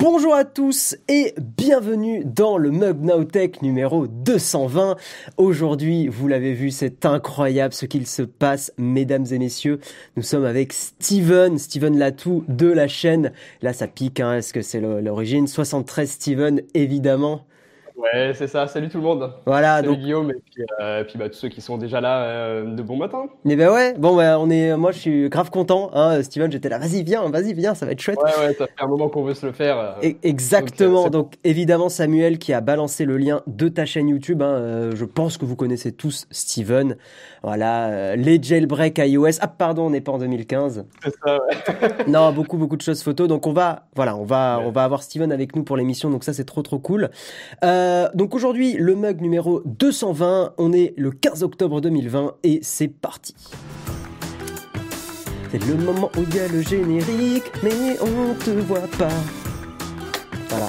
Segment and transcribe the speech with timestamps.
[0.00, 4.94] Bonjour à tous et bienvenue dans le Mug Now Tech numéro 220.
[5.38, 9.80] Aujourd'hui, vous l'avez vu, c'est incroyable ce qu'il se passe, mesdames et messieurs.
[10.16, 13.32] Nous sommes avec Steven, Steven Latou de la chaîne.
[13.60, 15.48] Là, ça pique, hein, est-ce que c'est l'origine?
[15.48, 17.47] 73 Steven, évidemment.
[17.98, 18.68] Ouais, c'est ça.
[18.68, 19.32] Salut tout le monde.
[19.44, 19.76] Voilà.
[19.76, 19.98] Salut donc...
[19.98, 22.96] Guillaume et puis, euh, puis bah, tous ceux qui sont déjà là euh, de bon
[22.96, 23.26] matin.
[23.44, 23.94] Mais ben ouais.
[23.98, 24.76] Bon, bah, on est.
[24.76, 25.90] Moi, je suis grave content.
[25.94, 26.78] Hein, Steven, j'étais là.
[26.78, 27.74] Vas-y, viens, vas-y, viens.
[27.74, 28.18] Ça va être chouette.
[28.18, 28.54] Ouais, ouais.
[28.54, 29.78] Ça fait un moment qu'on veut se le faire.
[29.78, 31.10] Euh, et, exactement.
[31.10, 34.42] Donc, évidemment, Samuel qui a balancé le lien de ta chaîne YouTube.
[34.42, 36.96] Hein, je pense que vous connaissez tous Steven.
[37.42, 38.14] Voilà.
[38.14, 39.38] Les jailbreak iOS.
[39.40, 40.84] Ah, pardon, on n'est pas en 2015.
[41.02, 41.38] C'est ça.
[41.48, 41.88] Ouais.
[42.06, 43.26] non, beaucoup, beaucoup de choses photos.
[43.26, 43.86] Donc, on va.
[43.96, 44.66] Voilà, on va, ouais.
[44.66, 46.10] on va avoir Steven avec nous pour l'émission.
[46.10, 47.10] Donc, ça, c'est trop, trop cool.
[47.64, 52.88] Euh, donc aujourd'hui, le mug numéro 220, on est le 15 octobre 2020 et c'est
[52.88, 53.34] parti.
[55.50, 59.08] C'est le moment où il y a le générique, mais on te voit pas.
[60.48, 60.68] Voilà.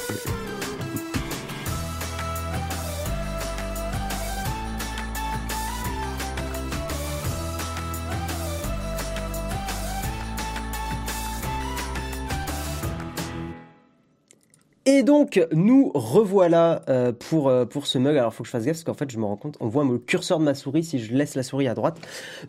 [14.91, 18.17] Et donc, nous revoilà euh, pour, euh, pour ce mug.
[18.17, 19.69] Alors, il faut que je fasse gaffe parce qu'en fait, je me rends compte, on
[19.69, 21.97] voit le curseur de ma souris si je laisse la souris à droite.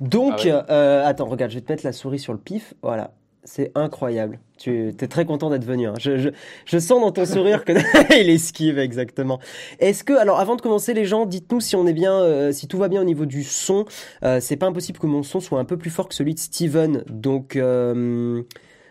[0.00, 0.62] Donc, ah ouais.
[0.70, 2.74] euh, attends, regarde, je vais te mettre la souris sur le pif.
[2.82, 3.12] Voilà.
[3.44, 4.40] C'est incroyable.
[4.58, 5.86] Tu es très content d'être venu.
[5.86, 5.94] Hein.
[6.00, 6.30] Je, je,
[6.64, 7.72] je, sens dans ton sourire que
[8.20, 9.38] il esquive exactement.
[9.78, 12.66] Est-ce que, alors, avant de commencer, les gens, dites-nous si on est bien, euh, si
[12.66, 13.84] tout va bien au niveau du son.
[14.24, 16.40] Euh, c'est pas impossible que mon son soit un peu plus fort que celui de
[16.40, 17.04] Steven.
[17.08, 18.42] Donc, euh,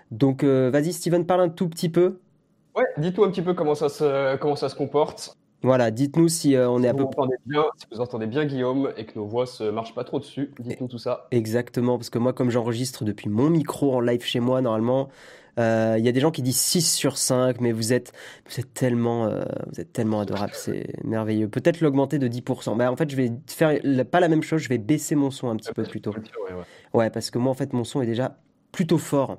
[0.09, 2.19] donc, vas-y, Steven, parle un tout petit peu.
[2.75, 5.37] Ouais, dites-nous un petit peu comment ça se, comment ça se comporte.
[5.63, 7.27] Voilà, dites-nous si euh, on est si à peu près.
[7.45, 10.53] Bien, si vous entendez bien Guillaume et que nos voix se marchent pas trop dessus,
[10.59, 11.27] dites-nous tout ça.
[11.31, 15.09] Exactement, parce que moi, comme j'enregistre depuis mon micro en live chez moi, normalement,
[15.57, 18.13] il euh, y a des gens qui disent 6 sur 5, mais vous êtes,
[18.49, 21.47] vous êtes tellement, euh, vous êtes tellement adorable, c'est merveilleux.
[21.47, 22.75] Peut-être l'augmenter de 10%.
[22.75, 23.79] Mais en fait, je vais faire
[24.09, 26.11] pas la même chose, je vais baisser mon son un petit peu plus tôt.
[26.11, 26.63] Ouais, ouais.
[26.93, 28.37] ouais, parce que moi, en fait, mon son est déjà
[28.71, 29.37] plutôt fort.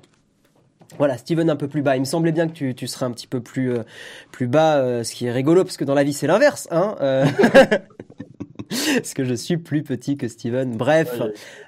[0.97, 1.95] Voilà, Steven un peu plus bas.
[1.95, 3.83] Il me semblait bien que tu, tu serais un petit peu plus, euh,
[4.31, 6.67] plus bas, euh, ce qui est rigolo, parce que dans la vie, c'est l'inverse.
[6.71, 7.25] Hein euh...
[8.95, 10.75] parce que je suis plus petit que Steven.
[10.77, 11.21] Bref,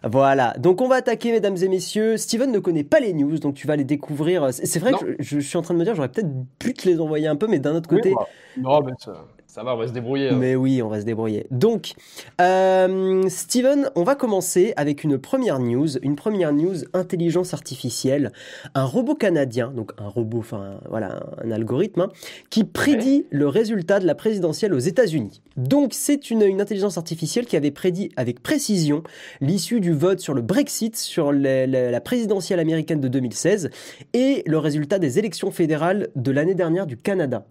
[0.03, 0.53] voilà.
[0.57, 2.17] Donc on va attaquer, mesdames et messieurs.
[2.17, 4.53] Steven ne connaît pas les news, donc tu vas les découvrir.
[4.53, 4.97] C'est c'est vrai Non.
[4.99, 7.27] que je, je suis en train de me dire, j'aurais peut-être pu te les envoyer
[7.27, 9.88] un peu, mais d'un autre côté, Oui, bah, non, mais ça, ça va, on va
[9.88, 10.29] se débrouiller.
[10.29, 10.38] hein.
[10.38, 11.45] mais oui, on va se débrouiller.
[11.50, 11.94] Donc,
[12.41, 18.31] euh, Steven, on va commencer avec une première news, une première news intelligence artificielle,
[18.73, 22.09] un robot canadien, donc un robot, enfin voilà, un algorithme, hein,
[22.50, 25.41] qui prédit le résultat de la présidentielle aux États-Unis.
[25.57, 29.03] Donc, c'est une, une intelligence artificielle qui avait prédit avec précision
[29.41, 33.69] l'issue du vote sur le Brexit, sur les- les- la présidentielle américaine de 2016
[34.13, 37.45] et le résultat des élections fédérales de l'année dernière du Canada.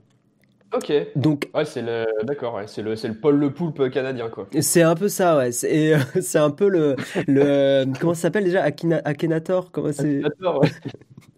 [0.75, 0.93] Ok.
[1.15, 4.49] Donc, Ouais, c'est le, d'accord, ouais, c'est le, c'est le Paul Le Poulpe canadien, quoi.
[4.61, 5.53] C'est un peu ça, ouais.
[5.53, 6.97] C'est et, euh, c'est un peu le,
[7.29, 8.63] le comment ça s'appelle déjà?
[8.63, 10.23] Akina, Akhenator Comment c'est?
[10.41, 10.71] Ouais.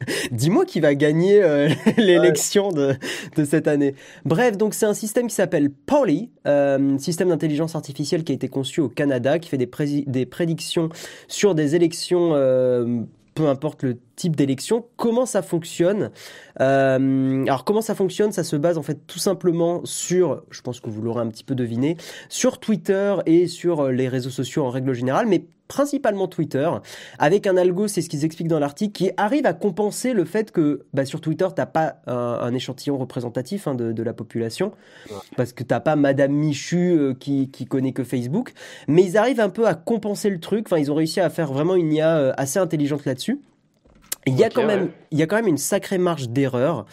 [0.30, 2.94] Dis-moi qui va gagner euh, l'élection de,
[3.36, 3.94] de cette année.
[4.24, 8.48] Bref, donc c'est un système qui s'appelle Polly, euh, système d'intelligence artificielle qui a été
[8.48, 9.68] conçu au Canada, qui fait des,
[10.06, 10.90] des prédictions
[11.28, 12.34] sur des élections.
[13.36, 16.10] Peu importe le type d'élection, comment ça fonctionne
[16.60, 20.80] Euh, Alors comment ça fonctionne Ça se base en fait tout simplement sur, je pense
[20.80, 21.96] que vous l'aurez un petit peu deviné,
[22.30, 26.70] sur Twitter et sur euh, les réseaux sociaux en règle générale, mais principalement Twitter,
[27.18, 30.50] avec un algo, c'est ce qu'ils expliquent dans l'article, qui arrive à compenser le fait
[30.50, 34.72] que bah, sur Twitter, t'as pas un, un échantillon représentatif hein, de, de la population,
[35.36, 38.52] parce que t'as pas Madame Michu euh, qui, qui connaît que Facebook,
[38.88, 41.52] mais ils arrivent un peu à compenser le truc, enfin ils ont réussi à faire
[41.52, 43.40] vraiment une IA euh, assez intelligente là-dessus.
[44.28, 44.90] Il y a quand même, ouais.
[45.12, 46.84] il y a quand même une sacrée marge d'erreur.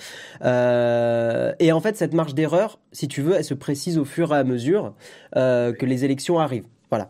[0.44, 4.35] Euh, et en fait, cette marge d'erreur, si tu veux, elle se précise au fur
[4.35, 4.94] et à mesure
[5.35, 6.67] euh, que les élections arrivent.
[6.91, 7.09] Voilà.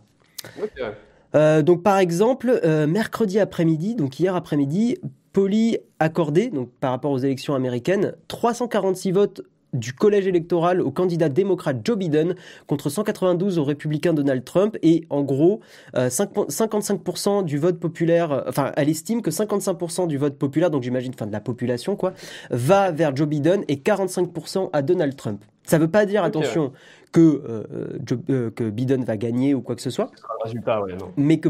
[1.33, 4.97] Donc par exemple, euh, mercredi après-midi, donc hier après-midi,
[5.31, 9.41] Poli accordé, donc par rapport aux élections américaines, 346 votes
[9.73, 12.35] du collège électoral au candidat démocrate Joe Biden
[12.67, 15.61] contre 192 au républicain Donald Trump et en gros
[15.95, 20.69] euh, 5 55% du vote populaire euh, enfin elle estime que 55% du vote populaire
[20.69, 22.13] donc j'imagine enfin de la population quoi
[22.51, 25.43] va vers Joe Biden et 45% à Donald Trump.
[25.65, 26.73] Ça veut pas dire attention
[27.13, 27.63] que euh,
[28.05, 30.81] Joe- euh, que Biden va gagner ou quoi que ce soit Ce sera le résultat,
[30.81, 31.11] ouais, non.
[31.15, 31.49] mais que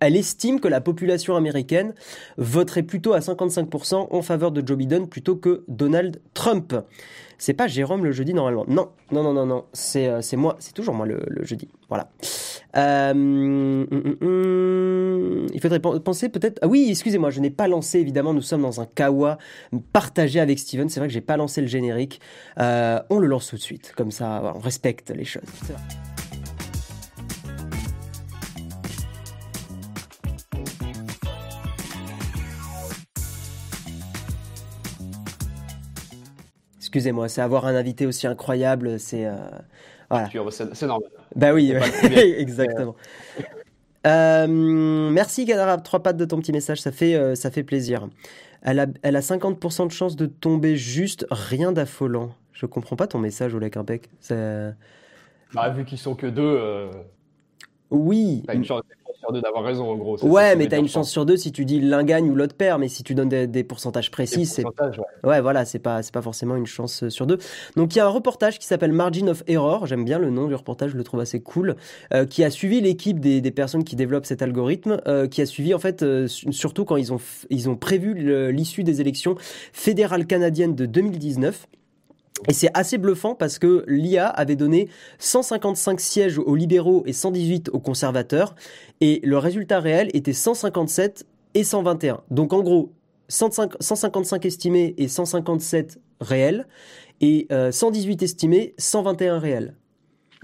[0.00, 1.94] elle estime que la population américaine
[2.38, 6.74] voterait plutôt à 55% en faveur de Joe Biden plutôt que Donald Trump.
[7.40, 8.66] C'est pas Jérôme le jeudi normalement.
[8.68, 9.64] Non, non, non, non, non.
[9.72, 10.56] C'est euh, moi.
[10.58, 11.68] C'est toujours moi le, jeudi.
[11.88, 12.10] Voilà.
[12.76, 13.86] Euh, hum,
[14.20, 16.58] hum, il faudrait penser peut-être.
[16.60, 17.98] Ah oui, excusez-moi, je n'ai pas lancé.
[17.98, 19.38] Évidemment, nous sommes dans un kawa
[19.94, 20.90] partagé avec Steven.
[20.90, 22.20] C'est vrai que j'ai pas lancé le générique.
[22.58, 23.94] Euh, on le lance tout de suite.
[23.96, 25.42] Comme ça, on respecte les choses.
[36.90, 39.36] Excusez-moi, c'est avoir un invité aussi incroyable, c'est euh,
[40.10, 40.28] voilà.
[40.50, 41.08] C'est normal.
[41.36, 41.72] Bah oui,
[42.36, 42.96] exactement.
[44.08, 48.08] Euh, merci Kadara, trois pattes de ton petit message, ça fait, euh, ça fait plaisir.
[48.62, 52.34] Elle a, elle a 50% de chance de tomber juste, rien d'affolant.
[52.52, 54.10] Je comprends pas ton message, Oleg Impec.
[54.28, 56.90] Bah, vu qu'ils sont que deux.
[57.90, 58.42] Oui.
[58.52, 58.82] une chance
[59.30, 60.22] sur deux d'avoir raison, en gros.
[60.24, 62.54] Ouais, mais tu as une chance sur deux si tu dis l'un gagne ou l'autre
[62.54, 64.64] perd, mais si tu donnes des, pourcentages précis, c'est.
[65.24, 65.40] Ouais.
[65.40, 67.38] voilà, c'est pas, pas forcément une chance sur deux.
[67.76, 70.46] Donc il y a un reportage qui s'appelle Margin of Error, j'aime bien le nom
[70.46, 71.76] du reportage, je le trouve assez cool,
[72.14, 75.46] euh, qui a suivi l'équipe des, des, personnes qui développent cet algorithme, euh, qui a
[75.46, 79.36] suivi en fait, euh, surtout quand ils ont, ils ont prévu l'issue des élections
[79.72, 81.66] fédérales canadiennes de 2019.
[82.48, 84.88] Et c'est assez bluffant parce que l'IA avait donné
[85.18, 88.54] 155 sièges aux libéraux et 118 aux conservateurs,
[89.00, 92.22] et le résultat réel était 157 et 121.
[92.30, 92.92] Donc en gros,
[93.28, 96.66] 155 estimés et 157 réels,
[97.20, 99.74] et 118 euh, estimés, 121 réels.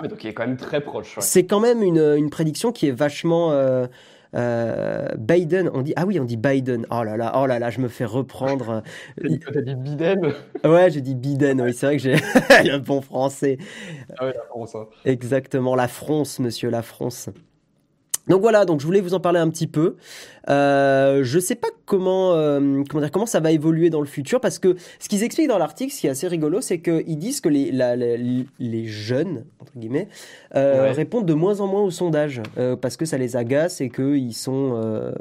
[0.02, 1.16] donc il est quand même très proche.
[1.20, 3.52] C'est quand même une, une, prédiction qui est vachement...
[3.52, 3.86] Euh,
[4.34, 6.86] euh, Biden, on dit ah oui, on dit Biden.
[6.90, 8.82] Oh là là, oh là là, je me fais reprendre.
[9.22, 10.32] T'as dit Biden
[10.64, 11.60] Ouais, j'ai dit Biden.
[11.60, 12.14] Oui, c'est vrai que j'ai
[12.70, 13.58] le bon français.
[14.18, 14.74] Ah oui, la France.
[14.74, 14.86] Hein.
[15.04, 17.28] Exactement, la France, monsieur, la France.
[18.28, 19.96] Donc voilà, donc je voulais vous en parler un petit peu.
[20.48, 24.40] Euh, je sais pas comment euh, comment dire comment ça va évoluer dans le futur
[24.40, 27.40] parce que ce qu'ils expliquent dans l'article, ce qui est assez rigolo, c'est qu'ils disent
[27.40, 30.08] que les la, les jeunes entre guillemets
[30.54, 33.90] euh, répondent de moins en moins aux sondages euh, parce que ça les agace et
[33.90, 35.12] qu'ils sont euh,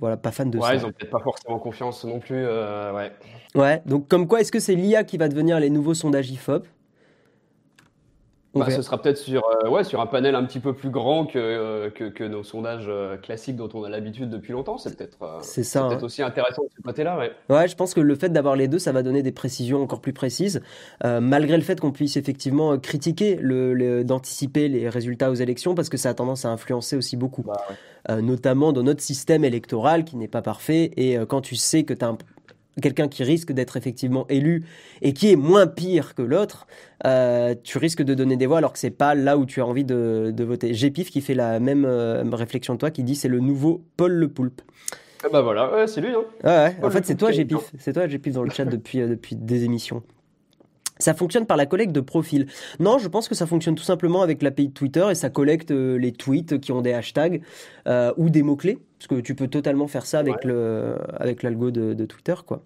[0.00, 0.74] voilà pas fans de ouais, ça.
[0.74, 2.46] ils ont peut-être pas forcément confiance non plus.
[2.46, 3.12] ouais.
[3.54, 3.82] Ouais.
[3.86, 6.66] Donc comme quoi, est-ce que c'est l'IA qui va devenir les nouveaux sondages IFOP
[8.56, 11.26] bah, ce sera peut-être sur, euh, ouais, sur un panel un petit peu plus grand
[11.26, 14.78] que, euh, que, que, nos sondages euh, classiques dont on a l'habitude depuis longtemps.
[14.78, 16.04] C'est peut-être c'est ça, peut-être hein.
[16.04, 17.18] aussi intéressant de ce côté-là.
[17.18, 17.32] Ouais.
[17.48, 20.00] ouais, je pense que le fait d'avoir les deux, ça va donner des précisions encore
[20.00, 20.60] plus précises,
[21.04, 25.96] malgré le fait qu'on puisse effectivement critiquer le, d'anticiper les résultats aux élections, parce que
[25.96, 30.28] ça a tendance à influencer aussi beaucoup, bah, notamment dans notre système électoral qui n'est
[30.28, 30.90] pas parfait.
[30.96, 32.18] Et quand tu sais que tu as un
[32.80, 34.64] quelqu'un qui risque d'être effectivement élu
[35.02, 36.66] et qui est moins pire que l'autre,
[37.06, 39.66] euh, tu risques de donner des voix alors que c'est pas là où tu as
[39.66, 40.74] envie de, de voter.
[40.74, 44.12] Gépif qui fait la même euh, réflexion que toi, qui dit c'est le nouveau Paul
[44.12, 44.62] Le Poulpe.
[45.24, 46.10] Ah bah voilà, c'est lui.
[46.10, 46.24] Hein.
[46.44, 47.72] Ouais, En fait, c'est toi, Gépif.
[47.78, 50.02] C'est toi, Gépif, dans le chat depuis, euh, depuis des émissions.
[50.98, 52.46] Ça fonctionne par la collecte de profils.
[52.80, 55.70] Non, je pense que ça fonctionne tout simplement avec l'API de Twitter et ça collecte
[55.70, 57.42] euh, les tweets qui ont des hashtags
[57.86, 58.78] euh, ou des mots-clés.
[58.98, 62.62] Parce que tu peux totalement faire ça avec le avec l'algo de, Twitter, quoi.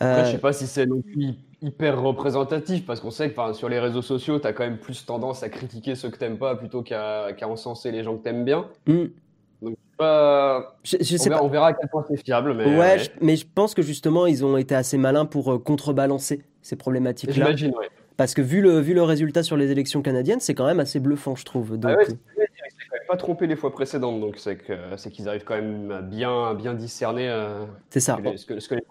[0.00, 3.68] Après, je sais pas si c'est non plus hyper représentatif parce qu'on sait que sur
[3.68, 6.56] les réseaux sociaux, tu as quand même plus tendance à critiquer ceux que t'aimes pas
[6.56, 8.66] plutôt qu'à encenser les gens que t'aimes bien.
[8.86, 9.76] Donc,
[10.82, 11.44] je, sais on, verra, pas.
[11.44, 12.54] on verra à quel point c'est fiable.
[12.54, 16.74] Mais, ouais, mais je pense que justement, ils ont été assez malins pour contrebalancer ces
[16.74, 17.34] problématiques-là.
[17.34, 17.86] J'imagine, oui.
[18.16, 20.98] Parce que vu le, vu le résultat sur les élections canadiennes, c'est quand même assez
[20.98, 21.78] bluffant, je trouve.
[21.78, 21.92] Donc...
[21.94, 24.56] Ah ouais, c'est pas trompé les fois précédentes, donc c'est
[25.10, 28.18] qu'ils arrivent quand même à bien, bien discerner euh, c'est ça.
[28.36, 28.82] Ce que, ce que les...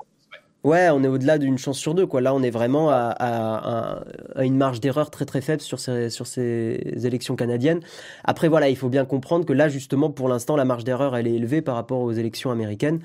[0.63, 2.06] Ouais, on est au-delà d'une chance sur deux.
[2.06, 2.22] Quoi.
[2.22, 4.03] Là, on est vraiment à, à,
[4.34, 7.82] à une marge d'erreur très très faible sur ces, sur ces élections canadiennes.
[8.24, 11.27] Après, voilà, il faut bien comprendre que là, justement, pour l'instant, la marge d'erreur, elle
[11.27, 13.01] est élevée par rapport aux élections américaines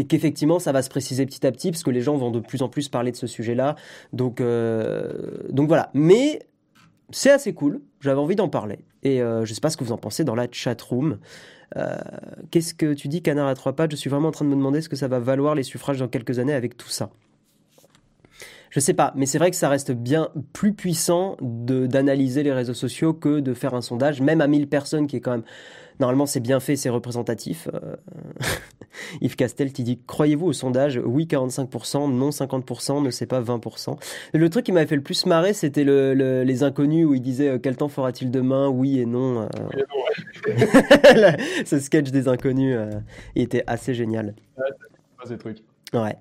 [0.00, 2.40] et qu'effectivement ça va se préciser petit à petit parce que les gens vont de
[2.40, 3.76] plus en plus parler de ce sujet-là.
[4.14, 5.12] Donc, euh,
[5.50, 5.90] donc voilà.
[5.92, 6.40] Mais
[7.10, 7.82] c'est assez cool.
[8.00, 8.78] J'avais envie d'en parler.
[9.02, 11.18] Et euh, je sais pas ce que vous en pensez dans la chat room.
[11.76, 11.98] Euh,
[12.50, 13.90] qu'est-ce que tu dis, Canard à trois pattes?
[13.90, 15.98] Je suis vraiment en train de me demander ce que ça va valoir les suffrages
[15.98, 17.10] dans quelques années avec tout ça.
[18.70, 22.74] Je sais pas, mais c'est vrai que ça reste bien plus puissant d'analyser les réseaux
[22.74, 25.44] sociaux que de faire un sondage, même à 1000 personnes qui est quand même
[26.00, 27.68] Normalement, c'est bien fait, c'est représentatif.
[27.74, 27.96] Euh,
[29.20, 31.00] Yves Castel qui dit Croyez-vous au sondage?
[31.04, 33.98] Oui, 45%, non 50%, ne sait pas 20%.
[34.32, 37.48] Le truc qui m'avait fait le plus marrer, c'était le, les inconnus où il disait
[37.48, 38.68] euh, Quel temps fera-t-il demain?
[38.68, 39.42] Oui et non.
[39.42, 39.46] Euh.
[41.66, 42.78] Ce sketch des inconnus,
[43.36, 44.34] il était assez génial.
[44.56, 44.64] Ouais,
[45.26, 45.58] c'est trucs.
[45.92, 46.16] Ouais.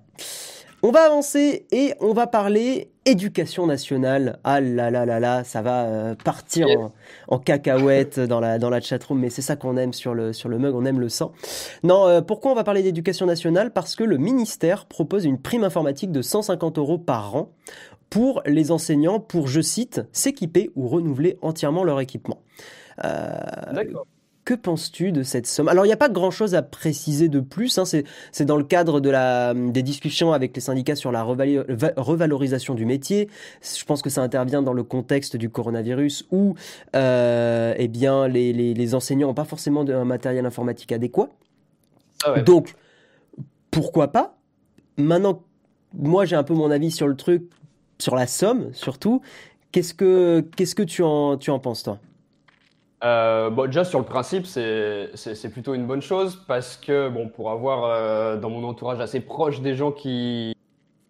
[0.82, 4.40] On va avancer et on va parler éducation nationale.
[4.46, 6.68] Ah là là là là, ça va euh, partir
[7.28, 10.48] en, cacahuète dans la, dans la chatroom, mais c'est ça qu'on aime sur le, sur
[10.48, 11.34] le mug, on aime le sang.
[11.84, 13.72] Non, euh, pourquoi on va parler d'éducation nationale?
[13.72, 17.52] Parce que le ministère propose une prime informatique de 150 euros par an
[18.10, 22.42] pour les enseignants pour, je cite, s'équiper ou renouveler entièrement leur équipement.
[23.04, 23.38] Euh,
[23.74, 24.06] D'accord.
[24.50, 25.68] Que penses-tu de cette somme?
[25.68, 27.78] Alors, il n'y a pas grand-chose à préciser de plus.
[27.78, 27.84] Hein.
[27.86, 32.84] C'est dans le cadre de la, des discussions avec les syndicats sur la revalorisation du
[32.84, 33.30] métier.
[33.62, 36.56] Je pense que ça intervient dans le contexte du coronavirus où
[36.96, 41.30] euh, eh bien, les, les, enseignants n'ont pas forcément un matériel informatique adéquat.
[42.26, 42.74] Ah Donc,
[43.70, 44.36] pourquoi pas?
[44.98, 45.44] Maintenant,
[45.94, 47.44] moi, j'ai un peu mon avis sur le truc,
[48.00, 49.22] sur la somme surtout.
[49.72, 52.00] Qu'est-ce que, qu'est-ce que tu, en, tu en penses, toi?
[53.04, 57.52] Euh, bon, déjà sur le principe, c'est plutôt une bonne chose parce que bon, pour
[57.52, 60.54] avoir euh, dans mon entourage assez proche des gens qui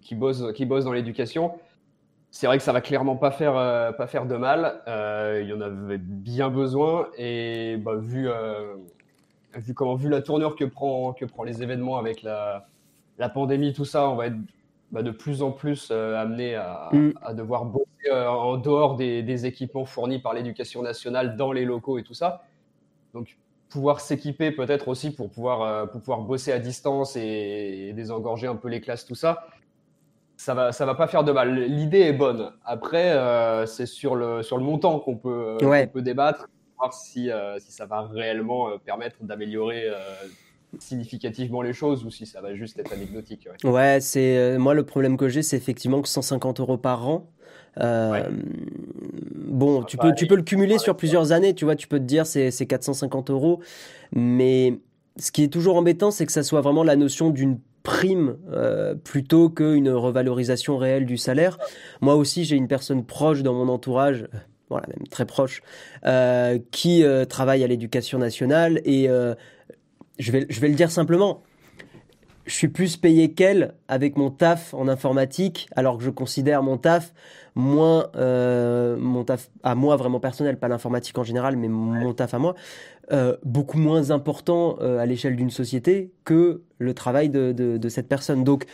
[0.02, 1.54] qui bossent qui bossent dans l'éducation,
[2.32, 4.82] c'est vrai que ça va clairement pas faire euh, pas faire de mal.
[4.88, 8.30] Euh, il y en avait bien besoin et bah, vu
[9.56, 12.68] vu comment vu la tournure que prend que prend les événements avec la
[13.18, 14.38] la pandémie tout ça, on va être
[14.92, 17.14] bah, de plus en plus amené à, mm.
[17.22, 21.98] à devoir bosser euh, en dehors des, équipements fournis par l'éducation nationale dans les locaux
[21.98, 22.44] et tout ça.
[23.14, 23.38] Donc,
[23.70, 28.56] pouvoir s'équiper peut-être aussi pour pouvoir, euh, pour pouvoir bosser à distance et, désengorger un
[28.56, 29.48] peu les classes, tout ça,
[30.38, 31.54] ça va, ça va pas faire de mal.
[31.54, 32.54] L'idée est bonne.
[32.64, 35.58] Après, euh, c'est sur le, sur le montant qu'on peut,
[35.92, 37.30] peut débattre, voir si,
[37.60, 39.90] si ça va réellement permettre d'améliorer
[40.78, 43.48] significativement les choses ou si ça va juste être anecdotique.
[43.64, 47.28] Ouais, c'est moi le problème que j'ai, c'est effectivement que 150 euros par an,
[47.80, 48.24] euh,
[49.36, 52.04] bon, tu peux, tu peux le cumuler sur plusieurs années, tu vois, tu peux te
[52.04, 53.60] dire c'est 450 euros,
[54.14, 54.80] mais
[55.18, 58.96] ce qui est toujours embêtant, c'est que ça soit vraiment la notion d'une prime euh,
[58.96, 61.58] plutôt qu'une revalorisation réelle du salaire.
[62.02, 64.38] Moi aussi, j'ai une personne proche dans mon entourage, euh,
[64.70, 65.62] voilà, même très proche,
[66.72, 69.10] qui travaille à l'éducation nationale et
[70.20, 71.42] je, vais, je vais le dire simplement,
[72.46, 76.78] je suis plus payé qu'elle avec mon taf en informatique, alors que je considère mon
[76.78, 77.14] taf
[77.56, 82.34] moins euh, mon taf à moi vraiment personnel, pas l'informatique en général, mais mon taf
[82.34, 82.56] à moi,
[83.12, 88.08] euh, beaucoup moins important euh, à l'échelle d'une société que le travail de, de, cette
[88.08, 88.44] personne.
[88.44, 88.66] Donc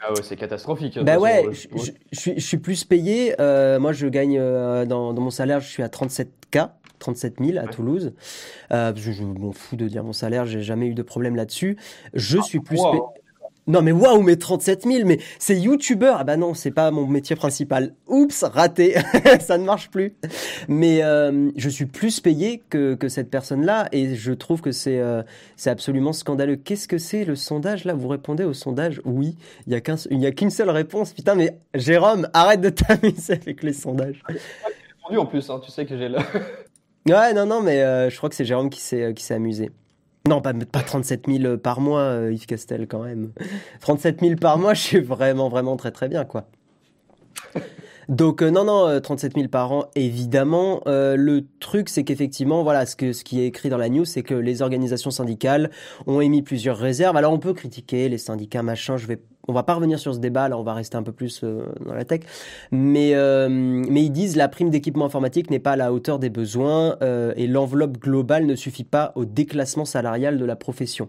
[0.00, 0.98] ah ouais, c'est catastrophique.
[0.98, 3.34] Hein, bah ouais, je, je, suis plus payé.
[3.38, 6.70] moi, je gagne dans, dans, mon salaire, je suis à 37K.
[7.04, 8.14] 37 000 à Toulouse.
[8.70, 11.76] je, m'en fous de dire mon salaire, j'ai jamais eu de problème là-dessus.
[12.14, 13.00] Je ah, suis plus payé.
[13.66, 16.16] Non mais waouh, mais 37 000, mais c'est youtubeur.
[16.18, 17.94] Ah bah non, c'est pas mon métier principal.
[18.08, 18.96] Oups, raté,
[19.40, 20.14] ça ne marche plus.
[20.68, 24.98] Mais euh, je suis plus payé que, que cette personne-là et je trouve que c'est
[24.98, 25.22] euh,
[25.56, 26.56] c'est absolument scandaleux.
[26.56, 27.94] Qu'est-ce que c'est le sondage là?
[27.94, 29.36] Vous répondez au sondage Oui.
[29.66, 31.14] Il y a qu'un, il y a qu'une seule réponse.
[31.14, 34.22] Putain, mais Jérôme, arrête de t'amuser avec les sondages.
[35.10, 36.22] en plus, hein, tu sais que j'ai là.
[37.08, 39.70] Ouais, non, non, mais euh, je crois que c'est Jérôme qui s'est qui s'est amusé.
[40.26, 43.32] Non, pas, pas 37 000 par mois, euh, Yves Castel, quand même.
[43.80, 46.46] 37 000 par mois, je suis vraiment, vraiment très, très bien, quoi.
[48.08, 52.84] Donc euh, non non 37 euh, 000 par an évidemment le truc c'est qu'effectivement voilà
[52.84, 55.70] ce que ce qui est écrit dans la news c'est que les organisations syndicales
[56.06, 59.62] ont émis plusieurs réserves alors on peut critiquer les syndicats machin je vais on va
[59.62, 62.04] pas revenir sur ce débat, là on va rester un peu plus euh, dans la
[62.04, 62.20] tech,
[62.70, 66.30] mais, euh, mais ils disent la prime d'équipement informatique n'est pas à la hauteur des
[66.30, 71.08] besoins euh, et l'enveloppe globale ne suffit pas au déclassement salarial de la profession.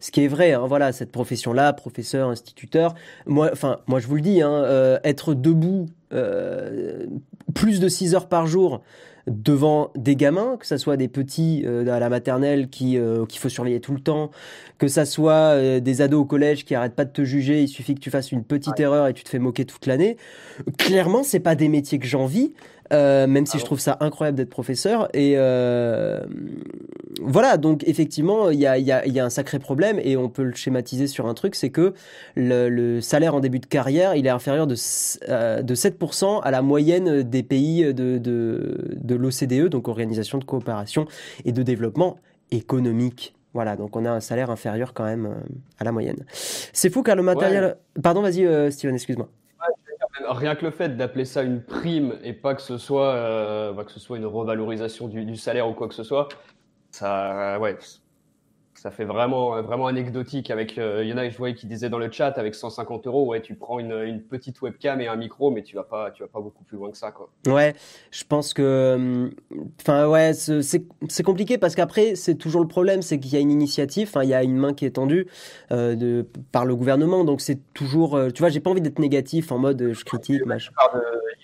[0.00, 2.94] Ce qui est vrai, hein, voilà, cette profession-là, professeur, instituteur,
[3.26, 5.86] moi, enfin, moi je vous le dis, hein, être debout
[7.54, 8.82] plus de 6 heures par jour,
[9.26, 13.40] devant des gamins, que ça soit des petits euh, à la maternelle qui euh, qu'il
[13.40, 14.30] faut surveiller tout le temps,
[14.78, 17.68] que ça soit euh, des ados au collège qui arrêtent pas de te juger, il
[17.68, 20.16] suffit que tu fasses une petite erreur et tu te fais moquer toute l'année.
[20.78, 22.54] Clairement, c'est pas des métiers que j'envie.
[22.92, 25.08] Euh, même si ah je trouve ça incroyable d'être professeur.
[25.14, 26.20] Et euh,
[27.20, 30.28] voilà, donc effectivement, il y a, y, a, y a, un sacré problème et on
[30.28, 31.94] peut le schématiser sur un truc, c'est que
[32.34, 34.76] le, le, salaire en début de carrière, il est inférieur de,
[35.28, 40.44] euh, de 7% à la moyenne des pays de, de, de l'OCDE, donc Organisation de
[40.44, 41.06] coopération
[41.44, 42.16] et de développement
[42.50, 43.34] économique.
[43.54, 45.34] Voilà, donc on a un salaire inférieur quand même
[45.78, 46.24] à la moyenne.
[46.32, 47.76] C'est fou car le matériel...
[48.02, 49.28] Pardon, vas-y Steven, excuse-moi
[50.28, 53.92] rien que le fait d'appeler ça une prime et pas que ce soit, euh, que
[53.92, 56.28] ce soit une revalorisation du, salaire ou quoi que ce soit,
[56.90, 57.76] ça, ouais,
[58.86, 60.48] ça fait vraiment, vraiment anecdotique.
[60.48, 63.08] Avec, euh, il y en a, je voyais qui disaient dans le chat, avec 150
[63.08, 66.12] euros, ouais, tu prends une, une, petite webcam et un micro, mais tu vas pas,
[66.12, 67.28] tu vas pas beaucoup plus loin que ça, quoi.
[67.48, 67.74] Ouais,
[68.12, 69.28] je pense que,
[69.80, 73.50] enfin, ouais, c'est compliqué parce qu'après, c'est toujours le problème, c'est qu'il y a une
[73.50, 75.26] initiative, il y a une main qui est tendue
[75.72, 79.00] euh, de, par le gouvernement, donc c'est toujours, euh, tu vois, j'ai pas envie d'être
[79.00, 80.70] négatif en mode je critique, machin.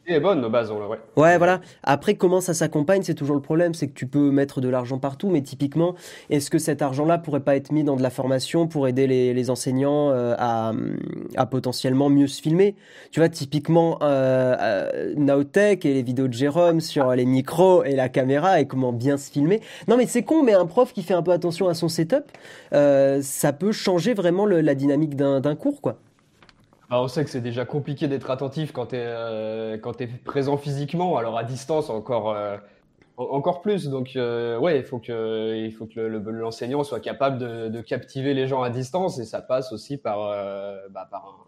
[0.04, 0.99] L'idée est bonne, de base, ouais.
[1.16, 1.61] Ouais, voilà.
[1.85, 4.99] Après, comment ça s'accompagne, c'est toujours le problème, c'est que tu peux mettre de l'argent
[4.99, 5.94] partout, mais typiquement,
[6.28, 9.50] est-ce que cet argent-là pourrait pas être mis dans de la formation pour aider les,
[9.50, 12.75] enseignants euh, à, potentiellement mieux se filmer?
[13.12, 18.09] Tu vois, typiquement, euh, euh et les vidéos de Jérôme sur les micros et la
[18.09, 19.61] caméra et comment bien se filmer.
[19.88, 22.25] Non, mais c'est con, mais un prof qui fait un peu attention à son setup,
[22.73, 25.99] euh, ça peut changer vraiment la dynamique d'un cours, quoi.
[26.92, 31.16] Bah, on sait que c'est déjà compliqué d'être attentif quand tu es, es, présent physiquement,
[31.16, 32.37] alors à distance encore
[33.16, 33.88] encore plus.
[33.88, 38.46] Donc, euh, ouais, il faut que, il faut que l'enseignant soit capable de, captiver les
[38.46, 41.46] gens à distance et ça passe aussi par, euh, bah, par,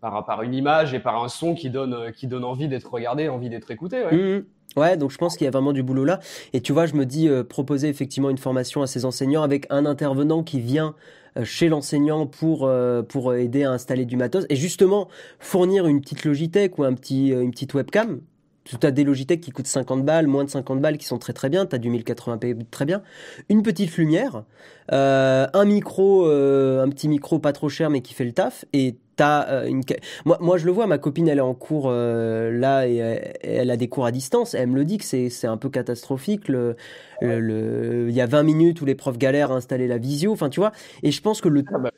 [0.00, 3.28] par, par, une image et par un son qui donne, qui donne envie d'être regardé,
[3.28, 4.04] envie d'être écouté.
[4.04, 4.16] Ouais.
[4.16, 4.44] Mmh.
[4.76, 6.18] Ouais, donc je pense qu'il y a vraiment du boulot là.
[6.52, 9.66] Et tu vois, je me dis euh, proposer effectivement une formation à ces enseignants avec
[9.70, 10.96] un intervenant qui vient
[11.42, 12.70] chez l'enseignant pour
[13.08, 17.28] pour aider à installer du matos et justement fournir une petite Logitech ou un petit
[17.28, 18.20] une petite webcam
[18.64, 21.32] tu as des Logitech qui coûtent 50 balles, moins de 50 balles qui sont très
[21.32, 23.02] très bien, tu as du 1080p très bien,
[23.48, 24.44] une petite lumière,
[24.92, 28.64] euh, un micro, euh, un petit micro pas trop cher mais qui fait le taf,
[28.72, 29.82] et t'as euh, une...
[30.24, 32.96] Moi, moi je le vois, ma copine elle est en cours là et,
[33.42, 36.48] elle a des cours à distance, elle me le dit que c'est un peu catastrophique,
[36.48, 36.76] le,
[37.20, 40.48] le, il y a 20 minutes où les profs galèrent à installer la visio, enfin
[40.48, 41.64] tu vois, et je pense que le...
[41.72, 41.90] Ah bah.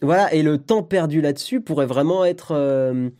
[0.00, 3.10] Voilà, et le temps perdu là-dessus pourrait vraiment être euh,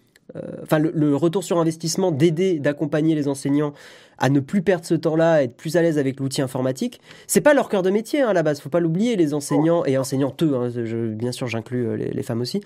[0.63, 3.73] enfin le, retour sur investissement d'aider, d'accompagner les enseignants
[4.19, 7.01] à ne plus perdre ce temps-là, à être plus à l'aise avec l'outil informatique.
[7.27, 9.85] C'est pas leur cœur de métier hein, à la base, faut pas l'oublier, les enseignants
[9.85, 12.61] et enseignantes, hein, bien sûr j'inclus euh, les, femmes aussi.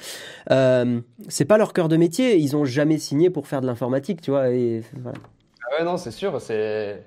[0.50, 4.22] Euh, c'est pas leur cœur de métier, ils ont jamais signé pour faire de l'informatique,
[4.22, 4.50] tu vois.
[4.50, 7.04] Et, ah ouais, non, c'est sûr, c'est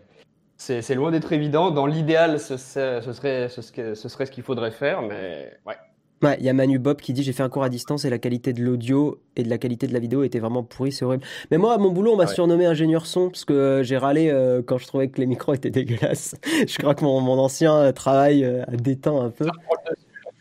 [0.58, 1.70] c'est loin d'être évident.
[1.70, 5.76] Dans l'idéal, ce, ce, serait, ce, ce serait ce qu'il faudrait faire, mais ouais,
[6.22, 8.10] Ouais, il y a Manu Bob qui dit j'ai fait un cours à distance et
[8.10, 11.04] la qualité de l'audio et de la qualité de la vidéo était vraiment pourrie, c'est
[11.04, 11.26] horrible.
[11.52, 14.30] Mais moi, à mon boulot, on m'a surnommé ingénieur son parce que euh, j'ai râlé
[14.30, 16.36] euh, quand je trouvais que les micros étaient dégueulasses.
[16.68, 19.46] je crois que mon, mon ancien euh, travail a déteint un peu.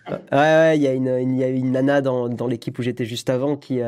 [0.09, 2.83] Ouais, ouais, il y a une, il y a une nana dans, dans l'équipe où
[2.83, 3.81] j'étais juste avant qui,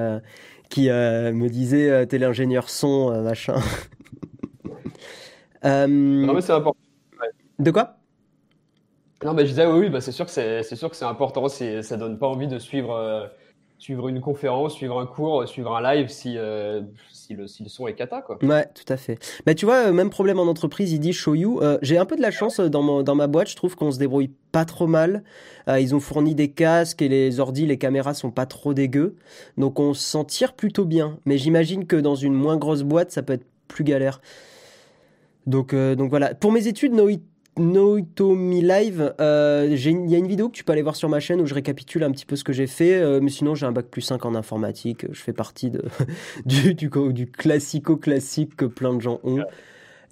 [0.70, 3.60] qui me disait t'es l'ingénieur son, machin.
[5.64, 6.80] non, mais c'est important.
[7.58, 7.95] De quoi?
[9.24, 11.48] Non, mais je disais, oui, bah, c'est sûr que c'est, sûr que c'est important.
[11.48, 13.26] C'est, ça donne pas envie de suivre, euh,
[13.78, 17.94] suivre une conférence, suivre un cours, suivre un live si, euh, si, le, son est
[17.94, 18.38] cata, quoi.
[18.44, 19.18] Ouais, tout à fait.
[19.46, 21.60] Mais tu vois, euh, même problème en entreprise, il dit show you.
[21.80, 23.48] j'ai un peu de la chance dans, dans ma boîte.
[23.48, 25.24] Je trouve qu'on se débrouille pas trop mal.
[25.66, 29.16] ils ont fourni des casques et les ordis, les caméras sont pas trop dégueux.
[29.56, 31.18] Donc on s'en tire plutôt bien.
[31.24, 34.20] Mais j'imagine que dans une moins grosse boîte, ça peut être plus galère.
[35.46, 36.34] Donc, donc voilà.
[36.34, 37.12] Pour mes études, Noit
[37.58, 41.20] Noitomi Live, euh, il y a une vidéo que tu peux aller voir sur ma
[41.20, 42.94] chaîne où je récapitule un petit peu ce que j'ai fait.
[42.94, 45.06] Euh, mais sinon, j'ai un bac plus 5 en informatique.
[45.10, 45.82] Je fais partie de,
[46.44, 49.42] du, du, du classico-classique que plein de gens ont.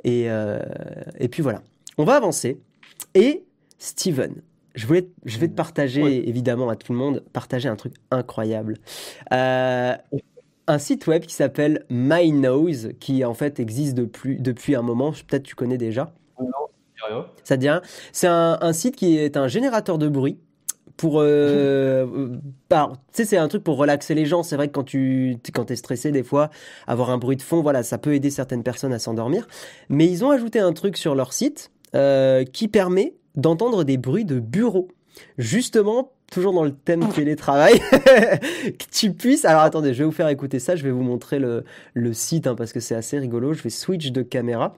[0.05, 0.59] Et, euh,
[1.19, 1.63] et puis voilà.
[1.99, 2.61] On va avancer.
[3.15, 3.45] Et
[3.79, 4.37] Steven,
[4.75, 8.79] je, voulais, je vais te partager, évidemment, à tout le monde, partager un truc incroyable.
[9.31, 9.99] un
[10.79, 15.13] site web qui s'appelle MyNose, qui en fait existe depuis, depuis un moment.
[15.13, 16.15] Peut-être tu connais déjà.
[17.45, 17.69] Ça dit
[18.13, 20.39] C'est un, site qui est un générateur de bruit
[20.97, 22.07] pour euh,
[22.71, 22.77] tu
[23.13, 24.43] sais c'est un truc pour relaxer les gens.
[24.43, 26.51] C'est vrai que quand tu quand es stressé des fois
[26.87, 29.47] avoir un bruit de fond voilà ça peut aider certaines personnes à s'endormir.
[29.89, 34.25] Mais ils ont ajouté un truc sur leur site euh, qui permet d'entendre des bruits
[34.25, 34.89] de bureau
[35.39, 40.29] justement toujours dans le thème télétravail que tu puisses alors attendez je vais vous faire
[40.29, 40.77] écouter ça.
[40.77, 41.65] Je vais vous montrer le,
[41.95, 43.53] le site hein, parce que c'est assez rigolo.
[43.53, 44.77] Je vais switch de caméra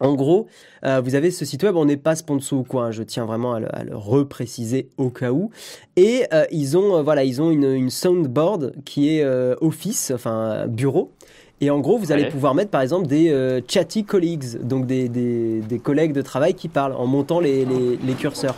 [0.00, 0.46] en gros,
[0.84, 3.24] euh, vous avez ce site web, on n'est pas sponsor ou quoi, hein, je tiens
[3.24, 5.50] vraiment à le, repréciser au cas où.
[5.96, 9.24] Et euh, ils ont, euh, voilà, ils ont une, soundboard qui est
[9.60, 11.12] office, enfin bureau.
[11.60, 15.78] Et en gros, vous allez pouvoir mettre par exemple des chatty colleagues, donc des, des,
[15.78, 18.56] collègues de travail qui parlent en montant les, les, les curseurs.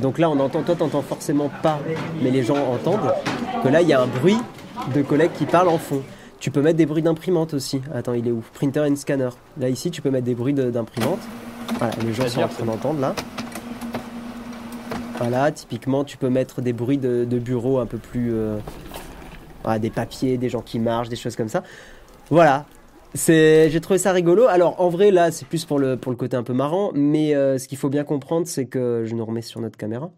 [0.00, 1.80] donc là, on entend, toi, t'entends forcément pas,
[2.22, 3.12] mais les gens entendent
[3.64, 4.38] que là, il y a un bruit
[4.94, 6.02] de collègues qui parlent en fond.
[6.40, 7.80] Tu peux mettre des bruits d'imprimante aussi.
[7.92, 8.42] Attends, il est où?
[8.54, 9.30] Printer and scanner.
[9.58, 11.18] Là, ici, tu peux mettre des bruits d'imprimante.
[11.78, 13.14] Voilà, les gens sont en train d'entendre là.
[15.18, 18.32] Voilà, typiquement, tu peux mettre des bruits de, bureau un peu plus.
[18.32, 18.58] Euh,
[19.80, 21.62] des papiers, des gens qui marchent, des choses comme ça.
[22.30, 22.64] Voilà.
[23.14, 24.46] J'ai trouvé ça rigolo.
[24.46, 27.32] Alors en vrai là, c'est plus pour le pour le côté un peu marrant, mais
[27.32, 30.10] ce qu'il faut bien comprendre, c'est que je nous remets sur notre caméra.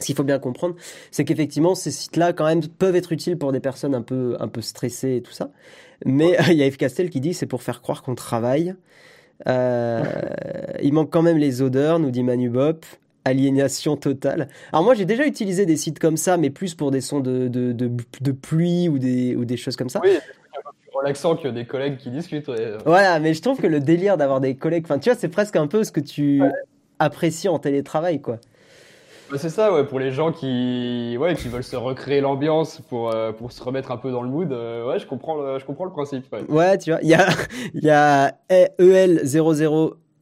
[0.00, 0.76] Ce qu'il faut bien comprendre,
[1.10, 4.48] c'est qu'effectivement, ces sites-là, quand même, peuvent être utiles pour des personnes un peu, un
[4.48, 5.50] peu stressées et tout ça.
[6.04, 8.74] Mais il y a Yves Castel qui dit c'est pour faire croire qu'on travaille.
[9.46, 10.02] Euh,
[10.82, 12.84] il manque quand même les odeurs, nous dit Manu Bop.
[13.24, 14.48] Aliénation totale.
[14.72, 17.48] Alors moi j'ai déjà utilisé des sites comme ça, mais plus pour des sons de,
[17.48, 20.00] de, de, pluie ou des, ou des choses comme ça.
[20.02, 22.50] Oui, un peu plus relaxant que des collègues qui discutent.
[22.86, 25.56] Voilà, mais je trouve que le délire d'avoir des collègues, enfin tu vois, c'est presque
[25.56, 26.40] un peu ce que tu
[26.98, 28.38] apprécies en télétravail, quoi.
[29.30, 33.10] Bah, c'est ça, ouais, pour les gens qui, ouais, qui veulent se recréer l'ambiance pour,
[33.10, 34.50] euh, pour se remettre un peu dans le mood.
[34.52, 36.24] Euh, ouais, je comprends le, je comprends le principe.
[36.48, 37.28] Ouais, tu vois, il y a,
[37.74, 38.34] y a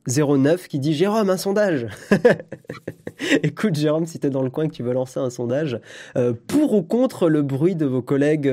[0.09, 1.87] EL0009 qui dit Jérôme, un sondage.
[3.43, 5.81] Écoute, Jérôme, si tu es dans le coin et que tu veux lancer un sondage,
[6.17, 8.53] euh, pour ou contre le bruit de vos collègues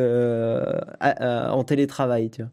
[1.02, 2.52] en télétravail, tu vois.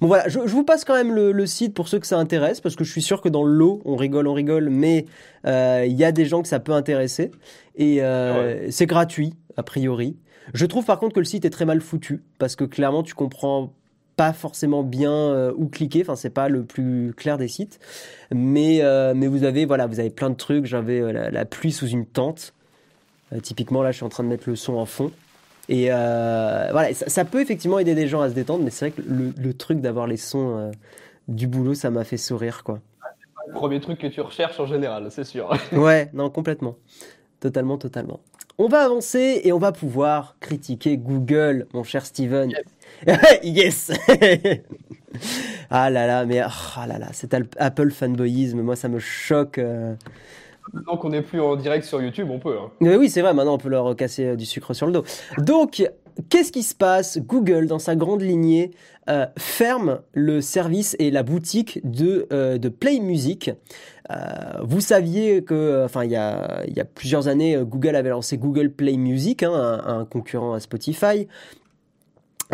[0.00, 2.76] Bon voilà, je, vous passe quand même le, site pour ceux que ça intéresse, parce
[2.76, 5.06] que je suis sûr que dans le lot, on rigole, on rigole, mais
[5.46, 7.30] euh, il y a des gens que ça peut intéresser.
[7.76, 10.16] Et euh, c'est gratuit, a priori.
[10.54, 13.14] Je trouve par contre que le site est très mal foutu, parce que clairement, tu
[13.14, 13.72] comprends
[14.16, 16.02] pas forcément bien euh, où cliquer.
[16.02, 17.78] Enfin, c'est pas le plus clair des sites,
[18.34, 18.82] mais
[19.14, 20.66] mais vous avez voilà, vous avez plein de trucs.
[20.66, 22.54] J'avais la, pluie sous une tente.
[23.42, 25.12] typiquement, là, je suis en train de mettre le son en fond.
[25.68, 29.02] Et euh, voilà, ça, peut effectivement aider des gens à se détendre, mais c'est vrai
[29.02, 30.70] que le, truc d'avoir les sons euh,
[31.26, 32.80] du boulot, ça m'a fait sourire, quoi.
[33.48, 35.50] le premier truc que tu recherches en général, c'est sûr.
[35.72, 36.76] ouais, non, complètement.
[37.40, 38.20] Totalement, totalement.
[38.58, 42.50] On va avancer et on va pouvoir critiquer Google, mon cher Steven.
[43.42, 43.92] Yes,
[45.70, 49.58] Ah là là, mais ah là là, cet Apple fanboyisme, moi ça me choque.
[49.58, 49.94] Euh,
[50.72, 52.56] Maintenant qu'on n'est plus en direct sur YouTube, on peut.
[52.58, 52.70] Hein.
[52.80, 55.04] Mais oui, c'est vrai, maintenant on peut leur casser euh, du sucre sur le dos.
[55.38, 55.88] Donc,
[56.28, 58.70] qu'est-ce qui se passe Google, dans sa grande lignée,
[59.08, 63.50] euh, ferme le service et la boutique de, euh, de Play Music.
[64.62, 68.70] vous saviez que, enfin, il y a, y a plusieurs années, Google avait lancé Google
[68.70, 71.26] Play Music, hein, un, concurrent à Spotify.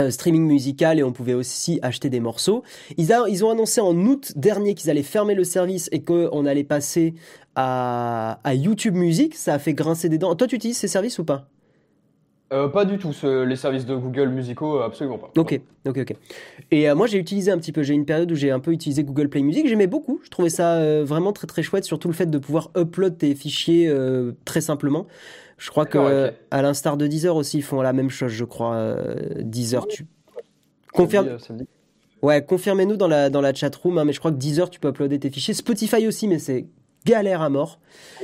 [0.08, 2.62] streaming musical et on pouvait aussi acheter des morceaux.
[2.96, 7.14] Ils, ont annoncé en août dernier qu'ils allaient fermer le service et qu'on allait passer
[7.54, 10.34] à, YouTube Music, ça a fait grincer des dents.
[10.34, 11.48] Toi, tu utilises ces services ou pas?
[12.52, 15.30] Euh, pas du tout, les services de Google musicaux, euh, absolument pas.
[15.36, 16.16] Ok, ok, ok.
[16.70, 18.72] Et euh, moi j'ai utilisé un petit peu, j'ai une période où j'ai un peu
[18.72, 22.14] utilisé Google Play Music, j'aimais beaucoup, je trouvais ça vraiment très très chouette, surtout le
[22.14, 23.92] fait de pouvoir upload tes fichiers
[24.44, 25.06] très simplement.
[25.58, 28.96] Je crois que à l'instar de Deezer aussi, ils font la même chose, je crois.
[29.40, 30.06] Deezer, tu.
[30.92, 31.38] Confirme.
[32.22, 34.78] Ouais, confirmez-nous dans la, dans la chat room, hein, mais je crois que Deezer, tu
[34.78, 35.54] peux uploader tes fichiers.
[35.54, 36.66] Spotify aussi, mais c'est
[37.04, 37.78] galère à mort.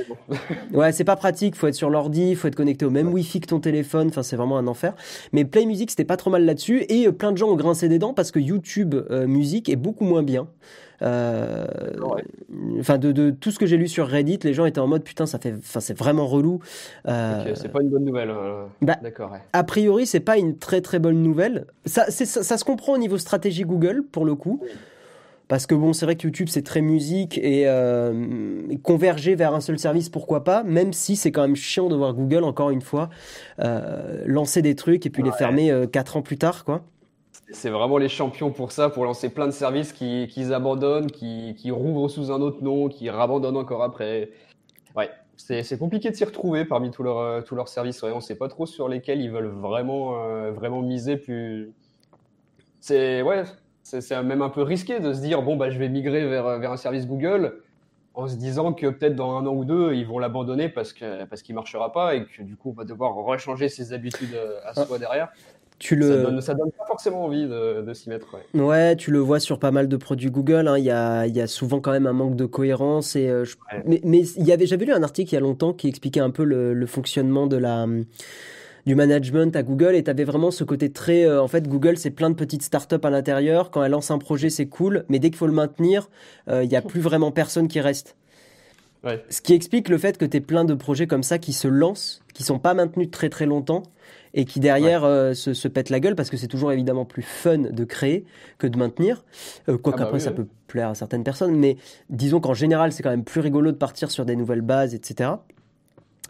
[0.73, 3.47] ouais, c'est pas pratique, faut être sur l'ordi, faut être connecté au même Wi-Fi que
[3.47, 4.93] ton téléphone, enfin c'est vraiment un enfer.
[5.33, 7.89] Mais Play Music c'était pas trop mal là-dessus et euh, plein de gens ont grincé
[7.89, 10.47] des dents parce que YouTube euh, Music est beaucoup moins bien.
[11.01, 11.65] Euh,
[12.79, 15.25] enfin, de, tout ce que j'ai lu sur Reddit, les gens étaient en mode putain,
[15.25, 16.59] ça fait, enfin, c'est vraiment relou.
[17.05, 18.29] c'est pas une bonne nouvelle.
[18.29, 18.67] Hein.
[18.81, 19.33] Bah, D'accord.
[19.53, 21.67] A priori, c'est pas une très très bonne nouvelle.
[21.85, 24.61] Ça, ça, se comprend au niveau stratégie Google pour le coup.
[25.49, 29.61] Parce que bon, c'est vrai que YouTube c'est très musique et euh, converger vers un
[29.61, 32.83] seul service, pourquoi pas, même si c'est quand même chiant de voir Google, encore une
[32.83, 33.09] fois,
[33.59, 36.83] euh, lancer des trucs et puis les fermer euh, quatre ans plus tard, quoi.
[37.51, 41.55] C'est vraiment les champions pour ça, pour lancer plein de services qu'ils qui abandonnent, qui,
[41.57, 44.29] qui rouvrent sous un autre nom, qui rabandonnent encore après.
[44.95, 48.03] Ouais, c'est compliqué de s'y retrouver parmi tous leurs, tous leurs services.
[48.03, 50.13] on ne sait pas trop sur lesquels ils veulent vraiment,
[50.51, 51.17] vraiment miser.
[51.17, 51.71] Plus...
[52.81, 53.45] C'est ouais,
[53.89, 56.71] c'est même un peu risqué de se dire bon bah je vais migrer vers, vers
[56.71, 57.61] un service Google
[58.13, 61.25] en se disant que peut-être dans un an ou deux ils vont l'abandonner parce que
[61.25, 64.59] parce qu'il marchera pas et que du coup on va devoir rechanger ses habitudes euh,
[64.65, 65.29] à soi derrière.
[65.79, 66.41] Tu le...
[66.41, 68.35] ça, donne, donne pas forcément envie de, de s'y mettre.
[68.53, 68.97] Ouais.
[68.97, 70.67] tu le vois sur pas mal de produits Google.
[70.67, 70.77] Hein.
[70.77, 73.15] Il, y a, il y a souvent quand même un manque de cohérence.
[73.15, 73.45] Et, euh,
[73.85, 76.19] Mais, mais il y avait, j'avais lu un article il y a longtemps qui expliquait
[76.19, 77.87] un peu le, le fonctionnement de la
[78.89, 81.99] du management à Google et tu avais vraiment ce côté très euh, en fait Google
[81.99, 83.69] c'est plein de petites startups à l'intérieur.
[83.69, 85.05] Quand elle lance un projet c'est cool.
[85.09, 86.09] Mais dès qu'il faut le maintenir
[86.47, 88.15] euh, il n'y a plus vraiment personne qui reste.
[89.29, 91.67] Ce qui explique le fait que tu es plein de projets comme ça qui se
[91.67, 93.83] lancent qui sont pas maintenus très très longtemps
[94.33, 97.21] et qui derrière euh, se, se pètent la gueule parce que c'est toujours évidemment plus
[97.21, 98.25] fun de créer
[98.57, 99.23] que de maintenir.
[99.67, 101.77] quoi ah qu'après bah ça peut plaire à certaines personnes, mais
[102.09, 105.29] disons qu'en général c'est quand même plus rigolo de partir sur des nouvelles bases, etc.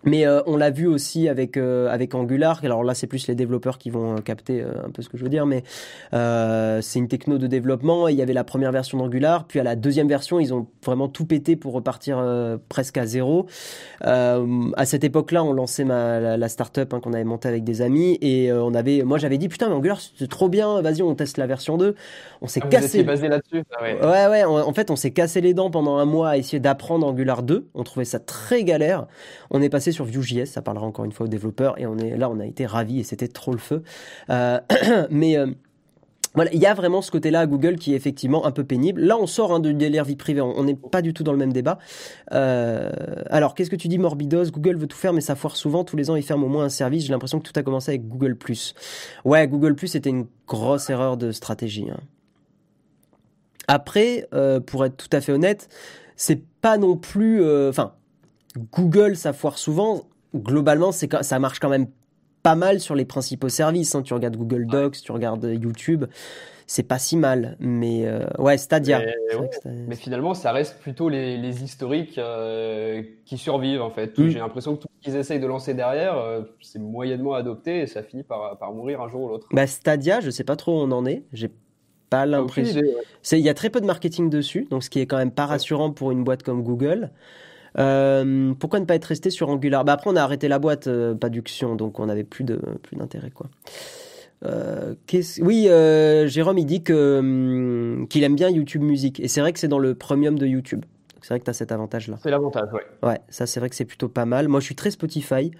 [0.03, 2.59] Mais euh, on l'a vu aussi avec euh, avec Angular.
[2.63, 5.23] Alors là, c'est plus les développeurs qui vont euh, capter un peu ce que je
[5.23, 5.63] veux dire, mais
[6.11, 8.07] c'est une techno de développement.
[8.07, 11.07] Il y avait la première version d'Angular, puis à la deuxième version, ils ont vraiment
[11.07, 12.23] tout pété pour repartir
[12.69, 13.47] presque à zéro.
[14.01, 17.81] à cette époque-là, on lançait ma, la, la startup hein, qu'on avait montée avec des
[17.81, 20.81] amis et on avait, moi, j'avais dit putain, mais Angular, c'est trop bien.
[20.81, 21.95] Vas-y, on teste la version 2.
[22.41, 23.03] On s'est ah, cassé.
[23.03, 23.63] basé là-dessus.
[23.77, 24.27] Ah ouais, ouais.
[24.27, 27.43] ouais en fait, on s'est cassé les dents pendant un mois à essayer d'apprendre Angular
[27.43, 27.67] 2.
[27.73, 29.07] On trouvait ça très galère.
[29.51, 32.17] On est passé sur Vue.js, ça parlera encore une fois aux développeurs, et on est
[32.17, 33.83] là, on a été ravis et c'était trop le feu.
[34.29, 34.59] Euh,
[35.09, 35.47] mais euh,
[36.35, 39.01] voilà, il y a vraiment ce côté-là à Google qui est effectivement un peu pénible.
[39.01, 41.37] Là, on sort hein, de délire vie privée, on n'est pas du tout dans le
[41.37, 41.79] même débat.
[42.33, 42.89] Euh,
[43.29, 44.51] alors, qu'est-ce que tu dis, Morbidos?
[44.51, 45.83] Google veut tout faire, mais ça foire souvent.
[45.83, 47.03] Tous les ans, ils ferment au moins un service.
[47.03, 48.37] J'ai l'impression que tout a commencé avec Google
[49.25, 51.87] Ouais, Google était une grosse erreur de stratégie.
[51.91, 51.99] Hein.
[53.67, 54.27] Après,
[54.65, 55.69] pour être tout à fait honnête,
[56.15, 57.43] c'est pas non plus.
[57.69, 57.93] Enfin,
[58.57, 60.03] Google, ça foire souvent.
[60.35, 61.87] Globalement, c'est ça marche quand même
[62.43, 63.95] pas mal sur les principaux services.
[63.95, 64.03] Hein.
[64.03, 66.05] Tu regardes Google Docs, tu regardes euh, YouTube,
[66.67, 67.57] c'est pas si mal.
[67.59, 69.01] Mais euh, ouais, Stadia.
[69.65, 74.17] Mais, finalement, ça reste plutôt les, historiques euh, qui survivent en fait.
[74.17, 74.29] Mm.
[74.29, 76.15] J'ai l'impression que tout ce qu'ils essayent de lancer derrière,
[76.61, 79.47] c'est moyennement adopté et ça finit par, par mourir un jour ou l'autre.
[79.51, 81.23] Bah, Stadia, je sais pas trop où on en est.
[81.33, 81.51] J'ai
[82.09, 82.81] pas l'impression.
[83.31, 85.45] Il y a très peu de marketing dessus, donc ce qui est quand même pas
[85.45, 87.11] rassurant pour une boîte comme Google.
[87.77, 89.85] Euh, pourquoi ne pas être resté sur Angular?
[89.85, 91.13] Bah Après, on a arrêté la boîte euh,
[91.75, 93.31] donc on n'avait plus d'intérêt.
[93.31, 93.47] quoi.
[94.45, 94.95] Euh,
[95.41, 95.67] oui,
[96.27, 99.19] Jérôme, il dit hum, qu'il aime bien YouTube Music.
[99.19, 100.85] Et c'est vrai que c'est dans le premium de YouTube.
[101.29, 102.17] C'est vrai que tu as cet avantage-là.
[102.23, 102.81] C'est l'avantage, ouais.
[103.07, 104.47] Ouais, ça c'est vrai que c'est plutôt pas mal.
[104.47, 105.51] Moi je suis très Spotify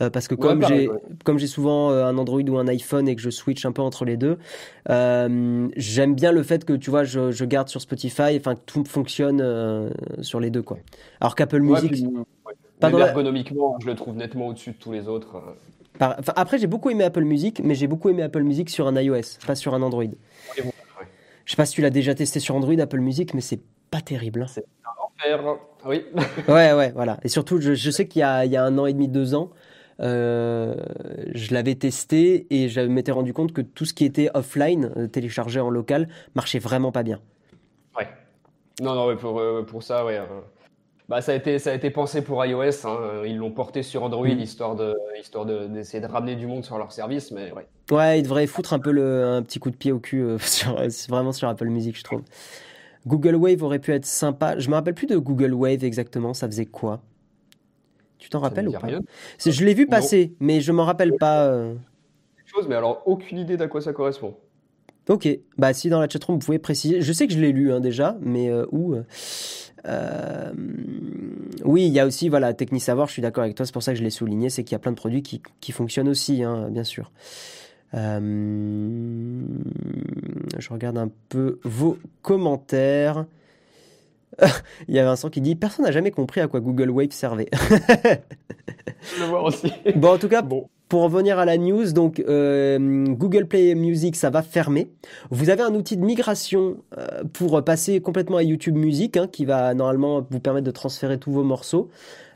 [0.00, 0.88] euh, parce que comme j'ai
[1.22, 3.82] comme j'ai souvent euh, un Android ou un iPhone et que je switch un peu
[3.82, 4.38] entre les deux,
[4.88, 8.62] euh, j'aime bien le fait que tu vois je, je garde sur Spotify, enfin que
[8.64, 10.78] tout fonctionne sur les deux quoi.
[11.20, 12.06] Alors qu'Apple Music,
[12.80, 15.42] pas ergonomiquement, je le trouve nettement au-dessus de tous les autres.
[16.00, 19.44] après j'ai beaucoup aimé Apple Music, mais j'ai beaucoup aimé Apple Music sur un iOS,
[19.46, 20.04] pas sur un Android.
[20.56, 20.62] Je
[21.50, 23.60] sais pas si tu l'as déjà testé sur Android Apple Music, mais c'est
[23.90, 24.46] pas terrible.
[24.56, 24.62] Hein.
[25.84, 26.04] Oui.
[26.48, 27.18] ouais, ouais, voilà.
[27.22, 29.50] Et surtout, je, sais qu'il y, y a, un an et demi, deux ans,
[30.00, 30.74] euh,
[31.34, 35.06] je l'avais testé et je m'étais rendu compte que tout ce qui était offline, euh,
[35.08, 37.20] téléchargé en local, marchait vraiment pas bien.
[37.96, 38.08] Ouais.
[38.80, 40.20] Non, non, pour, euh, pour ça, ouais.
[41.08, 42.86] Bah, ça, a été, ça a été pensé pour iOS.
[42.86, 43.22] Hein.
[43.24, 44.40] Ils l'ont porté sur Android mm.
[44.40, 47.32] histoire de histoire d'essayer de, ramener du monde sur leur service.
[47.32, 47.66] Mais ouais.
[47.90, 50.76] Ouais, ils devraient foutre un peu le, un petit coup de pied au cul sur,
[51.08, 52.22] vraiment sur Apple Music, je trouve.
[53.08, 54.58] Google Wave aurait pu être sympa.
[54.58, 56.34] Je me rappelle plus de Google Wave exactement.
[56.34, 57.00] Ça faisait quoi?
[58.18, 58.88] Tu t'en rappelles ou pas?
[59.44, 61.46] Je l'ai vu passer, mais je m'en rappelle pas.
[61.46, 61.74] Euh...
[62.44, 64.34] Chose, mais alors aucune idée d'à quoi ça correspond.
[65.08, 67.00] Ok, bah si dans la chatroom vous pouvez préciser.
[67.00, 68.94] Je sais que je l'ai lu hein, déjà, mais euh, où
[69.86, 70.52] euh,
[71.64, 73.06] Oui, il y a aussi voilà Technisavoir.
[73.08, 74.76] Je suis d'accord avec toi, c'est pour ça que je l'ai souligné, c'est qu'il y
[74.76, 77.10] a plein de produits qui, qui fonctionnent aussi, hein, bien sûr.
[77.94, 79.40] Euh,
[80.58, 83.24] je regarde un peu vos commentaires.
[84.88, 87.48] Il y a Vincent qui dit Personne n'a jamais compris à quoi Google Wave servait.
[87.52, 89.72] je le vois aussi.
[89.96, 90.68] Bon, en tout cas, bon.
[90.88, 94.90] pour revenir à la news, donc euh, Google Play Music, ça va fermer.
[95.30, 99.44] Vous avez un outil de migration euh, pour passer complètement à YouTube Music, hein, qui
[99.44, 101.90] va normalement vous permettre de transférer tous vos morceaux.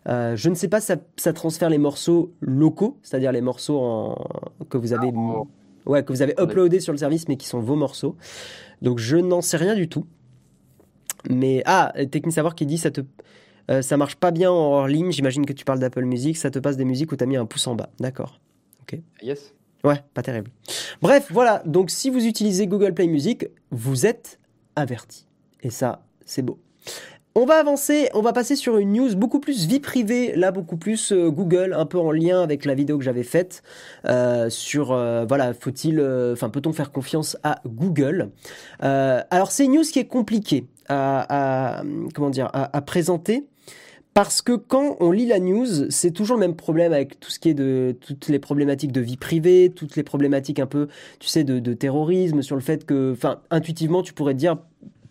[0.08, 4.16] Euh, je ne sais pas si ça, transfère les morceaux locaux, c'est-à-dire les morceaux
[4.68, 5.42] que vous avez, ah,
[5.86, 8.16] ouais, que vous avez uploadés sur le service, mais qui sont vos morceaux.
[8.80, 10.06] Donc je n'en sais rien du tout.
[11.30, 13.02] Mais ah, technique savoir qui dit ça te
[13.70, 15.12] euh, ça marche pas bien en hors ligne.
[15.12, 16.36] J'imagine que tu parles d'Apple Music.
[16.36, 17.90] Ça te passe des musiques où tu as mis un pouce en bas.
[18.00, 18.40] D'accord.
[18.82, 18.98] Ok.
[19.22, 19.54] Yes.
[19.84, 20.50] Ouais, pas terrible.
[21.00, 21.62] Bref, voilà.
[21.66, 24.38] Donc si vous utilisez Google Play Music, vous êtes
[24.76, 25.26] averti.
[25.62, 26.58] Et ça, c'est beau.
[27.34, 30.76] On va avancer, on va passer sur une news beaucoup plus vie privée, là beaucoup
[30.76, 33.62] plus euh, Google, un peu en lien avec la vidéo que j'avais faite
[34.06, 35.98] euh, sur euh, voilà, faut-il,
[36.32, 38.32] enfin peut-on faire confiance à Google?
[38.80, 41.82] Alors c'est une news qui est compliquée à,
[42.14, 43.46] comment dire à, présenter.
[44.12, 47.38] Parce que quand on lit la news, c'est toujours le même problème avec tout ce
[47.38, 51.28] qui est de toutes les problématiques de vie privée, toutes les problématiques un peu, tu
[51.28, 54.58] sais, de, de terrorisme, sur le fait que, enfin, intuitivement, tu pourrais te dire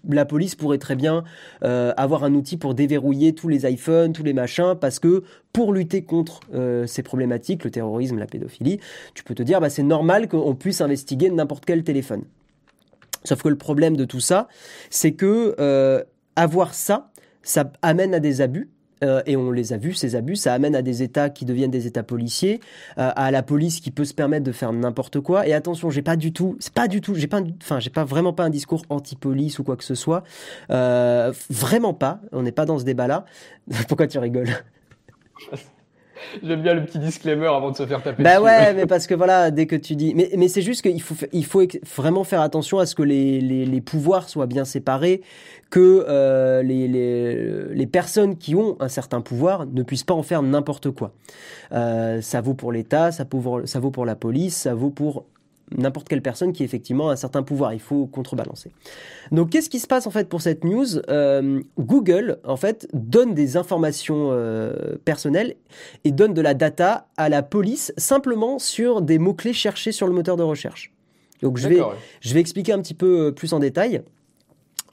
[0.09, 1.23] la police pourrait très bien
[1.63, 5.73] euh, avoir un outil pour déverrouiller tous les iPhones, tous les machins, parce que pour
[5.73, 8.79] lutter contre euh, ces problématiques, le terrorisme, la pédophilie,
[9.13, 12.23] tu peux te dire, bah, c'est normal qu'on puisse investiguer n'importe quel téléphone.
[13.23, 14.47] Sauf que le problème de tout ça,
[14.89, 16.03] c'est que euh,
[16.35, 17.11] avoir ça,
[17.43, 18.69] ça amène à des abus
[19.03, 21.71] euh, et on les a vus, ces abus, ça amène à des États qui deviennent
[21.71, 22.59] des États policiers,
[22.97, 25.47] euh, à la police qui peut se permettre de faire n'importe quoi.
[25.47, 28.03] Et attention, j'ai pas du tout, c'est pas du tout, j'ai pas, enfin, j'ai pas
[28.03, 30.23] vraiment pas un discours anti-police ou quoi que ce soit,
[30.69, 32.21] euh, vraiment pas.
[32.31, 33.25] On n'est pas dans ce débat-là.
[33.87, 34.49] Pourquoi tu rigoles?
[36.43, 38.23] J'aime bien le petit disclaimer avant de se faire taper.
[38.23, 41.01] Bah ouais, mais parce que voilà, dès que tu dis, mais, mais c'est juste qu'il
[41.01, 41.63] faut, il faut
[41.95, 45.21] vraiment faire attention à ce que les, les, les pouvoirs soient bien séparés,
[45.69, 50.23] que euh, les, les, les, personnes qui ont un certain pouvoir ne puissent pas en
[50.23, 51.13] faire n'importe quoi.
[51.71, 53.25] Euh, ça vaut pour l'État, ça,
[53.65, 55.25] ça vaut pour la police, ça vaut pour
[55.77, 57.73] n'importe quelle personne qui effectivement a un certain pouvoir.
[57.73, 58.71] Il faut contrebalancer.
[59.31, 60.97] Donc qu'est-ce qui se passe en fait pour cette news?
[61.09, 65.55] Euh, Google en fait donne des informations euh, personnelles
[66.03, 70.07] et donne de la data à la police simplement sur des mots clés cherchés sur
[70.07, 70.91] le moteur de recherche.
[71.41, 71.81] Donc je vais
[72.21, 74.03] je vais expliquer un petit peu euh, plus en détail.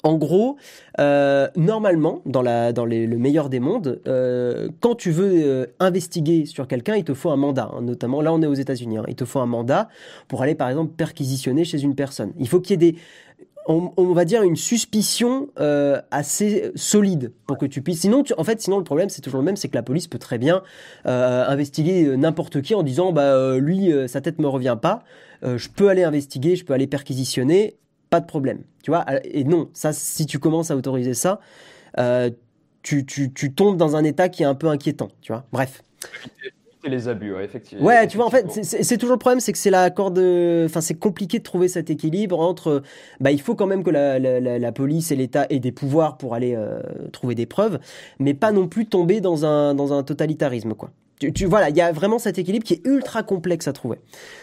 [0.05, 0.57] En gros,
[1.01, 6.95] euh, normalement, dans, le meilleur des mondes, euh, quand tu veux euh, investiguer sur quelqu'un,
[6.95, 7.71] il te faut un mandat.
[7.75, 7.83] Hein.
[7.83, 8.99] notamment, là, on est aux États-Unis.
[8.99, 9.05] Hein.
[9.09, 9.89] il te faut un mandat
[10.29, 12.33] pour aller, par exemple, perquisitionner chez une personne.
[12.39, 12.99] Il faut qu'il y ait des,
[13.67, 15.49] on, va dire une suspicion
[16.11, 18.01] assez solide pour que tu puisses.
[18.01, 20.19] Sinon, en fait, sinon le problème c'est toujours le même, c'est que la police peut
[20.19, 20.63] très bien
[21.05, 25.03] investiguer n'importe qui en disant bah lui sa tête me revient pas,
[25.43, 27.77] je peux aller investiguer, je peux aller perquisitionner
[28.11, 28.63] pas de problème.
[28.83, 31.41] Tu vois Et non, ça, si tu commences à autoriser ça,
[31.99, 32.31] euh,
[32.83, 35.09] tu, tu, tu, tombes dans un état qui est un peu inquiétant.
[35.21, 35.83] Tu vois Bref.
[36.85, 37.85] les abus, ouais, effectivement.
[37.85, 40.19] Ouais, tu vois, en fait, c'est toujours le problème, c'est que c'est la corde.
[40.65, 42.83] Enfin, c'est compliqué de trouver cet équilibre entre.
[43.21, 46.17] Bah, il faut quand même que la, la, la, police et l'État aient des pouvoirs
[46.17, 46.81] pour aller euh,
[47.13, 47.79] trouver des preuves,
[48.19, 50.91] mais pas non plus tomber dans un, dans un totalitarisme, quoi.
[51.47, 53.99] Voilà, il y a vraiment cet équilibre qui est ultra complexe à trouver.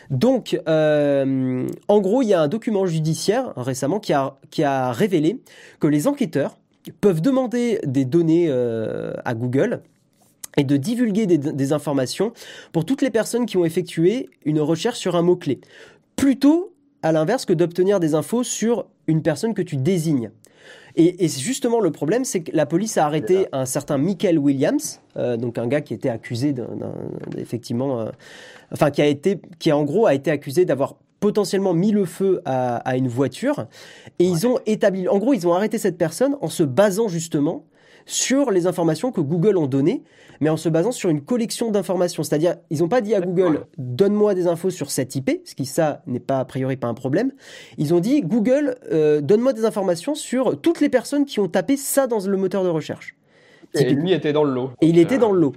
[0.10, 5.42] Donc, euh, en gros, il y a un document judiciaire récemment qui a, révélé
[5.80, 6.58] que les enquêteurs
[7.02, 9.82] peuvent demander des données euh, à Google
[10.58, 12.32] et de divulguer des, des, informations
[12.72, 15.60] pour toutes les personnes qui ont effectué une recherche sur un mot-clé.
[16.16, 20.32] Plutôt à l'inverse que d'obtenir des infos sur une personne que tu désignes.
[20.98, 25.02] Et, et justement, le problème, c'est que la police a arrêté un certain Michael Williams,
[25.18, 26.68] euh, donc un gars qui était accusé d'un,
[27.38, 28.10] effectivement, euh,
[28.72, 32.42] enfin qui a été, qui en gros a été accusé d'avoir potentiellement mis le feu
[32.46, 33.68] à, à une voiture.
[34.20, 37.66] Et ils ont établi, en gros, ils ont arrêté cette personne en se basant justement
[38.06, 40.04] sur les informations que Google ont données,
[40.41, 42.24] mais en se basant sur une collection d'informations.
[42.24, 45.65] C'est-à-dire, ils n'ont pas dit à Google, donne-moi des infos sur cette IP, ce qui,
[45.65, 47.32] ça, n'est pas a priori pas un problème.
[47.78, 51.78] Ils ont dit, Google, euh, donne-moi des informations sur toutes les personnes qui ont tapé
[51.78, 53.15] ça dans le moteur de recherche.
[53.74, 54.72] Et lui était dans le lot.
[54.82, 55.54] Et il était dans le lot.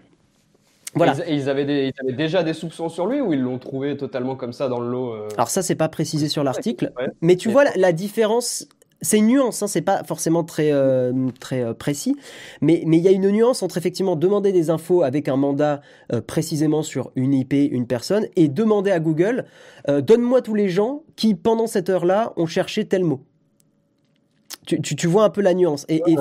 [0.95, 1.15] Voilà.
[1.27, 3.97] Et ils, avaient des, ils, avaient déjà des soupçons sur lui ou ils l'ont trouvé
[3.97, 7.37] totalement comme ça dans le lot euh Alors ça, c'est pas précisé sur l'article, mais
[7.37, 8.67] tu vois la, différence
[9.01, 12.17] c'est une nuance, hein, c'est pas forcément très euh, très euh, précis,
[12.61, 15.81] mais mais il y a une nuance entre effectivement demander des infos avec un mandat
[16.13, 19.45] euh, précisément sur une IP, une personne, et demander à Google
[19.89, 23.23] donne-moi tous les gens qui pendant cette heure-là ont cherché tel mot.
[24.67, 25.87] Tu, tu, tu, vois un peu la nuance.
[25.89, 26.17] Et, et,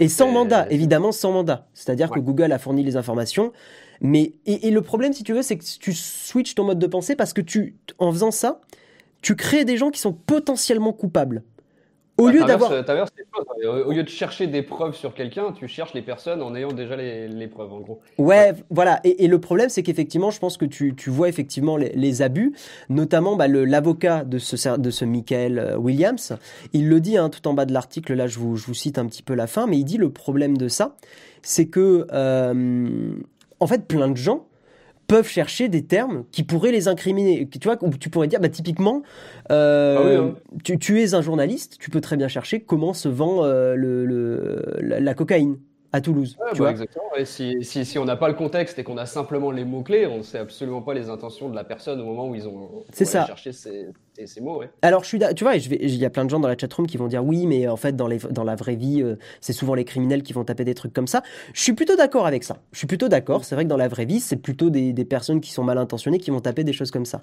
[0.00, 1.68] et sans mandat, évidemment sans mandat.
[1.72, 3.52] C'est-à-dire que Google a fourni les informations.
[4.00, 6.86] Mais, et, et le problème, si tu veux, c'est que tu switches ton mode de
[6.88, 8.60] pensée parce que tu, en faisant ça,
[9.22, 11.42] tu crées des gens qui sont potentiellement coupables.
[12.20, 12.70] Au lieu d'avoir.
[12.70, 16.96] Au lieu de chercher des preuves sur quelqu'un, tu cherches les personnes en ayant déjà
[16.96, 18.00] les, preuves, en gros.
[18.18, 19.00] Ouais, voilà.
[19.04, 22.52] Et, le problème, c'est qu'effectivement, je pense que tu, vois effectivement les, abus,
[22.88, 26.36] notamment bah, l'avocat de ce, de ce Michael euh, Williams.
[26.72, 28.98] Il le dit hein, tout en bas de l'article, là, je vous, je vous cite
[28.98, 30.96] un petit peu la fin, mais il dit le problème de ça,
[31.42, 33.12] c'est que, euh,
[33.60, 34.46] en fait, plein de gens
[35.10, 37.48] peuvent chercher des termes qui pourraient les incriminer.
[37.48, 39.02] Tu vois, tu pourrais dire, bah, typiquement,
[39.50, 40.34] euh, ah hein.
[40.62, 44.62] tu, tu, es un journaliste, tu peux très bien chercher comment se vend euh, le,
[44.80, 45.58] la, cocaïne
[45.92, 46.32] à Toulouse.
[46.32, 47.04] tu bah, vois exactement.
[47.24, 50.18] si, si, si, on n'a pas le contexte et qu'on a simplement les mots-clés, on
[50.18, 53.52] ne sait absolument pas les intentions de la personne au moment où ils ont cherché
[53.52, 53.88] ces,
[54.24, 54.60] ces, mots.
[54.60, 54.70] Ouais.
[54.82, 56.96] Alors, je suis tu vois, il y a plein de gens dans la chatroom qui
[56.96, 59.74] vont dire oui, mais en fait, dans, les, dans la vraie vie, euh, c'est souvent
[59.74, 61.22] les criminels qui vont taper des trucs comme ça.
[61.54, 62.58] Je suis plutôt d'accord avec ça.
[62.72, 63.44] Je suis plutôt d'accord.
[63.44, 65.78] C'est vrai que dans la vraie vie, c'est plutôt des, des, personnes qui sont mal
[65.78, 67.22] intentionnées qui vont taper des choses comme ça.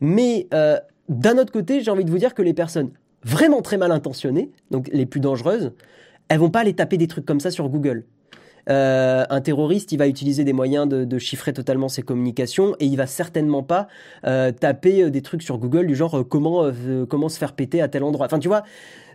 [0.00, 2.90] Mais euh, d'un autre côté, j'ai envie de vous dire que les personnes
[3.24, 5.72] vraiment très mal intentionnées, donc les plus dangereuses,
[6.28, 8.04] elles vont pas aller taper des trucs comme ça sur Google.
[8.70, 12.96] Euh, un terroriste, il va utiliser des moyens de, chiffrer totalement ses communications et il
[12.96, 13.88] va certainement pas
[14.26, 16.70] euh, taper euh, des trucs sur Google du genre comment
[17.08, 18.26] comment se faire péter à tel endroit.
[18.26, 18.62] Enfin, tu vois.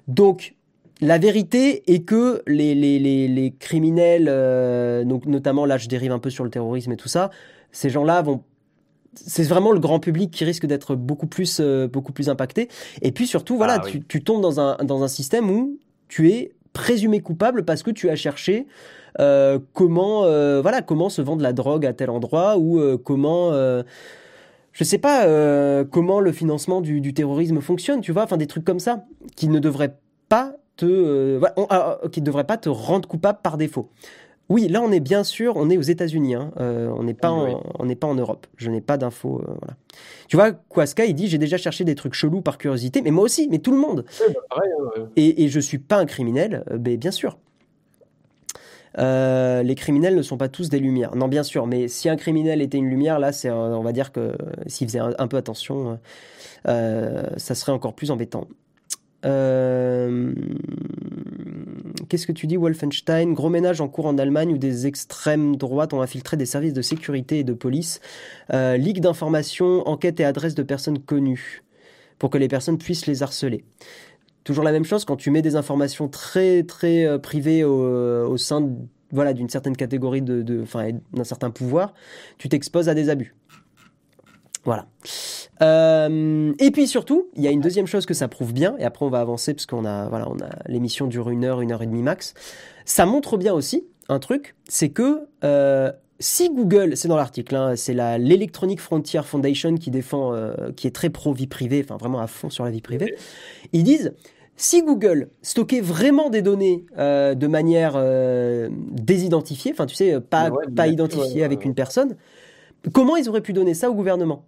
[0.08, 0.56] Donc
[1.02, 4.26] la vérité est que les, les, les, criminels,
[5.06, 7.30] donc notamment là je dérive un peu sur le terrorisme et tout ça,
[7.72, 8.44] ces gens-là vont
[9.14, 12.70] c'est vraiment le grand public qui risque d'être beaucoup plus beaucoup plus impacté
[13.02, 16.30] et puis surtout voilà ah tu, tu, tombes dans un dans un système où tu
[16.30, 18.66] es présumé coupable parce que tu as cherché
[19.20, 23.52] euh, comment euh, voilà comment se vendre la drogue à tel endroit ou euh, comment
[24.72, 25.26] je sais pas
[25.92, 29.04] comment le financement du, terrorisme fonctionne tu vois enfin des trucs comme ça
[29.36, 29.98] qui ne devraient
[30.30, 33.90] pas te ah, qui devraient pas te rendre coupable par défaut
[34.50, 36.52] Oui, là on est bien sûr, on est aux États-Unis, hein.
[36.58, 38.48] on n'est pas, on n'est pas en Europe.
[38.58, 39.44] Je n'ai pas d'infos.
[39.46, 39.76] voilà.
[40.28, 43.24] Tu vois, Kwaska, il dit j'ai déjà cherché des trucs chelous par curiosité, mais moi
[43.24, 44.06] aussi, mais tout le monde.
[44.20, 47.38] Bah, hein, et, et je suis pas un criminel, mais bien sûr.
[48.98, 51.16] Euh, les criminels ne sont pas tous des lumières.
[51.16, 54.12] Non, bien sûr, mais si un criminel était une lumière, là, c'est, on va dire
[54.12, 54.36] que
[54.68, 56.00] s'il faisait un, peu attention,
[56.68, 58.48] euh, ça serait encore plus embêtant.
[59.26, 60.34] Euh,
[62.08, 63.34] qu'est-ce que tu dis, Wolfenstein?
[63.34, 66.82] Gros ménage en cours en Allemagne où des extrêmes droites ont infiltré des services de
[66.82, 68.00] sécurité et de police.
[68.52, 71.64] ligue d'informations, enquête et adresse de personnes connues
[72.18, 73.64] pour que les personnes puissent les harceler
[74.50, 78.68] toujours la même chose quand tu mets des informations très très euh, privées au, sein
[79.12, 81.94] voilà d'une certaine catégorie de, d'un certain pouvoir,
[82.38, 83.36] tu t'exposes à des abus.
[84.66, 84.88] Voilà.
[85.62, 88.84] Euh, et puis surtout, il y a une deuxième chose que ça prouve bien, et
[88.84, 91.72] après on va avancer parce qu'on a voilà, on a l'émission dure une heure, une
[91.72, 92.34] heure et demie max.
[92.86, 97.76] Ça montre bien aussi un truc, c'est que euh, si Google, c'est dans l'article, hein,
[97.76, 100.34] c'est la l'Electronic Frontier Foundation qui défend,
[100.76, 103.16] qui est très pro vie privée, enfin vraiment à fond sur la vie privée,
[103.74, 104.14] ils disent
[104.60, 110.52] si Google stockait vraiment des données euh, de manière euh, désidentifiée, enfin tu sais, pas,
[110.76, 112.18] pas identifiée avec une personne,
[112.92, 114.46] comment ils auraient pu donner ça au gouvernement?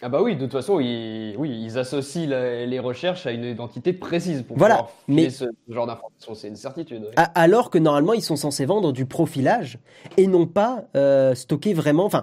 [0.00, 3.92] Ah bah oui, de toute façon, ils, oui, ils associent les recherches à une identité
[3.92, 7.10] précise pour voilà, mais ce genre d'information, c'est une certitude.
[7.16, 9.78] Alors que normalement, ils sont censés vendre du profilage
[10.16, 12.04] et non pas euh, stocker vraiment.
[12.04, 12.22] Enfin,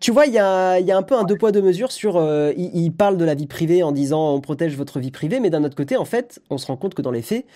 [0.00, 2.16] tu vois, il y a, un peu un deux poids deux mesures sur.
[2.16, 5.48] Euh, il, parle de la vie privée en disant on protège votre vie privée, mais
[5.48, 7.46] d'un autre côté, en fait, on se rend compte que dans les faits,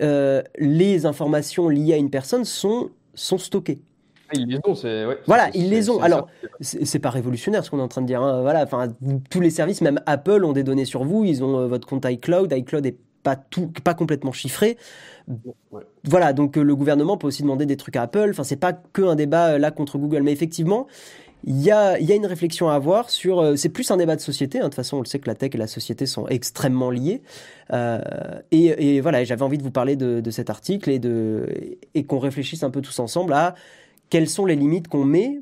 [0.00, 3.78] euh, les informations liées à une personne sont, sont stockées.
[4.34, 5.04] Ils les ont, c'est.
[5.26, 6.00] voilà, ils les ont.
[6.00, 6.28] Alors,
[6.60, 8.22] c'est pas révolutionnaire ce qu'on est en train de dire.
[8.22, 8.42] Hein.
[8.42, 8.88] Voilà, enfin,
[9.30, 11.24] tous les services, même Apple, ont des données sur vous.
[11.24, 12.52] Ils ont euh, votre compte iCloud.
[12.52, 14.76] iCloud est pas tout, pas complètement chiffré.
[16.04, 18.28] Voilà, donc le gouvernement peut aussi demander des trucs à Apple.
[18.30, 20.86] Enfin, c'est pas que un débat là contre Google, mais effectivement,
[21.46, 23.40] il y a, une réflexion à avoir sur.
[23.40, 24.58] Euh, c'est plus un débat de société.
[24.58, 24.62] Hein.
[24.62, 27.22] De toute façon, on le sait que la tech et la société sont extrêmement liées.
[27.72, 28.00] Euh,
[28.50, 31.46] et, voilà, j'avais envie de vous parler de, cet article et, de,
[31.94, 33.54] et qu'on réfléchisse un peu tous ensemble à
[34.10, 35.40] quelles sont les limites qu'on met.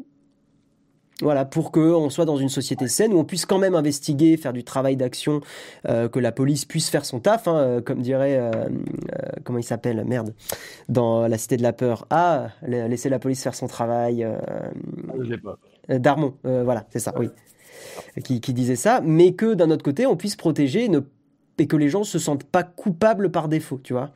[1.20, 4.52] Voilà, pour qu'on soit dans une société saine où on puisse quand même investiguer, faire
[4.52, 5.40] du travail d'action,
[5.88, 8.40] euh, que la police puisse faire son taf, hein, comme dirait,
[9.44, 10.34] comment il s'appelle, merde,
[10.88, 12.06] dans La Cité de la Peur.
[12.10, 14.26] Ah, laisser la police faire son travail.
[15.20, 15.58] Je sais pas.
[15.90, 17.28] Euh, Darmon, euh, voilà, c'est ça, oui,
[18.22, 20.88] qui, disait ça, mais que d'un autre côté, on puisse protéger
[21.58, 24.10] et que les gens se sentent pas coupables par défaut, tu vois.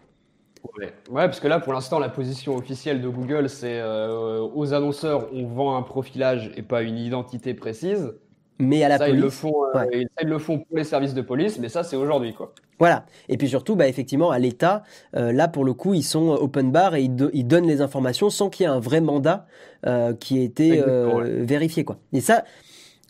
[0.79, 0.93] Ouais.
[1.09, 5.47] parce que là, pour l'instant, la position officielle de Google, c'est euh, aux annonceurs, on
[5.47, 8.15] vend un profilage et pas une identité précise.
[8.59, 9.55] Mais à la police, ils le, font,
[9.93, 12.55] ils le font pour les services de police, mais ça, c'est aujourd'hui, quoi.
[12.79, 13.07] Voilà.
[13.29, 14.83] Et puis surtout, bah, effectivement, à l'État,
[15.15, 18.51] euh, là, pour le coup, ils sont open bar et ils, donnent les informations sans
[18.51, 19.47] qu'il y ait un vrai mandat
[19.87, 21.85] euh, qui ait été euh, vérifié.
[21.85, 21.99] Quoi.
[22.13, 22.45] Et ça,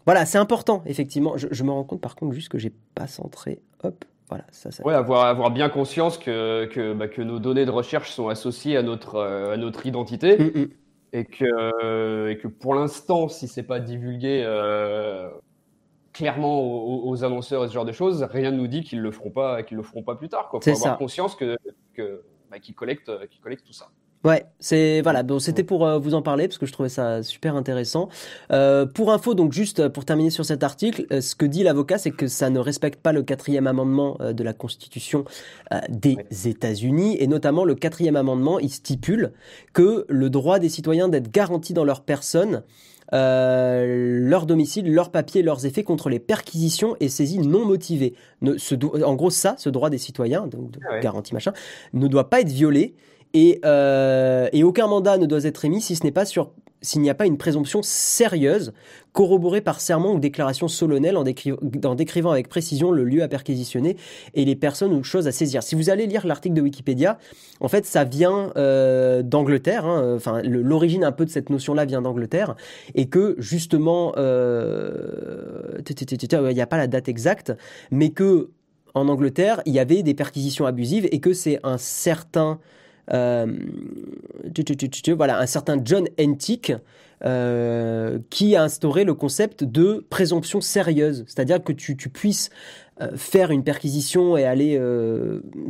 [0.05, 1.37] voilà, c'est important, effectivement.
[1.37, 3.61] Je, me rends compte, par contre, juste que j'ai pas centré.
[3.83, 4.05] Hop.
[4.29, 4.85] Voilà, ça, ça...
[4.85, 8.77] Ouais, avoir, avoir bien conscience que, que, bah, que, nos données de recherche sont associées
[8.77, 10.39] à notre, à notre identité.
[10.39, 10.69] Mm, mm.
[11.13, 14.45] Et, que, et que pour l'instant, si c'est pas divulgué
[16.13, 19.31] clairement aux, annonceurs et ce genre de choses, rien ne nous dit qu'ils le feront
[19.31, 20.51] pas, qu'ils le feront pas plus tard.
[20.53, 21.57] Il faut avoir conscience que,
[21.95, 23.89] que bah, qu'ils collectent, qu'ils collectent tout ça.
[24.25, 25.23] Ouais, c'est voilà.
[25.23, 28.09] Bon, c'était pour euh, vous en parler parce que je trouvais ça super intéressant.
[28.51, 31.99] Euh, pour info, donc juste pour terminer sur cet article, euh, ce que dit l'avocat,
[31.99, 35.25] c'est que ça ne respecte pas le quatrième amendement de la Constitution
[35.89, 39.33] des États-Unis et notamment le quatrième amendement, il stipule
[39.73, 42.63] que le droit des citoyens d'être garantis dans leur personne
[43.13, 48.15] euh, leur domicile, leurs papiers, leurs effets contre les perquisitions et saisies non motivées.
[48.43, 51.53] en gros, ça, ce droit des citoyens, donc de ah garantie machin,
[51.93, 52.95] ne doit pas être violé
[53.35, 56.53] et, euh, et aucun mandat ne doit être émis si ce n'est pas sur
[56.83, 58.73] s'il n'y a pas une présomption sérieuse,
[59.13, 63.97] corroborée par serment ou déclaration solennelle en, décrivant avec précision le lieu à perquisitionner
[64.35, 65.63] et les personnes ou choses à saisir.
[65.63, 67.19] Si vous allez lire l'article de Wikipédia,
[67.61, 69.87] en fait, ça vient euh, d'Angleterre.
[69.87, 72.57] Hein, enfin, l'origine un peu de cette notion-là vient d'Angleterre
[72.95, 77.53] et que justement, euh, il n'y a pas la date exacte,
[77.91, 78.51] mais que
[78.95, 82.59] en Angleterre, il y avait des perquisitions abusives et que c'est un certain
[83.13, 83.47] euh,
[85.17, 86.73] voilà, un certain John Entick
[87.25, 92.51] euh, qui a instauré le concept de présomption sérieuse, c'est-à-dire que tu, puisses
[93.01, 94.81] euh, faire une perquisition et aller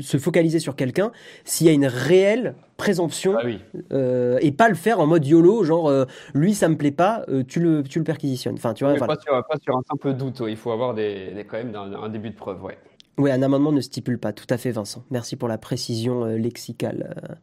[0.00, 1.12] se focaliser sur quelqu'un
[1.44, 5.92] s'il y a une réelle présomption ah et pas le faire en mode YOLO, genre
[6.34, 8.54] lui ça me plaît pas, tu, le, tu le perquisitionnes.
[8.54, 12.08] Enfin, tu vois, pas, sur, un simple doute, il faut avoir des, quand même un,
[12.08, 12.62] début de preuve.
[12.62, 12.76] Ouais.
[13.18, 14.32] Oui, un amendement ne stipule pas.
[14.32, 15.04] Tout à fait, Vincent.
[15.10, 17.14] Merci pour la précision euh, lexicale.
[17.16, 17.34] Euh,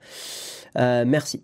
[0.80, 1.44] euh, merci.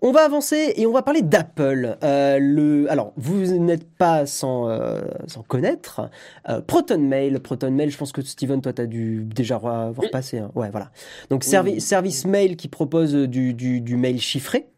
[0.00, 1.96] On va avancer et on va parler d'Apple.
[2.04, 6.08] Euh, le, alors, vous n'êtes pas sans, euh, sans connaître
[6.48, 7.40] euh, Proton Mail.
[7.40, 10.38] Proton Mail, je pense que Steven, toi, tu as dû déjà voir passer.
[10.38, 10.52] Hein.
[10.54, 10.92] Ouais, voilà.
[11.30, 14.68] Donc, service mail qui propose du, du, du mail chiffré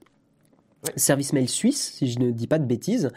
[0.97, 3.11] service mail suisse, si je ne dis pas de bêtises.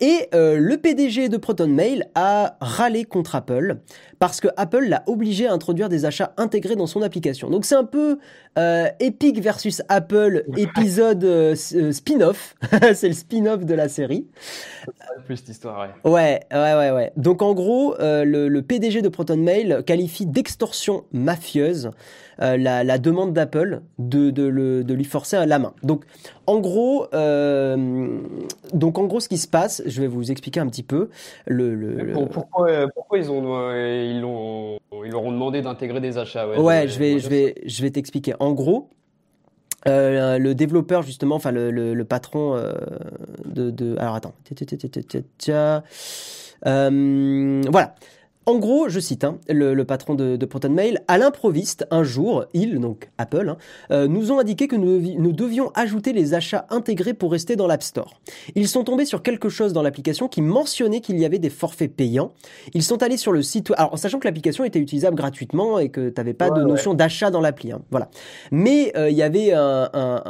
[0.00, 3.78] Et euh, le PDG de ProtonMail a râlé contre Apple
[4.18, 7.50] parce que Apple l'a obligé à introduire des achats intégrés dans son application.
[7.50, 8.18] Donc c'est un peu
[8.58, 12.56] euh, Epic versus Apple épisode euh, spin-off.
[12.94, 14.26] c'est le spin-off de la série.
[15.26, 16.10] Plus d'histoire, ouais.
[16.10, 17.12] Ouais, ouais, ouais, ouais.
[17.16, 21.90] Donc en gros, le, le, PDG de ProtonMail qualifie d'extorsion mafieuse
[22.42, 25.72] euh, la, demande d'Apple de, de, lui forcer la main.
[25.82, 26.04] Donc,
[26.46, 28.18] en gros, euh,
[28.72, 31.10] donc en gros, ce qui se passe, je vais vous expliquer un petit peu.
[31.46, 34.16] Le, Pourquoi, pourquoi, ils ont ils,
[35.04, 38.34] ils leur ont demandé d'intégrer des achats Ouais, je vais je vais je vais t'expliquer.
[38.44, 38.90] En gros.
[39.86, 42.56] Euh, le développeur justement, enfin le, patron
[43.44, 44.34] de, de, alors attends,
[47.70, 47.94] voilà,
[48.46, 52.78] en gros, je cite hein, le, patron de, de ProtonMail, à l'improviste, un jour, ils,
[52.78, 53.56] donc Apple, hein,
[53.90, 57.66] euh, nous ont indiqué que nous, nous, devions ajouter les achats intégrés pour rester dans
[57.66, 58.20] l'App Store.
[58.54, 61.94] Ils sont tombés sur quelque chose dans l'application qui mentionnait qu'il y avait des forfaits
[61.94, 62.32] payants.
[62.74, 65.88] Ils sont allés sur le site, alors en sachant que l'application était utilisable gratuitement et
[65.88, 67.72] que tu n'avais pas de notion d'achat dans l'appli.
[67.72, 68.10] Hein, voilà.
[68.50, 70.22] Mais euh, il y avait un, un,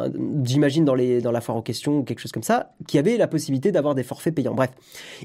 [0.45, 3.17] j'imagine dans, les, dans la foire aux questions ou quelque chose comme ça, qui avait
[3.17, 4.55] la possibilité d'avoir des forfaits payants.
[4.55, 4.71] Bref,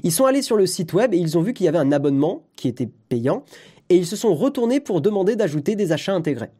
[0.02, 1.92] ils sont allés sur le site web et ils ont vu qu'il y avait un
[1.92, 3.44] abonnement qui était payant,
[3.88, 6.50] et ils se sont retournés pour demander d'ajouter des achats intégrés.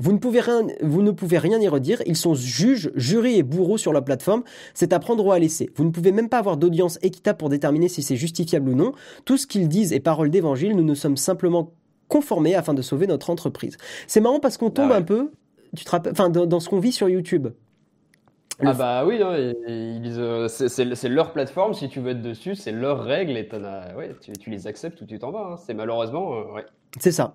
[0.00, 3.42] Vous ne, pouvez rien, vous ne pouvez rien y redire, ils sont juges, jurys et
[3.42, 5.70] bourreaux sur la plateforme, c'est à prendre ou à laisser.
[5.74, 8.92] Vous ne pouvez même pas avoir d'audience équitable pour déterminer si c'est justifiable ou non.
[9.24, 11.72] Tout ce qu'ils disent est parole d'évangile, nous nous sommes simplement
[12.06, 13.76] conformés afin de sauver notre entreprise.
[14.06, 15.32] C'est marrant parce qu'on tombe ah un peu,
[15.76, 17.48] tu te rappelles, enfin, dans ce qu'on vit sur YouTube.
[18.60, 23.36] Ah bah oui, euh, c'est leur plateforme, si tu veux être dessus, c'est leurs règles
[23.36, 23.48] et
[23.96, 25.52] ouais, tu, tu, les acceptes ou tu t'en vas.
[25.52, 25.56] Hein.
[25.56, 26.66] C'est malheureusement, euh, ouais.
[26.98, 27.34] C'est ça.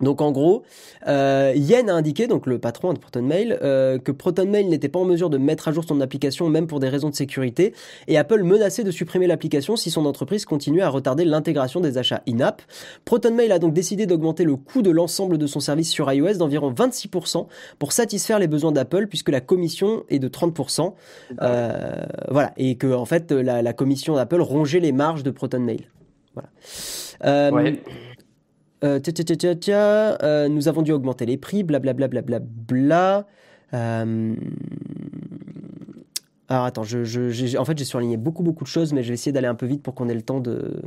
[0.00, 0.62] Donc en gros,
[1.06, 5.04] euh, Yen a indiqué, donc le patron de ProtonMail, euh, que ProtonMail n'était pas en
[5.04, 7.74] mesure de mettre à jour son application même pour des raisons de sécurité,
[8.08, 12.22] et Apple menaçait de supprimer l'application si son entreprise continuait à retarder l'intégration des achats
[12.28, 12.62] in-app.
[13.04, 16.72] ProtonMail a donc décidé d'augmenter le coût de l'ensemble de son service sur iOS d'environ
[16.72, 17.46] 26%
[17.78, 20.94] pour satisfaire les besoins d'Apple, puisque la commission est de 30%.
[21.42, 25.86] Euh, voilà, et que en fait la, la commission d'Apple rongeait les marges de ProtonMail.
[26.34, 26.48] Voilà.
[27.24, 27.82] Euh, ouais.
[28.82, 28.98] Euh,
[29.68, 32.40] euh, nous avons dû augmenter les prix, blablabla.
[32.40, 33.26] Bla,
[33.74, 34.34] euh,
[36.48, 39.32] alors attends, je, en fait j'ai surligné beaucoup beaucoup de choses, mais je vais essayer
[39.32, 40.82] d'aller un peu vite pour qu'on ait le temps de...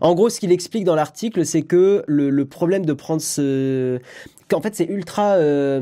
[0.00, 3.98] En gros, ce qu'il explique dans l'article, c'est que le, problème de prendre ce...
[4.52, 5.36] Qu'en fait, c'est ultra...
[5.36, 5.80] Euh,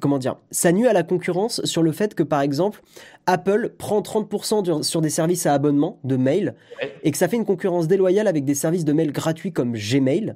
[0.00, 2.82] comment dire Ça nuit à la concurrence sur le fait que, par exemple,
[3.26, 6.56] Apple prend 30% sur des services à abonnement de mail
[7.04, 10.34] et que ça fait une concurrence déloyale avec des services de mail gratuits comme Gmail.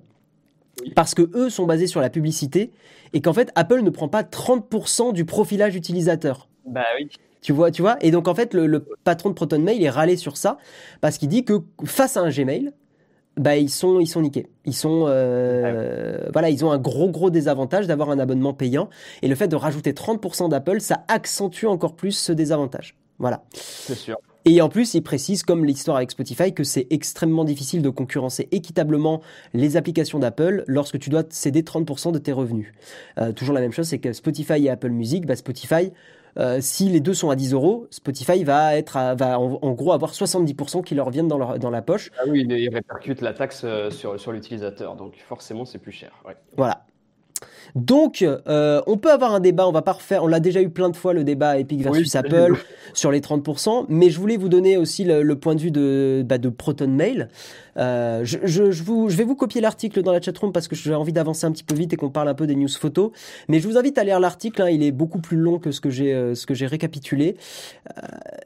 [0.94, 2.70] Parce que eux sont basés sur la publicité
[3.12, 6.48] et qu'en fait Apple ne prend pas 30% du profilage utilisateur.
[6.64, 7.08] Bah oui.
[7.42, 7.96] Tu vois, tu vois?
[8.00, 10.56] Et donc en fait, le, patron de ProtonMail est râlé sur ça
[11.00, 12.72] parce qu'il dit que face à un Gmail,
[13.36, 14.46] bah ils sont ils sont niqués.
[14.64, 18.88] Ils sont euh, ah voilà, ils ont un gros gros désavantage d'avoir un abonnement payant
[19.22, 22.96] et le fait de rajouter 30% d'Apple, ça accentue encore plus ce désavantage.
[23.18, 23.44] Voilà.
[23.52, 24.16] C'est sûr.
[24.46, 28.48] Et en plus, il précise, comme l'histoire avec Spotify, que c'est extrêmement difficile de concurrencer
[28.52, 29.22] équitablement
[29.54, 32.72] les applications d'Apple lorsque tu dois céder 30% de tes revenus.
[33.18, 35.92] Euh, toujours la même chose, c'est que Spotify et Apple Music, bah Spotify,
[36.38, 40.12] euh, si les deux sont à 10 euros, Spotify va être va en, gros avoir
[40.12, 42.10] 70% qui leur viennent dans, leur, dans la poche.
[42.18, 46.22] Ah oui, ils répercutent la taxe euh, sur, sur l'utilisateur, donc forcément c'est plus cher.
[46.56, 46.84] Voilà.
[47.74, 50.70] Donc, euh, on peut avoir un débat, on va pas refaire, on l'a déjà eu
[50.70, 52.54] plein de fois le débat Epic versus Apple
[52.94, 56.38] sur les 30%, mais je voulais vous donner aussi le, point de vue de, bah,
[56.38, 57.28] de Proton Mail.
[57.76, 60.94] Euh, je, je, vous, je vais vous copier l'article dans la chatroom parce que j'ai
[60.94, 63.10] envie d'avancer un petit peu vite et qu'on parle un peu des news photos.
[63.48, 65.80] Mais je vous invite à lire l'article, hein, il est beaucoup plus long que ce
[65.80, 67.36] que j'ai euh, ce que j'ai récapitulé.
[67.98, 68.02] Euh,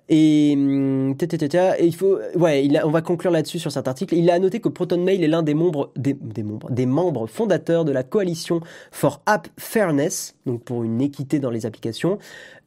[0.09, 4.15] et, hum, et il faut, ouais, on va conclure là-dessus sur cet article.
[4.15, 7.85] Il a noté que Proton Mail est l'un des membres des, membres des membres fondateurs
[7.85, 8.61] de la coalition
[8.91, 12.19] for App Fairness, donc pour une équité dans les applications.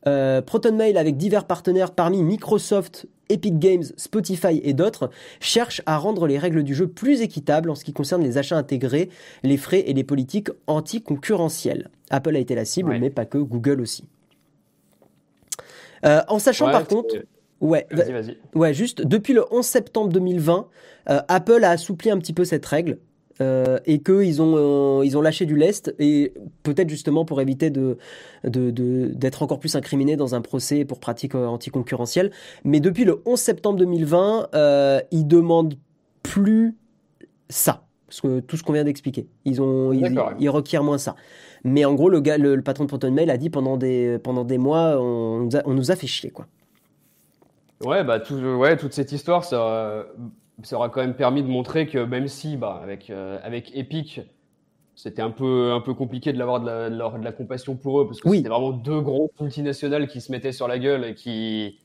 [0.07, 6.27] Euh, ProtonMail, avec divers partenaires parmi Microsoft, Epic Games, Spotify et d'autres, cherche à rendre
[6.27, 9.09] les règles du jeu plus équitables en ce qui concerne les achats intégrés,
[9.43, 11.89] les frais et les politiques anticoncurrentielles.
[12.09, 14.05] Apple a été la cible, mais pas que, Google aussi.
[16.05, 17.15] Euh, en sachant par contre...
[17.59, 18.37] Ouais, vas-y, vas-y.
[18.55, 20.67] ouais, juste depuis le 11 septembre 2020,
[21.11, 22.97] euh, Apple a assoupli un petit peu cette règle.
[23.41, 26.33] Euh, et qu'ils ont, euh, ils ont lâché du lest, et
[26.63, 27.97] peut-être justement pour éviter de,
[28.43, 32.31] d'être encore plus incriminés dans un procès pour pratique anticoncurrentielle.
[32.63, 34.49] Mais depuis le 11 septembre 2020,
[35.11, 35.75] ils demandent
[36.23, 36.77] plus
[37.49, 37.83] ça.
[38.07, 41.15] Parce que tout ce qu'on vient d'expliquer, ils ont, ils, requièrent moins ça.
[41.63, 44.57] Mais en gros, le gars, le, patron de ProtonMail a dit pendant des, pendant des
[44.57, 46.45] mois, on, on nous a fait chier, quoi.
[47.83, 50.05] Ouais, bah tout, ouais, toute cette histoire, ça,
[50.63, 54.21] ça aura quand même permis de montrer que même si, bah, avec, euh, avec Epic,
[54.95, 58.07] c'était un peu, un peu compliqué de, l'avoir de, la, de, la, compassion pour eux,
[58.07, 61.79] parce que c'était vraiment deux grosses multinationales qui se mettaient sur la gueule et qui,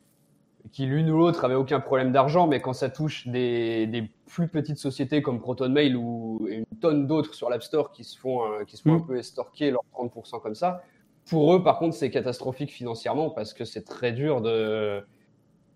[0.73, 4.49] qui l'une ou l'autre avait aucun problème d'argent, mais quand ça touche des, des, plus
[4.49, 8.65] petites sociétés comme ProtonMail ou une tonne d'autres sur l'App Store qui se font, euh,
[8.65, 9.07] qui se font un mm.
[9.07, 10.83] peu estorquer leurs 30% comme ça,
[11.29, 15.05] pour eux, par contre, c'est catastrophique financièrement parce que c'est très dur de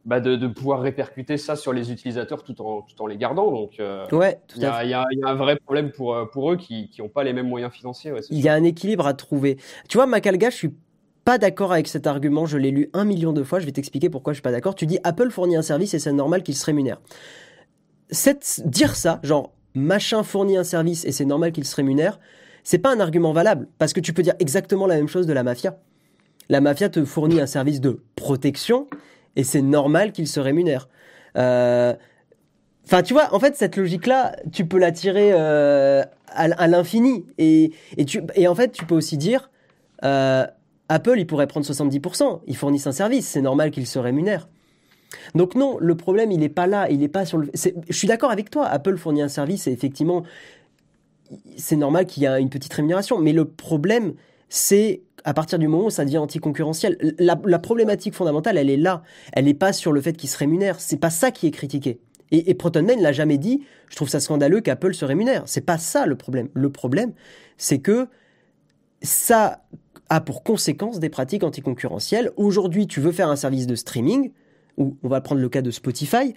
[0.04, 3.50] bah de, pouvoir répercuter ça sur les utilisateurs tout en, tout en les gardant.
[3.50, 6.90] Donc, euh, ouais, il y, y, a un vrai problème pour, euh, pour eux qui
[6.98, 8.12] n'ont pas les mêmes moyens financiers.
[8.30, 9.58] il y a un équilibre à trouver.
[9.88, 10.74] Tu vois, Macalga, je suis
[11.24, 12.46] pas d'accord avec cet argument.
[12.46, 13.60] Je l'ai lu un million de fois.
[13.60, 14.74] Je vais t'expliquer pourquoi je suis pas d'accord.
[14.74, 17.00] Tu dis Apple fournit un service et c'est normal qu'il se rémunère.
[18.10, 22.18] Cette, dire ça, genre machin fournit un service et c'est normal qu'il se rémunère,
[22.64, 25.32] c'est pas un argument valable parce que tu peux dire exactement la même chose de
[25.32, 25.78] la mafia.
[26.48, 28.88] La mafia te fournit un service de protection
[29.36, 30.88] et c'est normal qu'il se rémunère.
[31.36, 31.94] Euh,
[32.86, 37.26] enfin, tu vois, en fait, cette logique-là, tu peux la tirer euh, à, l'infini.
[37.38, 37.72] Et
[38.46, 39.50] en fait, tu peux aussi dire,
[40.04, 40.46] euh,
[40.88, 42.40] Apple, il pourrait prendre 70%.
[42.46, 44.48] Ils fournissent un service, c'est normal qu'ils se rémunèrent.
[45.34, 46.88] Donc non, le problème, il n'est pas là.
[46.88, 47.50] Il n'est pas sur le.
[47.54, 48.66] Je suis d'accord avec toi.
[48.66, 50.22] Apple fournit un service et effectivement,
[51.56, 53.18] c'est normal qu'il y ait une petite rémunération.
[53.18, 54.14] Mais le problème,
[54.48, 57.14] c'est à partir du moment où ça devient anticoncurrentiel.
[57.18, 59.02] La, problématique fondamentale, elle est là.
[59.32, 60.80] Elle n'est pas sur le fait qu'il se rémunère.
[60.80, 62.00] C'est pas ça qui est critiqué.
[62.30, 62.56] Et, et
[63.00, 63.62] l'a jamais dit.
[63.88, 65.42] Je trouve ça scandaleux qu'Apple se rémunère.
[65.46, 66.48] C'est pas ça le problème.
[66.54, 67.12] Le problème,
[67.58, 68.08] c'est que
[69.02, 69.62] ça
[70.08, 72.30] a pour conséquence des pratiques anticoncurrentielles.
[72.36, 74.32] Aujourd'hui, tu veux faire un service de streaming,
[74.76, 76.34] ou on va prendre le cas de Spotify.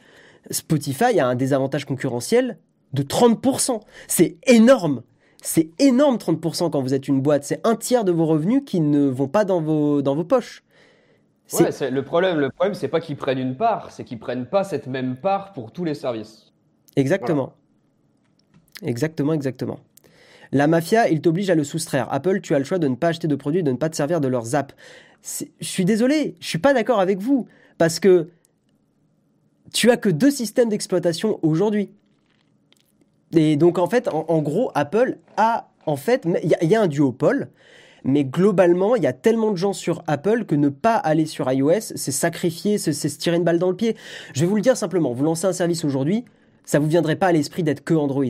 [0.52, 2.58] Spotify a un désavantage concurrentiel
[2.94, 3.82] de 30%.
[4.08, 5.02] C'est énorme.
[5.46, 7.44] C'est énorme 30% quand vous êtes une boîte.
[7.44, 10.64] C'est un tiers de vos revenus qui ne vont pas dans vos, dans vos poches.
[11.52, 14.64] Ouais, le problème, le problème, c'est pas qu'ils prennent une part, c'est qu'ils prennent pas
[14.64, 16.54] cette même part pour tous les services.
[16.96, 17.54] Exactement.
[18.84, 19.80] Exactement, exactement.
[20.54, 22.08] La mafia, il t'oblige à le soustraire.
[22.14, 23.98] Apple, tu as le choix de ne pas acheter de produits, de ne pas te
[23.98, 24.74] servir de leurs apps.
[25.22, 28.30] Je suis désolé, je suis pas d'accord avec vous parce que
[29.74, 31.90] tu as que deux systèmes d'exploitation aujourd'hui.
[33.36, 37.50] Et donc en fait, en, gros, Apple a en fait, il y, a un duopole,
[38.06, 41.52] mais globalement, il y a tellement de gens sur Apple que ne pas aller sur
[41.52, 43.98] iOS, c'est sacrifier, c'est se tirer une balle dans le pied.
[44.34, 46.24] Je vais vous le dire simplement, vous lancez un service aujourd'hui,
[46.64, 48.24] ça vous viendrait pas à l'esprit d'être que Android.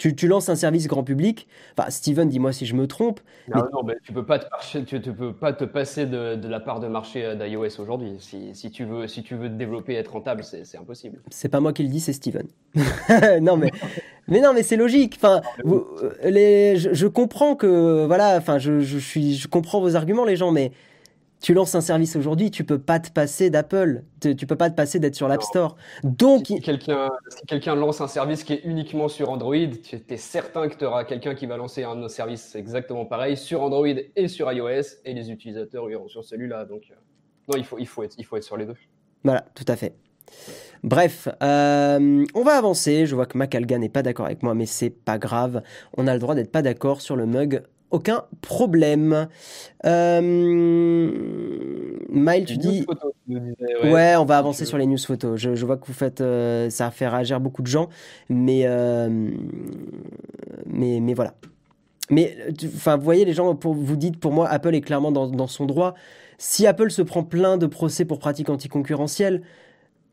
[0.00, 1.46] Tu, lances un service grand public.
[1.76, 3.20] Enfin, Steven, dis-moi si je me trompe.
[3.54, 6.80] Non, non, mais tu peux pas te, tu, peux pas te passer de, la part
[6.80, 8.16] de marché euh, d'iOS aujourd'hui.
[8.18, 11.20] Si, tu veux, si tu veux te développer et être rentable, c'est impossible.
[11.28, 12.46] C'est pas moi qui le dis, c'est Steven.
[13.42, 13.70] non, mais,
[14.26, 15.16] mais non, mais c'est logique.
[15.16, 19.96] Enfin, vous, euh, les, je, comprends que, voilà, enfin, je, je, suis, je comprends vos
[19.96, 20.72] arguments, les gens, mais
[21.40, 24.74] tu lances un service aujourd'hui, tu peux pas te passer d'Apple, tu, peux pas te
[24.74, 25.76] passer d'être sur l'App Store.
[26.04, 30.16] Donc, si quelqu'un si quelqu'un lance un service qui est uniquement sur Android, tu es
[30.16, 34.28] certain que tu auras quelqu'un qui va lancer un service exactement pareil sur Android et
[34.28, 36.66] sur iOS, et les utilisateurs iront sur celui-là.
[36.66, 36.94] Donc, euh,
[37.48, 38.76] non, il faut, il, faut être, il faut être sur les deux.
[39.24, 39.94] Voilà, tout à fait.
[40.82, 43.06] Bref, euh, on va avancer.
[43.06, 45.62] Je vois que Macalga n'est pas d'accord avec moi, mais c'est pas grave.
[45.96, 49.28] On a le droit d'être pas d'accord sur le mug aucun problème.
[49.84, 50.20] Euh,
[52.08, 52.86] Mile, tu dis.
[53.84, 54.16] ouais.
[54.16, 55.38] on va avancer sur les news photos.
[55.38, 56.20] Je, vois que vous faites.
[56.20, 57.88] Euh, ça a fait réagir beaucoup de gens.
[58.28, 59.30] Mais, euh,
[60.66, 61.34] mais, mais voilà.
[62.10, 65.28] Mais enfin, vous voyez, les gens, pour, vous dites, pour moi, Apple est clairement dans,
[65.28, 65.94] dans son droit.
[66.38, 69.42] Si Apple se prend plein de procès pour pratiques anticoncurrentielles,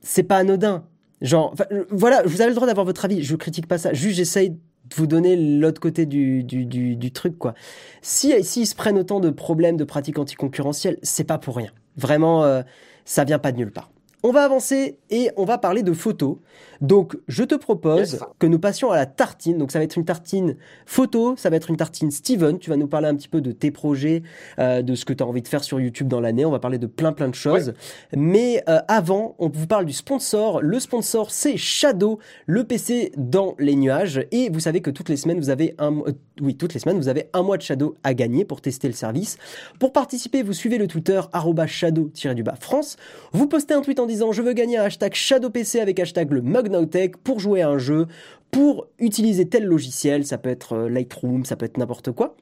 [0.01, 0.85] c'est pas anodin.
[1.21, 1.55] Genre,
[1.89, 3.23] voilà, vous avez le droit d'avoir votre avis.
[3.23, 3.93] Je critique pas ça.
[3.93, 4.57] Juste, j'essaye
[4.95, 7.53] vous donner l'autre côté du, du, truc, quoi.
[8.01, 11.71] Si, si ils se prennent autant de problèmes de pratiques anticoncurrentielles, c'est pas pour rien.
[11.95, 12.61] Vraiment, euh,
[13.05, 13.89] ça vient pas de nulle part.
[14.23, 16.37] On va avancer et on va parler de photos.
[16.81, 19.57] Donc, je te propose que nous passions à la tartine.
[19.57, 22.57] Donc, ça va être une tartine photo, ça va être une tartine Steven.
[22.57, 24.23] Tu vas nous parler un petit peu de tes projets,
[24.59, 26.45] euh, de ce que tu as envie de faire sur YouTube dans l'année.
[26.45, 27.73] On va parler de plein plein de choses.
[28.15, 30.61] Mais euh, avant, on vous parle du sponsor.
[30.61, 34.25] Le sponsor, c'est Shadow, le PC dans les nuages.
[34.31, 36.97] Et vous savez que toutes les semaines, vous avez un, euh, oui, toutes les semaines,
[36.97, 39.37] vous avez un mois de Shadow à gagner pour tester le service.
[39.79, 41.21] Pour participer, vous suivez le Twitter
[41.67, 42.97] shadow-du-bas France.
[43.31, 46.41] Vous postez un tweet en disant je veux gagner un hashtag ShadowPC avec hashtag le
[46.41, 48.07] MugNowTech pour jouer à un jeu,
[48.51, 52.35] pour utiliser tel logiciel, ça peut être euh, Lightroom, ça peut être n'importe quoi.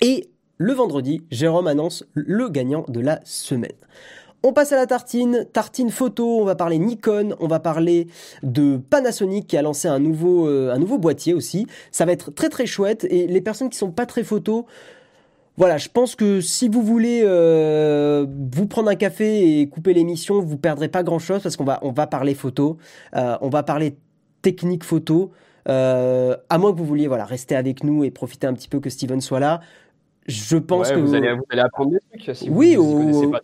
[0.00, 0.28] Et
[0.58, 3.72] le vendredi, Jérôme annonce le gagnant de la semaine.
[4.44, 8.08] On passe à la tartine, tartine photo, on va parler Nikon, on va parler
[8.42, 11.66] de Panasonic qui a lancé un nouveau, euh, un nouveau boîtier aussi.
[11.92, 14.64] Ça va être très très chouette et les personnes qui sont pas très photos,
[15.56, 20.40] voilà, je pense que si vous voulez euh, vous prendre un café et couper l'émission,
[20.40, 22.78] vous perdrez pas grand chose parce qu'on va, on va parler photo,
[23.14, 23.96] euh, on va parler
[24.40, 25.32] technique photo.
[25.66, 28.90] à moins que vous vouliez voilà rester avec nous et profiter un petit peu que
[28.90, 29.60] Steven soit là.
[30.26, 32.36] Je pense que vous, allez, vous allez apprendre des trucs.
[32.36, 33.40] Si oui, vous, pas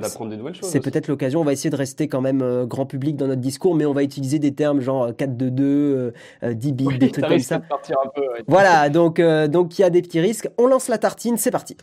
[0.00, 0.68] d'apprendre des nouvelles choses.
[0.68, 1.40] C'est peut-être l'occasion.
[1.40, 3.92] On va essayer de rester quand même euh, grand public dans notre discours, mais on
[3.92, 6.12] va utiliser des termes genre 4-2-2, euh,
[6.42, 7.58] 10 euh, bits, des trucs comme ça.
[7.58, 10.48] De partir un peu, Voilà, donc donc il y a des petits risques.
[10.58, 11.76] On lance la tartine, c'est parti.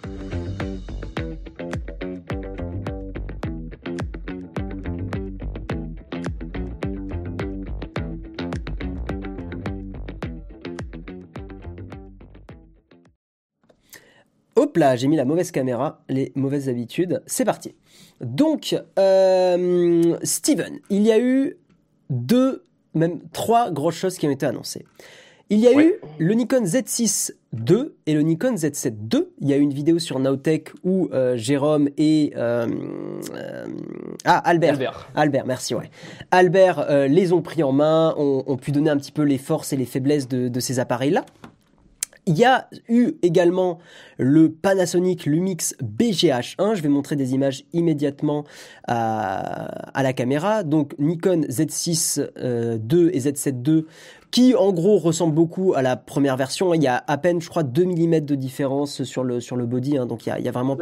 [14.68, 17.24] Hop là, j'ai mis la mauvaise caméra, les mauvaises habitudes.
[17.26, 17.74] C'est parti.
[18.20, 21.56] Donc, euh, Steven, il y a eu
[22.10, 24.84] deux, même trois grosses choses qui ont été annoncées.
[25.50, 29.28] Il y a eu le Nikon Z6 II et le Nikon Z7 II.
[29.40, 32.68] Il y a eu une vidéo sur Nowtech où euh, Jérôme et euh,
[34.26, 35.10] ah Albert.
[35.16, 35.90] Albert, merci ouais.
[36.32, 39.78] Albert les ont pris en main, ont, pu donner un petit peu les forces et
[39.78, 41.24] les faiblesses de ces appareils là.
[42.28, 43.80] Il y a eu également
[44.18, 46.76] le Panasonic Lumix BGH1.
[46.76, 48.44] Je vais montrer des images immédiatement
[48.86, 50.64] à, la caméra.
[50.64, 53.86] Donc Nikon Z6 II euh, et Z7 II
[54.32, 56.74] qui en gros ressemble beaucoup à la première version.
[56.74, 59.66] Il y a à peine, je crois, 2 mm de différence sur le, sur le
[59.66, 60.06] body, hein.
[60.06, 60.78] donc il y, a, il y a, vraiment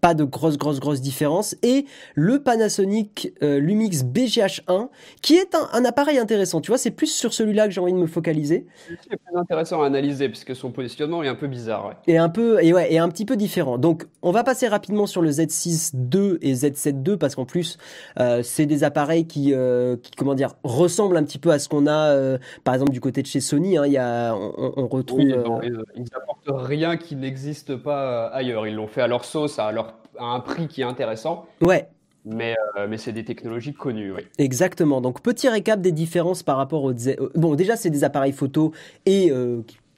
[0.00, 1.56] pas de grosse, grosse, grosse différence.
[1.62, 4.88] Et le Panasonic euh, Lumix BGH1,
[5.22, 6.60] qui est un, appareil intéressant.
[6.60, 8.66] Tu vois, c'est plus sur celui-là que j'ai envie de me focaliser.
[8.88, 11.94] C'est plus intéressant à analyser, puisque son positionnement est un peu bizarre.
[12.06, 13.78] Et un peu, et ouais, et un petit peu différent.
[13.78, 17.78] Donc, on va passer rapidement sur le Z6 II et Z7 II, parce qu'en plus,
[18.18, 21.68] euh, c'est des appareils qui, euh, qui, comment dire, ressemblent un petit peu à ce
[21.68, 25.20] qu'on a par exemple, du côté de chez Sony, hein, y a, on, retrouve.
[25.20, 28.66] Euh, ils n'apportent rien qui n'existe pas euh, ailleurs.
[28.66, 31.46] Ils l'ont fait à leur sauce, à, leur, à un prix qui est intéressant.
[31.60, 31.88] Ouais.
[32.24, 34.22] Mais, euh, mais c'est des technologies connues, oui.
[34.38, 35.00] Exactement.
[35.00, 36.92] Donc, petit récap des différences par rapport aux.
[37.34, 38.72] Bon, déjà, c'est des appareils photo
[39.06, 39.32] et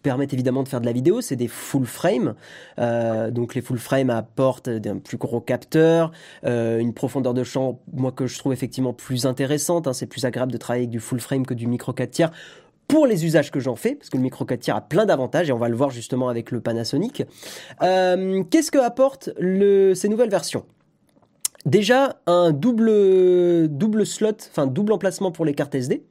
[0.02, 2.34] permettent évidemment de faire de la vidéo, c'est des full frame.
[2.78, 6.12] Euh, donc les full frame apportent un plus gros capteur,
[6.44, 9.86] euh, une profondeur de champ, moi que je trouve effectivement plus intéressante.
[9.86, 12.30] Hein, c'est plus agréable de travailler avec du full frame que du micro 4 tiers
[12.88, 15.48] pour les usages que j'en fais, parce que le micro 4 tiers a plein d'avantages
[15.48, 17.22] et on va le voir justement avec le Panasonic.
[17.82, 20.64] Euh, qu'est-ce que apportent ces nouvelles versions?
[21.64, 26.02] Déjà un double double slot, enfin double emplacement pour les cartes SD.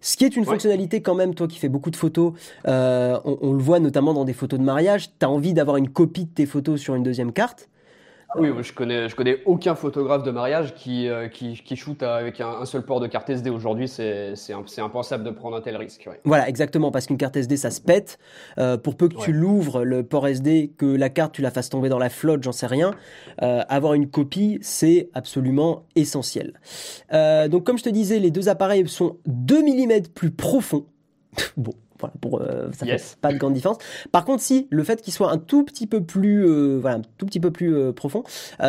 [0.00, 2.32] Ce qui est une fonctionnalité quand même, toi qui fais beaucoup de photos,
[2.66, 5.88] euh, on, le voit notamment dans des photos de mariage, tu as envie d'avoir une
[5.88, 7.68] copie de tes photos sur une deuxième carte.
[8.36, 12.42] Oui, je connais, je connais aucun photographe de mariage qui, euh, qui, qui, shoot avec
[12.42, 13.48] un, seul port de carte SD.
[13.48, 14.34] Aujourd'hui, c'est
[14.78, 16.08] impensable de prendre un tel risque.
[16.24, 18.18] Voilà, exactement, parce qu'une carte SD, ça se pète.
[18.58, 21.70] Euh, pour peu que tu l'ouvres, le port SD, que la carte, tu la fasses
[21.70, 22.90] tomber dans la flotte, j'en sais rien.
[23.42, 26.60] Euh, avoir une copie, c'est absolument essentiel.
[27.10, 30.84] donc, comme je te disais, les deux appareils sont 2 mm plus profonds.
[31.56, 33.78] bon, voilà, pour euh, ça fait pas de grande différence.
[34.12, 37.02] Par contre, si le fait qu'il soit un tout petit peu plus, euh, voilà, un
[37.18, 38.22] tout petit peu plus euh, profond,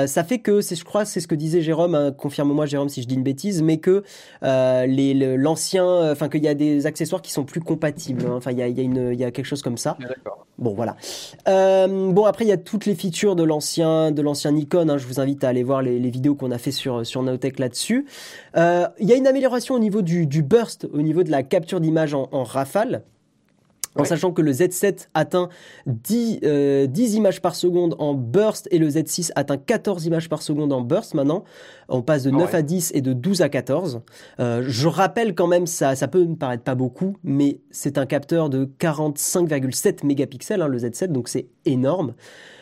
[0.05, 1.95] ça fait que c'est, je crois, c'est ce que disait Jérôme.
[1.95, 4.03] Hein, confirme-moi, Jérôme, si je dis une bêtise, mais que
[4.41, 8.25] les, l'ancien, enfin qu'il y a des accessoires qui sont plus compatibles.
[8.25, 8.34] Hein.
[8.36, 9.97] Enfin, il y a, y a une, il y a quelque chose comme ça.
[10.57, 10.95] Bon, voilà.
[11.45, 14.89] bon, après, il y a toutes les features de l'ancien, de l'ancien Nikon.
[14.89, 14.97] Hein.
[14.97, 17.59] je vous invite à aller voir les, les vidéos qu'on a fait sur sur Naotech
[17.59, 18.05] là-dessus.
[18.55, 21.80] Il y a une amélioration au niveau du, du burst, au niveau de la capture
[21.80, 23.03] d'image en, en rafale
[23.95, 25.49] en sachant que le Z7 atteint
[25.85, 30.41] 10, 10, euh, images par seconde en burst et le Z6 atteint 14 images par
[30.41, 31.43] seconde en burst maintenant.
[31.87, 34.01] On passe de 9 à 10 et de 12 à 14.
[34.39, 38.05] Euh, je rappelle quand même, ça, ça peut me paraître pas beaucoup, mais c'est un
[38.05, 42.13] capteur de 45,7 mégapixels, hein, le Z7, donc c'est énorme.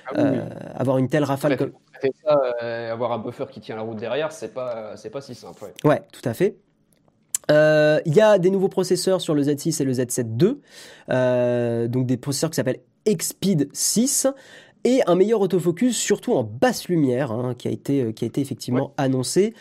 [0.10, 1.74] Ah euh, avoir une telle rafale comme...
[2.24, 2.40] Ça,
[2.92, 5.66] avoir un buffer qui tient la route derrière, c'est pas, c'est pas si simple.
[5.84, 6.56] ouais tout à fait.
[7.50, 10.58] Euh, il y a des nouveaux processeurs sur le Z6 et le Z7 II,
[11.10, 14.28] euh, donc des processeurs qui s'appellent Xpeed 6
[14.84, 18.28] et un meilleur autofocus, surtout en basse lumière, hein, qui, a été, euh, qui a
[18.28, 19.54] été effectivement annoncé.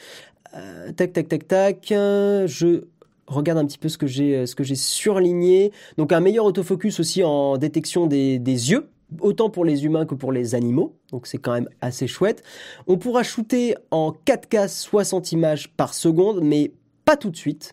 [0.97, 1.87] tac, tac, tac, tac.
[1.91, 2.84] Je
[3.26, 5.72] regarde un petit peu ce que j'ai, ce que j'ai surligné.
[5.97, 8.89] Donc un meilleur autofocus aussi en détection des, des yeux.
[9.20, 12.43] autant pour les humains que pour les animaux, donc c'est quand même assez chouette.
[12.87, 16.72] On pourra shooter en 4K 60 images par seconde, mais
[17.07, 17.72] pas tout de suite.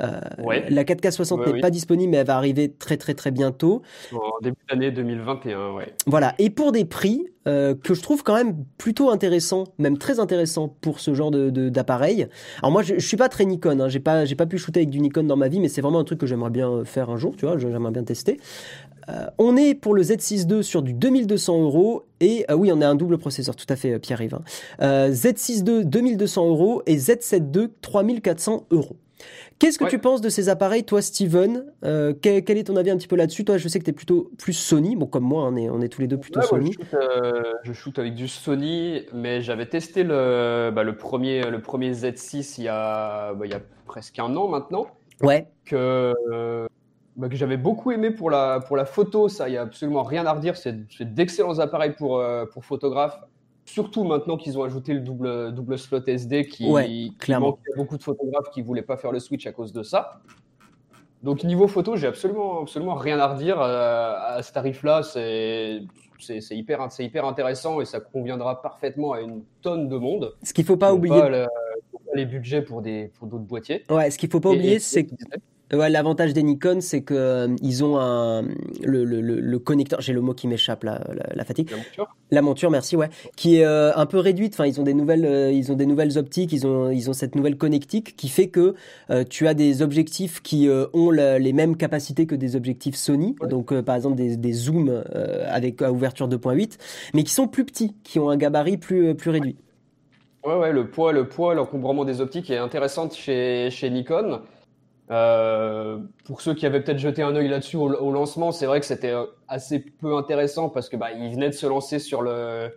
[0.00, 0.20] Euh,
[0.68, 3.82] la 4K 60 n'est pas disponible, mais elle va arriver très très très bientôt.
[4.12, 5.94] En début d'année 2021, ouais.
[6.06, 6.34] Voilà.
[6.38, 10.68] Et pour des prix euh, que je trouve quand même plutôt intéressants, même très intéressants
[10.80, 12.28] pour ce genre de, d'appareil.
[12.58, 13.80] Alors moi, je, je, suis pas très Nikon.
[13.80, 13.88] Hein.
[13.88, 16.04] J'ai pas pas pu shooter avec du Nikon dans ma vie, mais c'est vraiment un
[16.04, 17.34] truc que j'aimerais bien faire un jour.
[17.36, 18.38] Tu vois, j'aimerais bien tester.
[19.08, 22.86] Euh, on est pour le Z6 II sur du 2200 euros et oui, on a
[22.86, 24.34] un double processeur, tout à fait, Pierre-Yves.
[24.80, 25.08] Hein.
[25.10, 28.96] Z6 II 2200 euros et Z7 II 3400 euros.
[29.58, 32.96] Qu'est-ce que tu penses de ces appareils, toi, Steven euh, quel, est ton avis un
[32.96, 33.44] petit peu là-dessus?
[33.44, 34.94] Toi, je sais que tu es plutôt plus Sony.
[34.94, 36.74] Bon, comme moi, on est, on est tous les deux plutôt Sony.
[36.94, 41.92] Euh, je, shoot, avec du Sony, mais j'avais testé le, bah, le, premier, le premier
[41.92, 44.86] Z6 il y, a, bah, il y a presque un an maintenant.
[45.22, 45.48] Ouais.
[45.64, 46.14] Que,
[47.16, 49.28] bah, que j'avais beaucoup aimé pour la, pour la photo.
[49.28, 50.56] Ça, il n'y a absolument rien à redire.
[50.56, 53.18] C'est d'excellents appareils pour, euh, pour photographes
[53.68, 57.58] Surtout maintenant qu'ils ont ajouté le double, double slot SD qui, ouais, clairement.
[57.74, 60.22] A beaucoup de photographes qui voulaient pas faire le switch à cause de ça.
[61.22, 63.60] Donc niveau photo, j'ai absolument, absolument rien à redire.
[63.60, 65.82] Euh, à ce tarif-là, c'est
[66.18, 70.34] c'est hyper, hyper intéressant et ça conviendra parfaitement à une tonne de monde.
[70.42, 71.20] Ce qu'il faut pas oublier.
[71.20, 71.46] Pas,
[72.14, 73.84] les budgets pour d'autres pour boîtiers.
[73.90, 75.14] Ouais, ce qu'il faut pas oublier, c'est que
[75.72, 78.42] Ouais, l'avantage des Nikon, c'est que euh, ils ont un
[78.82, 80.00] le, le, le connecteur.
[80.00, 81.04] J'ai le mot qui m'échappe la,
[81.34, 81.70] la, fatigue.
[81.70, 82.16] La monture?
[82.30, 84.54] La monture, merci, ouais, qui est euh, un peu réduite.
[84.54, 86.52] Enfin, ils ont des nouvelles, euh, ils ont des nouvelles optiques.
[86.52, 88.74] Ils ont ils ont cette nouvelle connectique qui fait que
[89.28, 93.36] tu as des objectifs qui ont les mêmes capacités que des objectifs Sony.
[93.48, 95.04] Donc, par exemple, des, des zooms
[95.46, 96.78] avec ouverture 2.8,
[97.14, 99.56] mais qui sont plus petits, qui ont un gabarit plus plus réduit.
[100.44, 104.40] Ouais, ouais, le poids, le poids, l'encombrement des optiques est intéressant chez chez Nikon.
[105.10, 108.86] Euh, pour ceux qui avaient peut-être jeté un œil là-dessus au, lancement, c'est vrai que
[108.86, 112.70] c'était euh, assez peu intéressant parce que bah, ils venaient de se lancer sur le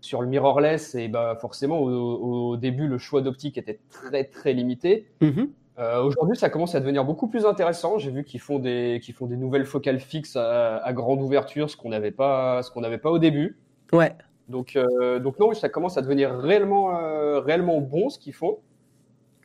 [0.00, 5.06] sur le mirrorless et bah forcément au, début le choix d'optique était très très limité.
[5.22, 5.48] Mm-hmm.
[5.78, 7.98] Euh, Aujourd'hui, ça commence à devenir beaucoup plus intéressant.
[7.98, 11.70] J'ai vu qu'ils font des qu'ils font des nouvelles focales fixes à, à grande ouverture,
[11.70, 13.56] ce qu'on n'avait pas ce qu'on n'avait pas au début.
[13.92, 14.12] Ouais.
[14.48, 18.58] Donc euh, donc non, ça commence à devenir réellement euh, réellement bon ce qu'ils font.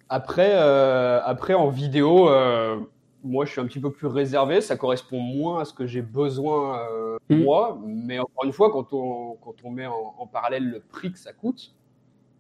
[0.10, 2.78] Après, euh, après en vidéo, euh,
[3.24, 4.62] moi, je suis un petit peu plus réservé.
[4.62, 7.44] Ça correspond moins à ce que j'ai besoin euh, mm.
[7.44, 7.80] moi.
[7.86, 11.34] Mais encore une fois, quand on, quand on met en, parallèle le prix que ça
[11.34, 11.74] coûte,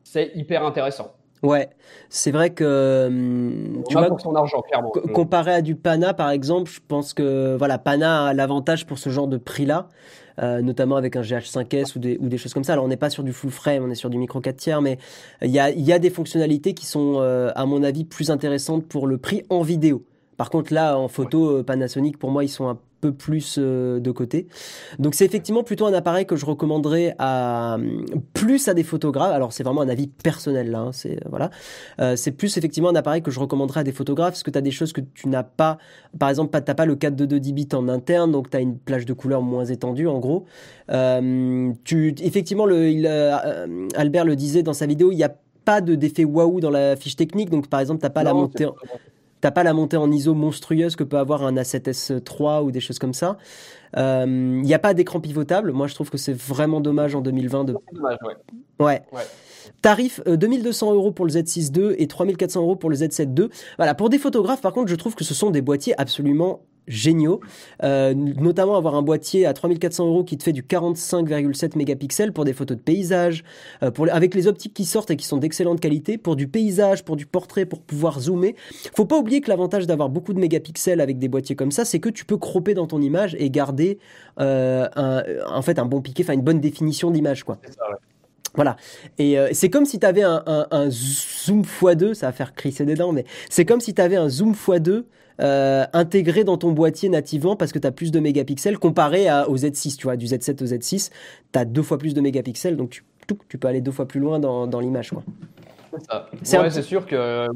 [0.03, 1.13] c'est hyper intéressant.
[1.43, 1.69] Ouais,
[2.09, 4.89] c'est vrai que hum, tu vois pour son argent clairement.
[4.89, 9.11] Comparé à du Pana par exemple, je pense que voilà, Pana a l'avantage pour ce
[9.11, 9.87] genre de prix-là.
[10.39, 12.73] Euh, notamment avec un GH5S ou des, ou des choses comme ça.
[12.73, 14.81] Alors on n'est pas sur du full frame, on est sur du micro 4 tiers,
[14.83, 14.99] mais
[15.41, 18.85] il y a, y a des fonctionnalités qui sont, euh, à mon avis, plus intéressantes
[18.85, 20.03] pour le prix en vidéo.
[20.37, 23.99] Par contre, là, en photo, euh, Panasonic, pour moi, ils sont un peu plus euh,
[23.99, 24.47] de côté.
[24.99, 27.77] Donc c'est effectivement plutôt un appareil que je recommanderais à
[28.33, 29.33] plus à des photographes.
[29.33, 31.49] Alors c'est vraiment un avis personnel là, hein, c'est voilà.
[31.99, 34.57] Euh, c'est plus effectivement un appareil que je recommanderais à des photographes parce que tu
[34.57, 35.77] as des choses que tu n'as pas
[36.17, 39.05] par exemple tu pas le 422 10 bits en interne donc tu as une plage
[39.05, 40.45] de couleurs moins étendue en gros.
[40.91, 43.07] Euh, tu effectivement le il,
[43.95, 45.35] Albert le disait dans sa vidéo, il n'y a
[45.65, 48.67] pas de d'effet waouh dans la fiche technique donc par exemple tu pas la montée
[49.41, 52.99] T'as pas la montée en ISO monstrueuse que peut avoir un A7S3 ou des choses
[52.99, 53.37] comme ça.
[53.93, 55.71] Il euh, n'y a pas d'écran pivotable.
[55.71, 57.65] Moi, je trouve que c'est vraiment dommage en 2020.
[57.65, 57.75] De...
[57.93, 58.35] Dommage, ouais.
[58.79, 59.01] ouais.
[59.81, 63.49] Tarif 2200 euh, euros pour le Z6 II et 3400 euros pour le Z7 II.
[63.77, 67.41] Voilà, pour des photographes, par contre, je trouve que ce sont des boîtiers absolument géniaux,
[67.83, 72.45] euh, notamment avoir un boîtier à 3400 euros qui te fait du 45,7 mégapixels pour
[72.45, 73.43] des photos de paysage,
[73.83, 77.03] euh, pour, avec les optiques qui sortent et qui sont d'excellente qualité, pour du paysage,
[77.03, 78.55] pour du portrait, pour pouvoir zoomer.
[78.95, 81.99] Faut pas oublier que l'avantage d'avoir beaucoup de mégapixels avec des boîtiers comme ça, c'est
[81.99, 83.99] que tu peux cropper dans ton image et garder
[84.39, 87.57] euh, un, en fait un bon piqué, enfin une bonne définition d'image quoi.
[88.55, 88.75] Voilà.
[89.19, 92.55] Et euh, c'est comme si tu avais un, un, un, zoom x2, ça va faire
[92.55, 95.03] crisser des dents, mais c'est comme si tu avais un zoom x2
[95.41, 99.49] euh, intégré dans ton boîtier nativement parce que tu as plus de mégapixels comparé à,
[99.49, 101.11] au Z6, tu vois, du Z7 au Z6,
[101.51, 103.03] tu as deux fois plus de mégapixels, donc tu,
[103.49, 105.11] tu peux aller deux fois plus loin dans, dans l'image.
[105.11, 105.23] quoi.
[106.43, 107.47] C'est sûr que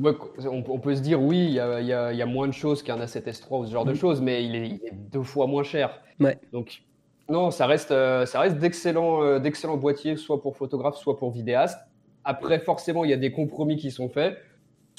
[0.48, 2.82] on, peut se dire oui, il y a, y, a, y a, moins de choses
[2.82, 3.96] qu'un A7S3 ou ce genre de mm.
[3.96, 6.02] choses, mais il est, il est, deux fois moins cher.
[6.20, 6.40] Ouais.
[6.52, 6.82] Donc
[7.30, 11.32] non, ça reste, euh, ça reste d'excellents, euh, d'excellents boîtiers, soit pour photographe, soit pour
[11.32, 11.80] vidéaste.
[12.24, 14.38] Après, forcément, il y a des compromis qui sont faits.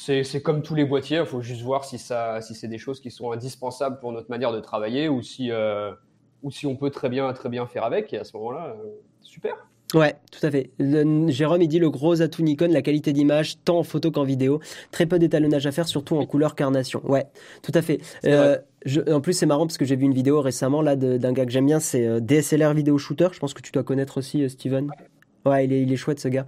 [0.04, 3.00] C'est comme tous les boîtiers, il faut juste voir si, ça, si c'est des choses
[3.00, 5.92] qui sont indispensables pour notre manière de travailler ou si, euh,
[6.42, 8.12] ou si on peut très bien, très bien faire avec.
[8.12, 8.76] Et à ce moment-là,
[9.20, 9.54] super.
[9.94, 10.70] Ouais, tout à fait.
[11.28, 14.60] Jérôme, il dit le gros atout Nikon, la qualité d'image, tant en photo qu'en vidéo.
[14.90, 17.00] Très peu d'étalonnage à faire, surtout en couleur carnation.
[17.08, 17.26] Ouais,
[17.62, 18.00] tout à fait.
[19.08, 21.52] en plus, c'est marrant parce que j'ai vu une vidéo récemment là d'un gars que
[21.52, 23.28] j'aime bien, c'est DSLR Video Shooter.
[23.32, 24.90] Je pense que tu dois connaître aussi, Steven.
[25.44, 26.46] Ouais, il est, il est chouette ce gars.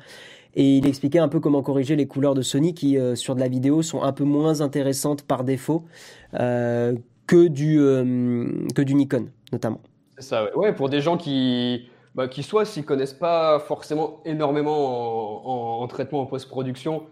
[0.56, 3.48] Et il expliquait un peu comment corriger les couleurs de Sony qui, sur de la
[3.48, 5.84] vidéo, sont un peu moins intéressantes par défaut
[6.32, 7.76] que, du,
[8.74, 9.80] que du Nikon, notamment.
[10.16, 10.72] C'est ça, ouais.
[10.72, 16.26] pour des gens qui, bah, qui soit s'y connaissent pas forcément énormément en, traitement en
[16.26, 17.04] post-production,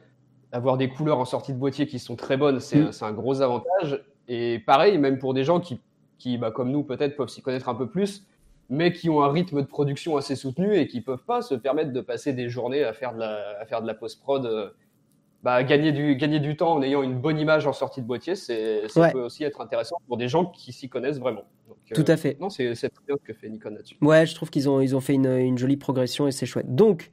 [0.52, 2.90] avoir des couleurs en sortie de boîtier qui sont très bonnes, c'est mm.
[3.02, 4.04] un gros avantage.
[4.28, 5.80] Et pareil, même pour des gens qui,
[6.18, 8.24] qui bah, comme nous peut-être, peuvent s'y connaître un peu plus,
[8.70, 11.92] mais qui ont un rythme de production assez soutenu et qui peuvent pas se permettre
[11.92, 14.70] de passer des journées à faire de la, à faire de la post-prod euh,
[15.42, 18.36] bah, gagner, du, gagner du temps en ayant une bonne image en sortie de boîtier,
[18.36, 21.44] c'est, ça peut aussi être intéressant pour des gens qui s'y connaissent vraiment.
[21.92, 22.38] Tout à fait.
[22.40, 23.96] Non, c'est, c'est très bien ce que fait Nikon là-dessus.
[24.00, 26.74] Ouais, je trouve qu'ils ont, ils ont fait une, une jolie progression et c'est chouette.
[26.74, 27.10] Donc,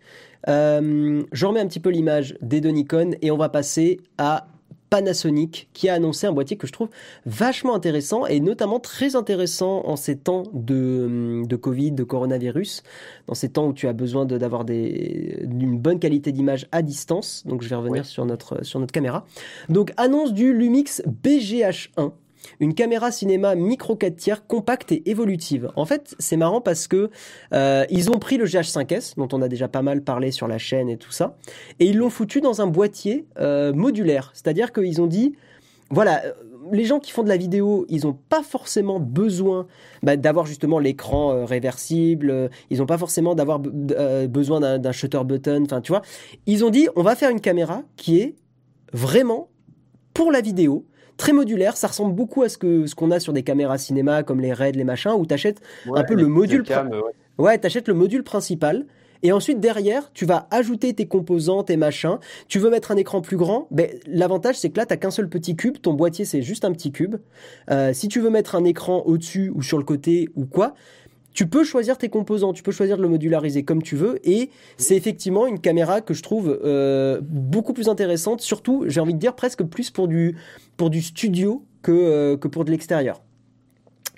[0.48, 4.48] euh, je remets un petit peu l'image des deux Nikon et on va passer à
[4.90, 6.90] Panasonic qui a annoncé un boîtier que je trouve
[7.26, 12.84] vachement intéressant et notamment très intéressant en ces temps de, de Covid, de coronavirus,
[13.28, 17.44] dans ces temps où tu as besoin d'avoir une bonne qualité d'image à distance.
[17.46, 19.26] Donc je vais revenir sur, notre, sur notre caméra.
[19.70, 22.12] Donc annonce du Lumix BGH1
[22.60, 25.72] une caméra cinéma micro 4 tiers compacte et évolutive.
[25.76, 27.10] En fait, c'est marrant parce que
[27.54, 30.58] euh, ils ont pris le GH5S, dont on a déjà pas mal parlé sur la
[30.58, 31.38] chaîne et tout ça,
[31.80, 34.32] et ils l'ont foutu dans un boîtier euh, modulaire.
[34.34, 35.36] C'est-à-dire qu'ils ont dit,
[35.90, 36.34] voilà, euh,
[36.72, 39.66] les gens qui font de la vidéo, ils n'ont pas forcément besoin
[40.04, 45.82] bah, d'avoir justement l'écran réversible, ils n'ont pas forcément d'avoir besoin d'un shutter button, enfin
[45.82, 46.04] tu vois.
[46.46, 48.36] Ils ont dit, on va faire une caméra qui est
[48.94, 49.50] vraiment
[50.14, 50.86] pour la vidéo,
[51.20, 51.78] très modulaire.
[51.78, 54.52] Ça ressemble beaucoup à ce que ce qu'on a sur des caméras cinéma comme les
[54.52, 55.62] RED, les machins, où tu achètes
[55.94, 56.64] un peu le module.
[57.38, 58.86] ouais, tu achètes le module principal.
[59.22, 62.20] Et ensuite, derrière, tu vas ajouter tes composants, tes machins.
[62.48, 65.28] Tu veux mettre un écran plus grand, ben, l'avantage, c'est que là, tu qu'un seul
[65.28, 65.78] petit cube.
[65.82, 67.18] Ton boîtier, c'est juste un petit cube.
[67.70, 70.74] Euh, si tu veux mettre un écran au-dessus ou sur le côté ou quoi,
[71.34, 74.50] tu peux choisir tes composants, tu peux choisir de le modulariser comme tu veux, et
[74.78, 79.20] c'est effectivement une caméra que je trouve euh, beaucoup plus intéressante, surtout, j'ai envie de
[79.20, 80.36] dire, presque plus pour du,
[80.80, 83.22] pour du studio que, euh, que pour de l'extérieur.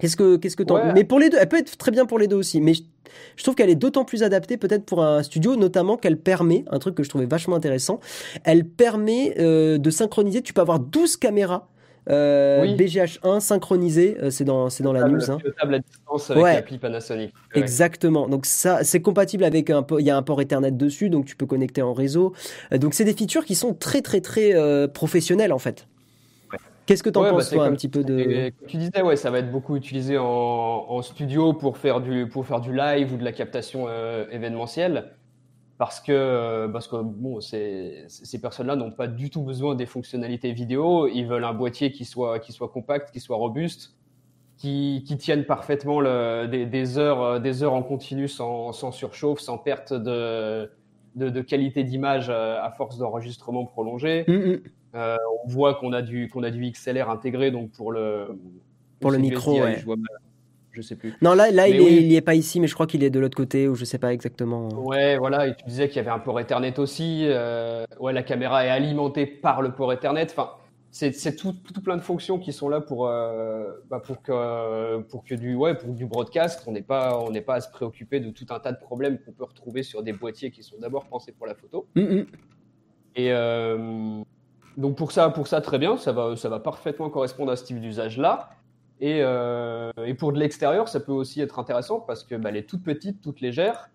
[0.02, 2.28] Qu'est-ce que qu'est-ce que Mais pour les deux, elle peut être très bien pour les
[2.28, 2.60] deux aussi.
[2.60, 6.66] Mais je, trouve qu'elle est d'autant plus adaptée peut-être pour un studio, notamment qu'elle permet
[6.72, 8.00] un truc que je trouvais vachement intéressant.
[8.44, 10.42] Elle permet euh, de synchroniser.
[10.42, 11.68] Tu peux avoir 12 caméras
[12.10, 15.30] euh, BGH1 synchronisé, euh, c'est dans, c'est dans la news.
[15.30, 15.38] Hein.
[15.60, 17.32] à distance avec l'appli Panasonic.
[17.54, 18.28] Exactement.
[18.28, 21.36] Donc ça, c'est compatible avec un, il y a un port Ethernet dessus, donc tu
[21.36, 22.34] peux connecter en réseau.
[22.72, 25.86] Donc c'est des features qui sont très très très professionnelles en fait.
[26.92, 29.32] Qu'est-ce que tu en penses bah, toi un petit peu de Tu disais ouais, ça
[29.32, 33.18] va être beaucoup utilisé en, en, studio pour faire du pour faire du live ou
[33.18, 33.88] de la captation
[34.30, 35.12] événementielle
[35.82, 39.88] parce que, euh, parce que bon, ces, ces personnes-là n'ont pas du tout besoin des
[39.88, 41.08] fonctionnalités vidéo.
[41.08, 43.96] Ils veulent un boîtier qui soit, qui soit compact, qui soit robuste,
[44.58, 48.92] qui, qui tienne parfaitement le, des, des, heures, euh, des heures en continu sans, sans
[48.92, 50.70] surchauffe, sans perte de,
[51.16, 54.24] de, de qualité d'image euh, à force d'enregistrement prolongé.
[54.28, 54.60] Mm, mm.
[54.94, 58.28] Euh, on voit qu'on a du qu'on a du XLR intégré donc pour le
[59.00, 59.62] pour le micro.
[59.62, 59.84] Ouais
[60.72, 61.14] je sais plus.
[61.22, 63.36] Non, là, là il, est, est, pas ici, mais je crois qu'il est de l'autre
[63.36, 64.70] côté, ou je sais pas exactement.
[64.70, 67.26] Ouais, voilà, et tu disais qu'il y avait un port Ethernet aussi.
[67.26, 70.28] Euh, ouais, la caméra est alimentée par le port Ethernet.
[70.32, 70.52] Enfin,
[70.92, 75.24] c'est tout, tout, plein de fonctions qui sont là pour, euh, bah pour, que, pour
[75.24, 78.20] que du, ouais, pour du broadcast, on n'est pas, on n'est pas à se préoccuper
[78.20, 81.06] de tout un tas de problèmes qu'on peut retrouver sur des boîtiers qui sont d'abord
[81.06, 81.88] pensés pour la photo.
[81.96, 82.26] Mm, mm.
[83.16, 83.32] Et
[84.78, 87.64] donc pour ça, pour ça, très bien, ça va, ça va parfaitement correspondre à ce
[87.64, 88.50] type d'usage-là.
[89.00, 92.58] Et, euh, et, pour de l'extérieur, ça peut aussi être intéressant parce que bah, elle
[92.58, 93.90] est toute petite, toute légère.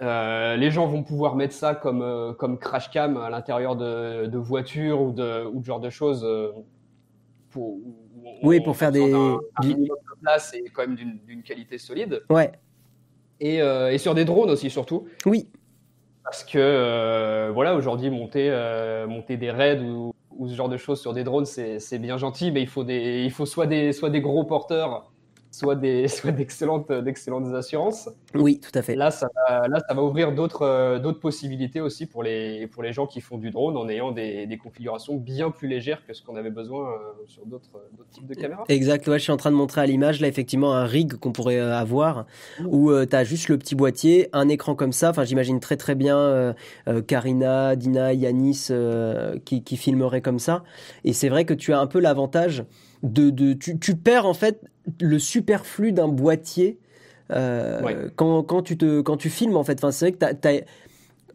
[0.00, 4.26] Euh, les gens vont pouvoir mettre ça comme, euh, comme crash cam à l'intérieur de,
[4.26, 6.24] de voitures ou de, ou de genre de choses.
[6.24, 6.52] Euh,
[7.50, 7.76] pour,
[8.42, 9.12] oui, pour faire des.
[9.12, 12.22] Un, minimum de place et quand même d'une qualité solide.
[12.30, 12.52] Ouais.
[13.40, 15.06] Et, euh, et, sur des drones aussi, surtout.
[15.24, 15.49] Oui.
[16.30, 18.50] Parce que, voilà, aujourd'hui, monter,
[19.08, 20.14] monter des raids ou,
[20.46, 23.46] ce genre de choses sur des drones, c'est bien gentil, mais il faut, il faut
[23.46, 25.09] soit, des, soit des gros porteurs
[25.50, 28.08] soit des soit d'excellentes d'excellentes assurances.
[28.34, 28.94] Oui, tout à fait.
[28.94, 32.82] Là, ça va, là, ça va ouvrir d'autres euh, d'autres possibilités aussi pour les pour
[32.82, 36.14] les gens qui font du drone en ayant des, des configurations bien plus légères que
[36.14, 36.96] ce qu'on avait besoin euh,
[37.26, 37.70] sur d'autres
[38.10, 38.64] types de caméras.
[38.68, 39.06] Exact.
[39.08, 41.58] Ouais, je suis en train de montrer à l'image là effectivement un rig qu'on pourrait
[41.58, 42.26] euh, avoir
[42.60, 42.66] mmh.
[42.68, 45.10] où tu as juste le petit boîtier, un écran comme ça.
[45.10, 46.54] Enfin, j'imagine très très bien
[47.06, 48.68] Karina, Dina, Yanis
[49.44, 50.62] qui qui filmeraient comme ça.
[51.04, 52.64] Et c'est vrai que tu as un peu l'avantage
[53.02, 54.62] de, de tu, tu perds en fait
[55.00, 56.78] le superflu d'un boîtier
[57.30, 59.78] euh, quand, quand, tu te, quand tu filmes, en fait.
[59.78, 60.64] Enfin, c'est vrai que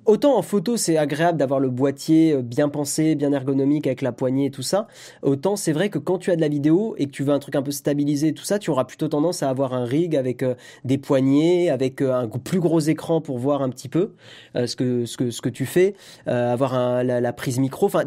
[0.05, 4.11] autant en photo c'est agréable d'avoir le boîtier euh, bien pensé, bien ergonomique avec la
[4.11, 4.87] poignée et tout ça,
[5.21, 7.39] autant c'est vrai que quand tu as de la vidéo et que tu veux un
[7.39, 10.15] truc un peu stabilisé et tout ça, tu auras plutôt tendance à avoir un rig
[10.15, 14.13] avec euh, des poignées, avec euh, un plus gros écran pour voir un petit peu
[14.53, 15.95] ce, que, ce, que, ce que tu fais,
[16.25, 18.03] avoir la, prise micro, enfin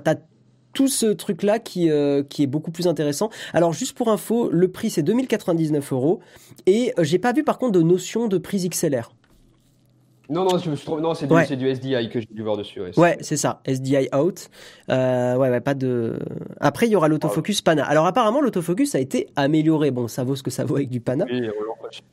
[0.78, 1.90] tout ce truc là qui,
[2.28, 3.30] qui est beaucoup plus intéressant.
[3.52, 6.20] Alors juste pour info, le prix c'est 2099 euros
[6.66, 9.10] et j'ai pas vu par contre de notion de prise XLR.
[10.30, 10.50] Non, non,
[11.00, 12.82] non c'est du, du, SDI que j'ai dû voir dessus.
[12.98, 14.50] Ouais, c'est ça, SDI out.
[14.90, 16.18] Euh, ouais, ouais, pas de.
[16.60, 17.86] Après, il y aura l'autofocus Pana.
[17.86, 19.90] Alors, apparemment, l'autofocus a été amélioré.
[19.90, 21.24] Bon, ça vaut ce que ça vaut avec du Pana.
[21.30, 21.48] Oui,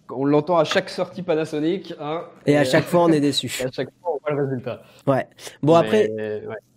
[0.09, 1.93] on l'entend à chaque sortie Panasonic.
[1.99, 3.51] Hein, et, à chaque fois, on est déçu.
[3.65, 4.81] à chaque fois, voit le résultat.
[5.07, 5.27] Ouais.
[5.63, 6.11] Bon, après,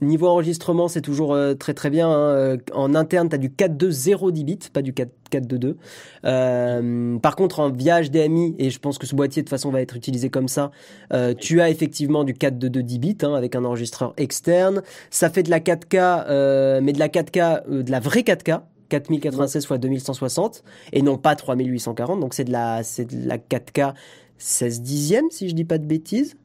[0.00, 2.08] niveau enregistrement, c'est toujours euh, très très bien.
[2.08, 2.30] Hein.
[2.34, 5.76] Euh, en interne, tu as du 4.2 0 10 bits, pas du 4 4.2.2.
[6.24, 9.70] Euh, par contre, en via HDMI, et je pense que ce boîtier de toute façon
[9.70, 10.70] va être utilisé comme ça,
[11.12, 14.82] euh, tu as effectivement du 4.2.2 10 bits hein, avec un enregistreur externe.
[15.10, 18.62] Ça fait de la 4K, euh, mais de la 4K, euh, de la vraie 4K.
[18.90, 23.92] 4096 x 2160 et non pas 3840 donc c'est de la c'est de la 4K
[24.38, 26.38] 16 dixièmes si je dis pas de bêtises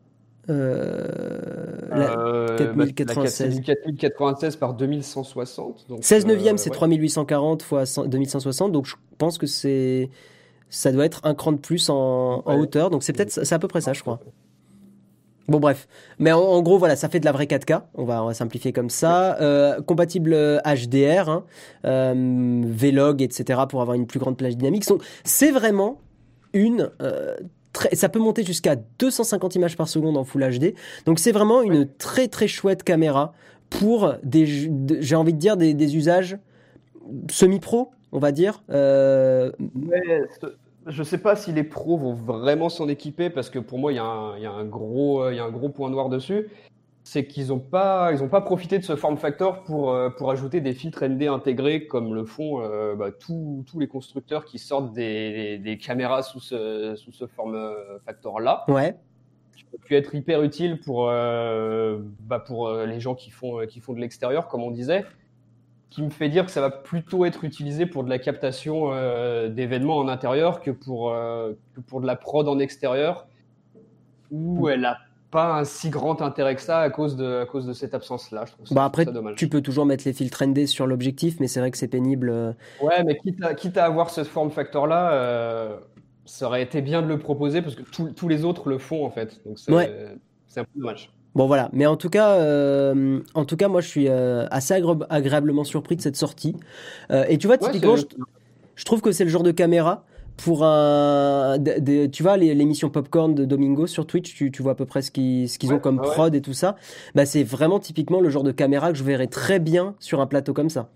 [0.50, 3.62] euh, la 4096.
[3.62, 5.86] 4096 par 2160.
[5.88, 8.72] Donc, 16 neuvième, c'est 3840 fois 2160.
[8.72, 10.10] Donc je pense que c'est
[10.70, 12.89] ça doit être un cran de plus en, hauteur.
[12.89, 14.20] Donc c'est peut-être c'est à peu près ça, je crois.
[15.50, 15.89] Bon bref,
[16.20, 17.82] mais en, gros voilà, ça fait de la vraie 4K.
[17.96, 19.38] On va, on va simplifier comme ça.
[19.41, 20.34] Euh, compatible
[20.66, 21.44] HDR, hein,
[21.86, 23.62] euh, Vlog, etc.
[23.70, 24.88] pour avoir une plus grande plage dynamique.
[24.88, 26.00] Donc c'est vraiment
[26.54, 26.91] une
[27.86, 30.74] euh, ça peut monter jusqu'à 250 images par seconde en Full HD.
[31.05, 33.34] Donc c'est vraiment une très très chouette caméra
[33.69, 36.38] pour des, j'ai envie de dire des, usages
[37.30, 38.63] semi-pro, on va dire.
[38.69, 39.51] Euh...
[39.76, 40.21] Ouais,
[40.86, 43.95] je sais pas si les pros vont vraiment s'en équiper parce que pour moi il
[43.95, 46.49] y, y, a un gros, il y a un gros point noir dessus
[47.14, 50.32] c'est qu'ils n'ont pas, ils ont pas profité de ce form factor pour, euh, pour
[50.32, 54.57] ajouter des filtres ND intégrés comme le font euh, bah, tous, tous les constructeurs qui
[54.57, 58.64] sortent des, des, caméras sous ce, sous ce form euh, factor là.
[58.68, 58.97] Ouais.
[59.55, 63.99] Qui peut être hyper utile pour, bah, pour les gens qui font, qui font de
[63.99, 65.05] l'extérieur, comme on disait.
[65.91, 68.89] Qui me fait dire que ça va plutôt être utilisé pour de la captation
[69.49, 73.28] d'événements en intérieur que pour, que pour de la prod en extérieur,
[74.32, 74.97] où elle a
[75.34, 78.45] pas un si grand intérêt que ça à cause de, à cause de cette absence-là.
[78.45, 79.05] Je trouve ça, bah après,
[79.36, 82.29] tu peux toujours mettre les filtres ND sur l'objectif, mais c'est vrai que c'est pénible.
[82.29, 82.53] Euh.
[82.81, 85.77] Ouais, mais quitte à, quitte à avoir ce form factor-là, euh,
[86.25, 89.09] ça aurait été bien de le proposer parce que tous les autres le font en
[89.09, 89.41] fait.
[89.45, 91.11] Donc c'est un peu dommage.
[91.34, 94.79] Bon voilà, mais en tout cas, euh, en tout cas, moi je suis assez
[95.09, 96.55] agréablement surpris de cette sortie.
[97.09, 100.05] et tu vois, typiquement, je, trouve que c'est le genre de caméra
[100.38, 101.57] pour un,
[102.11, 105.73] tu vois, l'émission Popcorn de Domingo sur Twitch, tu, vois à peu près ce qu'ils
[105.73, 106.75] ont comme prod et tout ça.
[107.15, 110.27] Bah, c'est vraiment typiquement le genre de caméra que je verrais très bien sur un
[110.27, 110.89] plateau comme ça.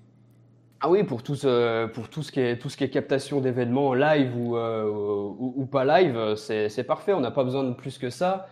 [0.80, 3.42] Ah oui, pour tout ce, pour tout ce qui est, tout ce qui est captation
[3.42, 4.86] d'événements live ou, euh,
[5.40, 7.14] ou, pas live, c'est parfait.
[7.14, 8.48] On n'a pas besoin de plus que ça.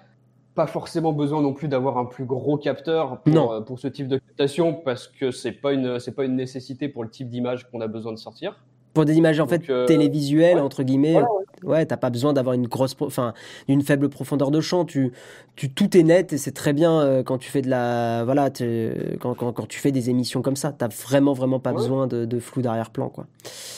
[0.55, 4.07] Pas forcément besoin non plus d'avoir un plus gros capteur pour, euh, pour ce type
[4.07, 7.69] de captation parce que c'est pas une, c'est pas une nécessité pour le type d'image
[7.69, 8.57] qu'on a besoin de sortir
[8.96, 11.22] pour des images en fait euh, télévisuelles entre guillemets
[11.64, 13.34] ouais, t'as pas besoin d'avoir une grosse enfin
[13.68, 14.86] une faible profondeur de champ.
[14.86, 15.12] Tu
[15.56, 18.50] tu tout est net et c'est très bien euh, quand tu fais de la voilà
[18.50, 20.72] quand, quand, quand, tu fais des émissions comme ça.
[20.72, 23.28] T'as vraiment vraiment pas besoin de, de flou d'arrière-plan quoi.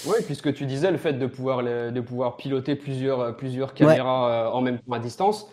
[0.05, 4.51] Ouais puisque tu disais le fait de pouvoir de pouvoir piloter plusieurs plusieurs caméras euh,
[4.51, 5.47] en même temps à distance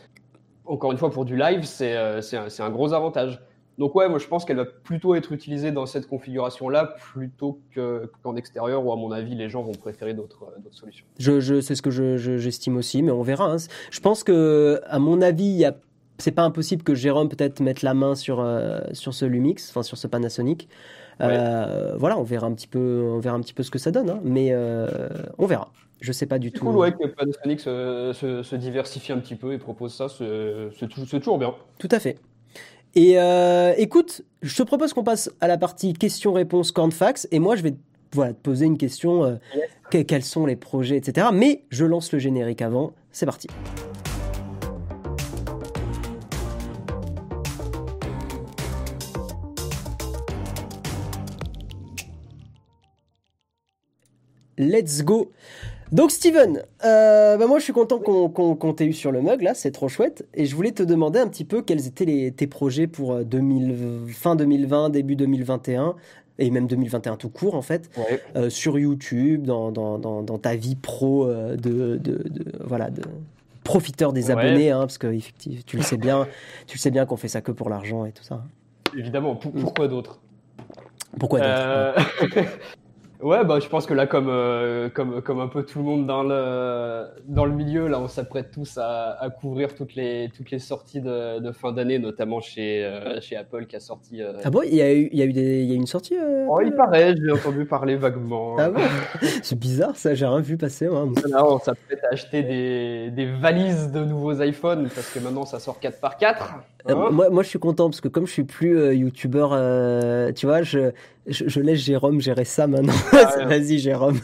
[0.67, 3.41] encore une fois pour du live c'est c'est un, un gros avantage
[3.79, 8.37] donc ouais, moi je pense qu'elle va plutôt être utilisée dans cette configuration-là plutôt qu'en
[8.37, 11.05] extérieur où à mon avis les gens vont préférer d'autres euh, solutions.
[11.19, 13.53] Je, je c'est ce que j'estime aussi, mais on verra.
[13.53, 13.57] Hein.
[13.91, 15.65] Je pense que à mon avis,
[16.19, 19.83] c'est pas impossible que Jérôme peut-être mette la main sur euh, sur ce Lumix, enfin
[19.83, 20.69] sur ce Panasonic.
[21.21, 23.91] Euh, voilà, on verra un petit peu, on verra un petit peu ce que ça
[23.91, 24.21] donne, hein.
[24.23, 24.55] mais
[25.39, 25.71] on verra.
[26.01, 26.59] Je sais pas du tout.
[26.59, 30.07] C'est cool ouais, que Panasonic se, se, se, diversifie un petit peu et propose ça,
[30.09, 31.55] c'est toujours bien.
[31.79, 32.19] Tout à fait.
[32.97, 37.27] Et euh, écoute, je te propose qu'on passe à la partie questions-réponses cornfax.
[37.33, 39.25] Et moi, je vais te poser une question.
[39.25, 39.37] Euh,
[39.91, 41.29] quels sont les projets, etc.
[41.33, 42.93] Mais je lance le générique avant.
[43.11, 43.49] C'est parti.
[54.57, 55.33] Let's go.
[55.95, 59.55] Donc Steven, euh, bah moi je suis content qu'on t'ait eu sur le mug là,
[59.55, 60.27] c'est trop chouette.
[60.35, 63.71] Et je voulais te demander un petit peu quels étaient les, tes projets pour 2000,
[63.71, 65.95] euh, fin 2020, début 2021
[66.41, 67.91] et même 2021 tout court en fait,
[68.35, 73.03] euh, sur YouTube, dans, dans, dans, ta vie pro de, de, de, voilà, de,
[73.63, 76.27] profiteur des abonnés, hein, parce que effectivement, tu le sais bien,
[76.67, 78.43] tu le sais bien qu'on fait ça que pour l'argent et tout ça.
[78.99, 80.19] Évidemment, pourquoi d'autre?
[81.21, 82.37] Pourquoi d'autre?
[82.37, 82.47] Ouais,
[83.25, 86.23] bah, je pense que là, comme, euh, comme, comme un peu tout le monde dans
[86.23, 90.59] le, dans le milieu, là, on s'apprête tous à, à, couvrir toutes les, toutes les
[90.59, 94.23] sorties de, de fin d'année, notamment chez, euh, chez Apple qui a sorti.
[94.23, 95.75] Euh, ah bon Il y a eu, il y a eu des, il y a
[95.75, 96.17] une sortie
[96.49, 98.57] Oh, il paraît, j'ai entendu parler vaguement.
[98.59, 98.81] Ah bon?
[99.43, 100.87] C'est bizarre ça, j'ai rien vu passer.
[100.89, 101.09] Moi.
[101.29, 105.61] Là, on s'apprête à acheter des, des valises de nouveaux iPhones parce que maintenant ça
[105.61, 106.63] sort 4 par 4 hein
[107.11, 109.53] moi, moi, je suis content parce que comme je suis plus youtubeur,
[110.35, 110.93] tu vois, je,
[111.27, 112.93] je, je, laisse Jérôme gérer ça maintenant.
[113.13, 114.21] Ah Vas-y, Jérôme.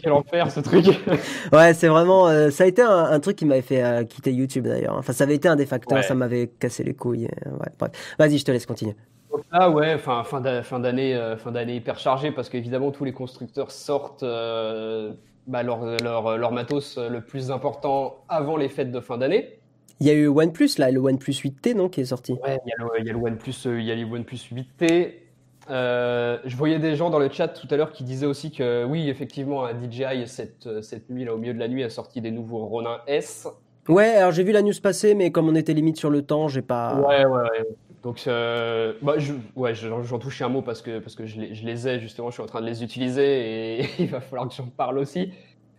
[0.00, 0.86] Quel enfer ce truc.
[1.52, 2.28] ouais, c'est vraiment.
[2.28, 4.96] Euh, ça a été un, truc qui m'avait fait euh, quitter YouTube d'ailleurs.
[4.96, 7.28] Enfin, ça avait été un des facteurs, ça m'avait cassé les couilles.
[7.46, 7.88] Euh, ouais,
[8.18, 8.96] Vas-y, je te laisse continuer.
[9.52, 14.24] Ah ouais, fin, fin d'année, fin d'année hyper chargée parce qu'évidemment tous les constructeurs sortent
[14.24, 19.58] bah, leur, leur, leur, matos le plus important avant les fêtes de fin d'année.
[20.00, 22.32] Il y a eu OnePlus là, le OnePlus 8T non qui est sorti.
[22.32, 24.38] Ouais, il y a le, il y a le OnePlus, il y a le OnePlus
[24.52, 25.27] 8T.
[25.70, 28.84] Euh, je voyais des gens dans le chat tout à l'heure qui disaient aussi que
[28.84, 32.30] oui, effectivement, DJI cette, cette nuit, là, au milieu de la nuit, a sorti des
[32.30, 33.46] nouveaux Ronin S.
[33.88, 36.48] Ouais, alors j'ai vu la news passer, mais comme on était limite sur le temps,
[36.48, 36.94] j'ai pas.
[36.96, 37.66] Ouais, ouais, ouais.
[38.02, 41.54] Donc, euh, bah, je, ouais, j'en touche un mot parce que, parce que je, les,
[41.54, 44.48] je les ai, justement, je suis en train de les utiliser et il va falloir
[44.48, 45.32] que j'en parle aussi.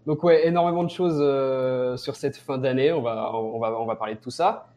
[0.06, 2.92] Donc, ouais, énormément de choses euh, sur cette fin d'année.
[2.92, 4.68] On va, on, va, on va parler de tout ça.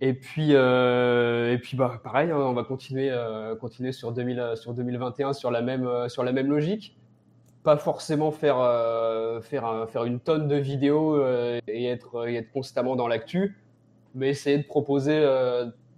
[0.00, 4.38] Et puis, euh, et puis bah, pareil, hein, on va continuer, euh, continuer sur, 2000,
[4.38, 6.96] euh, sur 2021 sur la, même, euh, sur la même logique.
[7.62, 11.20] Pas forcément faire, euh, faire, faire une tonne de vidéos
[11.66, 13.58] et, être, et être constamment dans l'actu,
[14.14, 15.26] mais essayer de proposer,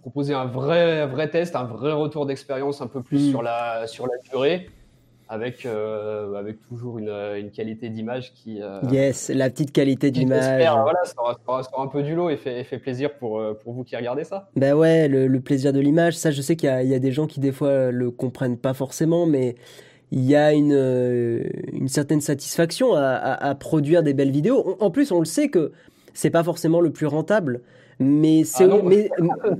[0.01, 3.29] proposer un, vrai, vrai test, un vrai retour d'expérience un peu plus mmh.
[3.29, 4.67] sur, la, sur la durée
[5.29, 8.61] avec, euh, avec toujours une, une qualité d'image qui.
[8.61, 10.43] Euh, yes, la petite qualité d'image.
[10.43, 13.83] Voilà, ça sera, un peu du lot et fait, fait plaisir pour, euh, pour vous
[13.83, 14.49] qui regardez ça.
[14.55, 17.11] Ben ouais, le, le plaisir de l'image, ça, je sais qu'il y, y, a des
[17.11, 19.55] gens qui, des fois, le comprennent pas forcément, mais
[20.11, 20.73] il y a une,
[21.73, 24.77] une certaine satisfaction à, à, à, produire des belles vidéos.
[24.79, 25.71] En plus, on le sait que
[26.15, 27.61] c'est pas forcément le plus rentable.
[27.99, 29.09] Mais c'est, ah mais,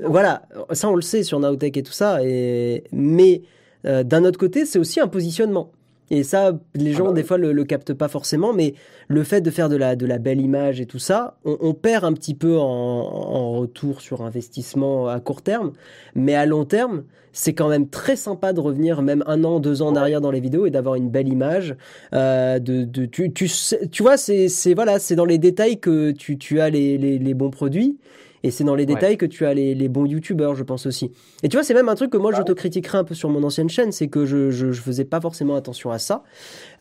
[0.03, 2.23] voilà, ça on le sait sur Nowtech et tout ça.
[2.23, 3.43] Et, mais
[3.85, 5.71] euh, d'un autre côté, c'est aussi un positionnement.
[6.11, 8.73] Et ça, les gens, ah bah des fois, le, le, captent pas forcément, mais
[9.07, 11.73] le fait de faire de la, de la belle image et tout ça, on, on
[11.73, 15.73] perd un petit peu en, en, retour sur investissement à court terme.
[16.15, 19.83] Mais à long terme, c'est quand même très sympa de revenir même un an, deux
[19.83, 21.75] ans en arrière dans les vidéos et d'avoir une belle image.
[22.13, 23.47] Euh, de, de, tu, tu,
[23.91, 27.33] tu vois, c'est, voilà, c'est dans les détails que tu, tu as les, les, les
[27.35, 27.99] bons produits.
[28.43, 31.11] Et c'est dans les détails que tu as les, les bons youtubeurs, je pense aussi.
[31.43, 33.29] Et tu vois, c'est même un truc que moi, je te critiquerais un peu sur
[33.29, 36.23] mon ancienne chaîne, c'est que je, je, je, faisais pas forcément attention à ça.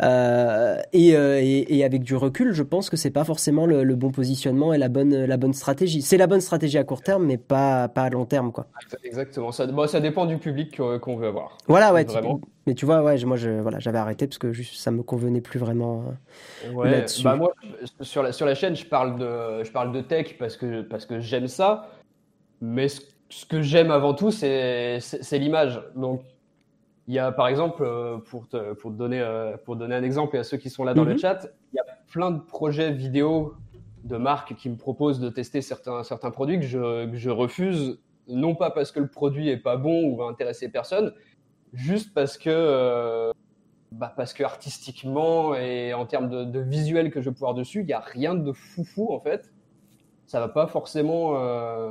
[0.03, 3.83] Euh, et, euh, et, et, avec du recul, je pense que c'est pas forcément le,
[3.83, 6.03] le, bon positionnement et la bonne, la bonne stratégie.
[6.03, 8.67] C'est la bonne stratégie à court terme, mais pas, pas à long terme, quoi.
[9.03, 9.53] Exactement.
[9.53, 11.59] Ça, bon, ça dépend du public qu'on veut avoir.
[11.67, 12.05] Voilà, ouais.
[12.05, 12.41] Vraiment.
[12.69, 15.41] Mais tu vois, ouais, moi, je, voilà, j'avais arrêté parce que juste, ça me convenait
[15.41, 16.05] plus vraiment.
[16.67, 17.55] Euh, ouais, bah moi,
[18.03, 21.07] sur la, sur la chaîne, je parle de, je parle de tech parce que, parce
[21.07, 21.89] que j'aime ça.
[22.61, 23.01] Mais ce,
[23.31, 25.01] ce que j'aime avant tout, c'est
[25.33, 25.81] l'image.
[25.97, 26.21] Donc,
[27.07, 30.03] il y a, par exemple, euh, pour te, pour te donner, euh, pour donner un
[30.03, 31.19] exemple et à ceux qui sont là dans le mhm.
[31.19, 33.55] chat, il y a plein de projets vidéo
[34.05, 37.99] de marques qui me proposent de tester certains, certains produits que je, que je refuse,
[38.29, 41.15] non pas parce que le produit est pas bon ou va intéresser personne,
[41.73, 43.33] juste parce que, euh,
[43.93, 47.81] bah parce que artistiquement et en termes de, de, visuel que je vais pouvoir dessus,
[47.81, 49.53] il n'y a rien de foufou en fait.
[50.27, 51.91] Ça va pas forcément, euh,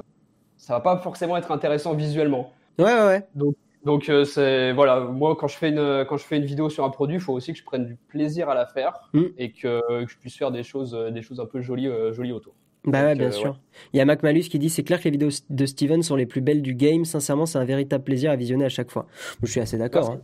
[0.57, 2.51] ça va pas forcément être intéressant visuellement.
[2.77, 3.27] Ouais, ouais, ouais.
[3.33, 6.69] Donc, donc euh, c'est voilà, moi quand je fais une quand je fais une vidéo
[6.69, 9.23] sur un produit, il faut aussi que je prenne du plaisir à la faire mm.
[9.37, 12.53] et que, que, je puisse faire des choses des choses un peu jolies jolies autour.
[12.87, 13.51] Bah ouais, bien euh, sûr.
[13.51, 13.57] Ouais.
[13.93, 16.15] Il y a Mac Malus qui dit c'est clair que les vidéos de Steven sont
[16.15, 17.05] les plus belles du game.
[17.05, 19.05] Sincèrement, c'est un véritable plaisir à visionner à chaque fois.
[19.43, 20.11] Je suis assez d'accord.
[20.11, 20.21] Hein.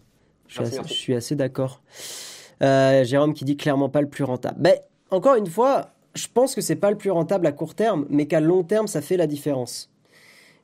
[0.47, 1.81] Je, je, suis assez d'accord.
[2.61, 4.57] Euh, Jérôme qui dit clairement pas le plus rentable.
[4.59, 4.81] Mais
[5.11, 8.27] encore une fois, je pense que c'est pas le plus rentable à court terme, mais
[8.27, 9.91] qu'à long terme, ça fait la différence.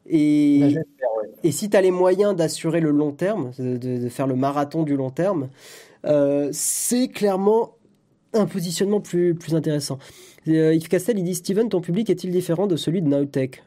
[0.07, 0.81] Et, bah,
[1.21, 1.29] ouais.
[1.43, 4.35] et si tu as les moyens d'assurer le long terme, de, de, de, faire le
[4.35, 5.49] marathon du long terme,
[6.05, 7.75] euh, c'est clairement
[8.33, 9.97] un positionnement plus, plus intéressant.
[10.47, 13.63] Euh, Yves Castel, il dit Steven, ton public est-il différent de celui de Nowtech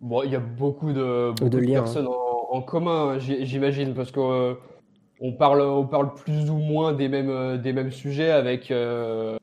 [0.00, 2.10] Bon, il y a beaucoup de, beaucoup de, de liens, personnes hein.
[2.50, 4.54] en, en, commun, j'imagine, parce qu'on euh,
[5.20, 9.36] on parle, on parle plus ou moins des mêmes, euh, des mêmes sujets avec, euh,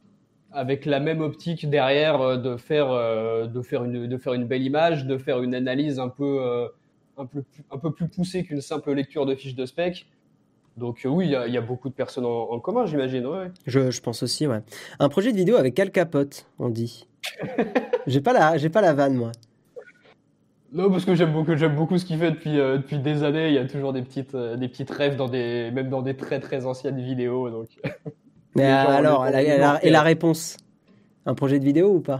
[0.51, 4.63] avec la même optique derrière de faire, euh, de, faire une, de faire une belle
[4.63, 6.69] image, de faire une analyse un peu,
[7.17, 10.05] un peu, un peu plus poussée qu'une simple lecture de fiches de spec.
[10.77, 13.25] Donc oui, il y, a beaucoup de personnes en, commun, j'imagine.
[13.25, 13.49] Ouais.
[13.65, 14.59] Je, je, pense aussi, ouais.
[14.99, 17.07] Un projet de vidéo avec Al Capote, on dit.
[18.07, 19.31] j'ai pas la, j'ai pas la vanne, moi.
[20.73, 23.47] Non, parce que j'aime beaucoup, j'aime beaucoup ce qu'il fait depuis, euh, depuis des années.
[23.47, 26.17] Il y a toujours des petites, euh, des petites rêves dans des, même dans des
[26.17, 27.49] très très anciennes vidéos.
[27.49, 27.69] Donc.
[28.55, 30.57] Mais alors, et la réponse?
[31.25, 32.19] Un projet de vidéo ou pas?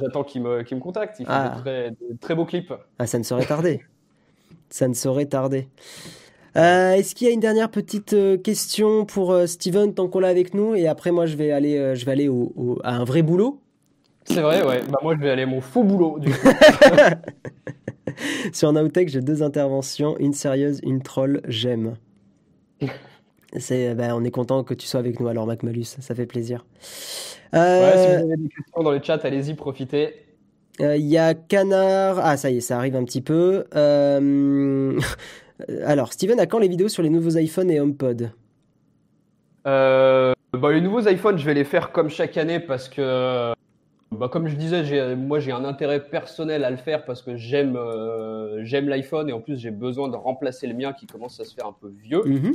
[0.00, 1.20] J'attends qu'il me, me contacte.
[1.20, 1.56] Il fait ah.
[1.56, 2.72] des, très, très beaux clips.
[2.98, 3.82] Ah, ça ne saurait tarder.
[4.70, 5.68] ça ne saurait tarder.
[6.56, 10.54] Euh, est-ce qu'il y a une dernière petite question pour Steven tant qu'on l'a avec
[10.54, 10.74] nous?
[10.74, 13.60] Et après, moi, je vais aller, je vais aller au, à un vrai boulot.
[14.24, 14.80] C'est vrai, ouais.
[14.90, 16.18] Bah, moi, je vais aller à mon faux boulot.
[16.18, 16.48] Du coup.
[18.52, 21.96] Sur Nowtech, j'ai deux interventions, une sérieuse, une troll, j'aime.
[23.58, 26.26] C'est, ben, on est content que tu sois avec nous alors, Mac Malus, ça fait
[26.26, 26.66] plaisir.
[27.54, 30.14] Euh, ouais, si vous avez des questions dans le chat, allez-y, profitez.
[30.78, 32.18] Il euh, y a Canard.
[32.20, 33.64] Ah, ça y est, ça arrive un petit peu.
[33.74, 34.98] Euh...
[35.84, 38.32] Alors, Steven, à quand les vidéos sur les nouveaux iPhones et HomePod
[39.66, 43.54] euh, bah, Les nouveaux iPhones, je vais les faire comme chaque année parce que
[44.12, 47.76] bah, comme je disais, moi j'ai un intérêt personnel à le faire parce que j'aime
[47.76, 51.54] euh, l'iPhone et en plus j'ai besoin de remplacer le mien qui commence à se
[51.54, 52.22] faire un peu vieux.
[52.24, 52.54] Mhm.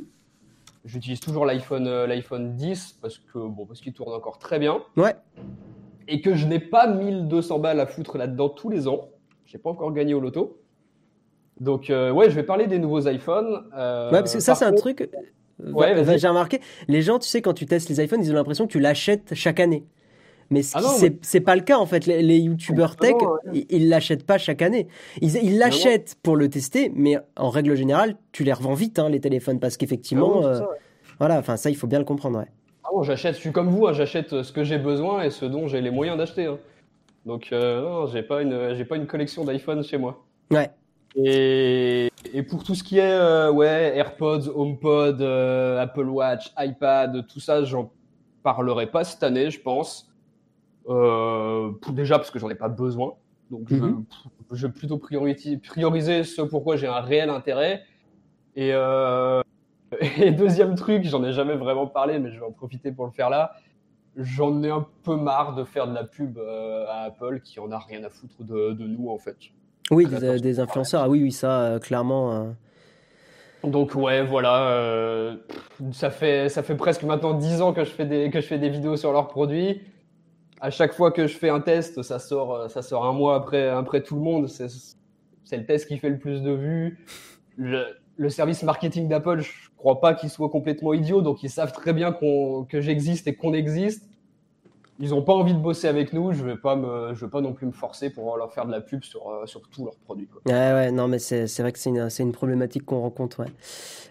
[0.85, 4.81] J'utilise toujours l'iPhone euh, l'iPhone 10 parce que bon parce qu'il tourne encore très bien.
[4.95, 5.13] Ouais.
[6.07, 9.09] Et que je n'ai pas 1200 balles à foutre là-dedans tous les ans.
[9.45, 10.60] J'ai pas encore gagné au loto.
[11.59, 13.53] Donc euh, ouais, je vais parler des nouveaux iPhones.
[13.73, 15.09] ouais, parce que ça c'est un truc.
[15.59, 16.59] Ouais, j'ai remarqué.
[16.87, 19.33] Les gens, tu sais, quand tu testes les iPhones, ils ont l'impression que tu l'achètes
[19.35, 19.85] chaque année.
[20.51, 22.05] Mais ce ah c'est pas le cas en fait.
[22.05, 23.15] Les, youtubeurs ah tech,
[23.69, 24.87] ils l'achètent pas chaque année.
[25.21, 29.21] Ils l'achètent pour le tester, mais en règle générale, tu les revends vite hein, les
[29.21, 30.61] téléphones parce qu'effectivement, ah euh,
[31.19, 32.39] voilà, enfin ça il faut bien le comprendre.
[32.39, 32.47] Ouais.
[32.83, 35.45] Ah bon, j'achète, je suis comme vous, hein, j'achète ce que j'ai besoin et ce
[35.45, 36.47] dont j'ai les moyens d'acheter.
[36.47, 36.57] Hein.
[37.25, 40.25] Donc euh, non, j'ai pas une, j'ai pas une collection d'iPhone chez moi.
[40.51, 40.69] Ouais.
[41.15, 47.39] Et, et, pour tout ce qui est euh, ouais AirPods, HomePod, Apple Watch, iPad, tout
[47.39, 47.91] ça, j'en
[48.43, 50.11] parlerai pas cette année, je pense.
[50.89, 53.13] Euh, déjà parce que j'en ai pas besoin.
[53.49, 54.05] Donc je, mhm.
[54.51, 57.83] je, vais plutôt prioriser, prioriser ce pourquoi j'ai un réel intérêt.
[58.55, 59.41] Et, euh,
[60.17, 63.11] et deuxième truc, j'en ai jamais vraiment parlé, mais je vais en profiter pour le
[63.11, 63.53] faire là.
[64.17, 67.71] J'en ai un peu marre de faire de la pub euh, à Apple qui en
[67.71, 69.37] a rien à foutre de, de nous en fait.
[69.91, 71.03] Oui, des, influenceurs.
[71.03, 72.53] Ah oui, oui, ça, clairement.
[73.63, 75.35] Donc ouais, voilà,
[75.91, 78.57] ça fait ça fait presque maintenant 10 ans que je fais des que je fais
[78.57, 79.81] des vidéos sur leurs produits
[80.61, 83.35] à chaque fois que je fais un test, ça sort, euh, ça sort un mois
[83.35, 84.47] après, après tout le monde.
[84.47, 87.05] C'est le test qui fait le plus de vues.
[87.57, 91.91] Le, service marketing d'Apple, je crois pas qu'il soit complètement idiot, donc ils savent très
[91.91, 94.07] bien que j'existe et qu'on existe
[95.01, 97.41] ils n'ont pas envie de bosser avec nous, je vais pas me, je vais pas
[97.41, 99.95] non plus me forcer pour leur faire de la pub sur, euh, sur tous leurs
[99.97, 100.27] produits.
[100.27, 100.41] Quoi.
[100.45, 103.39] Ouais, ouais, non, mais c'est, c'est vrai que c'est une, c'est une problématique qu'on rencontre.
[103.41, 103.47] Ouais.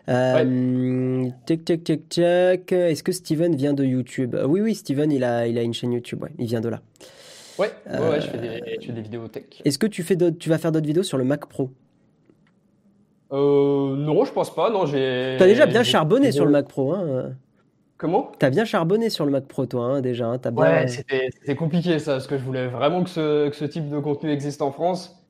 [0.08, 2.72] Euh, Tic, tic, tic, tic.
[2.72, 4.34] Est-ce que Steven vient de YouTube?
[4.34, 6.68] Euh, Oui, oui, Steven, il a, il a une chaîne YouTube, ouais, il vient de
[6.68, 6.80] là.
[7.58, 9.44] Ouais, ouais, je, fais des, je fais des vidéos tech.
[9.64, 11.70] Est-ce que tu, fais tu vas faire d'autres vidéos sur le Mac Pro?
[13.32, 14.70] Euh, Non, je pense pas.
[14.70, 15.36] Non, j'ai.
[15.38, 17.32] T'as déjà bien charbonné sur le Mac Pro, hein
[18.00, 18.32] Comment?
[18.38, 20.26] T'as bien charbonné sur le Mac Pro, toi, hein, déjà.
[20.26, 20.62] Hein, as bien...
[20.62, 23.98] Ouais, c'était compliqué ça, parce que je voulais vraiment que ce, que ce, type de
[23.98, 25.22] contenu existe en France.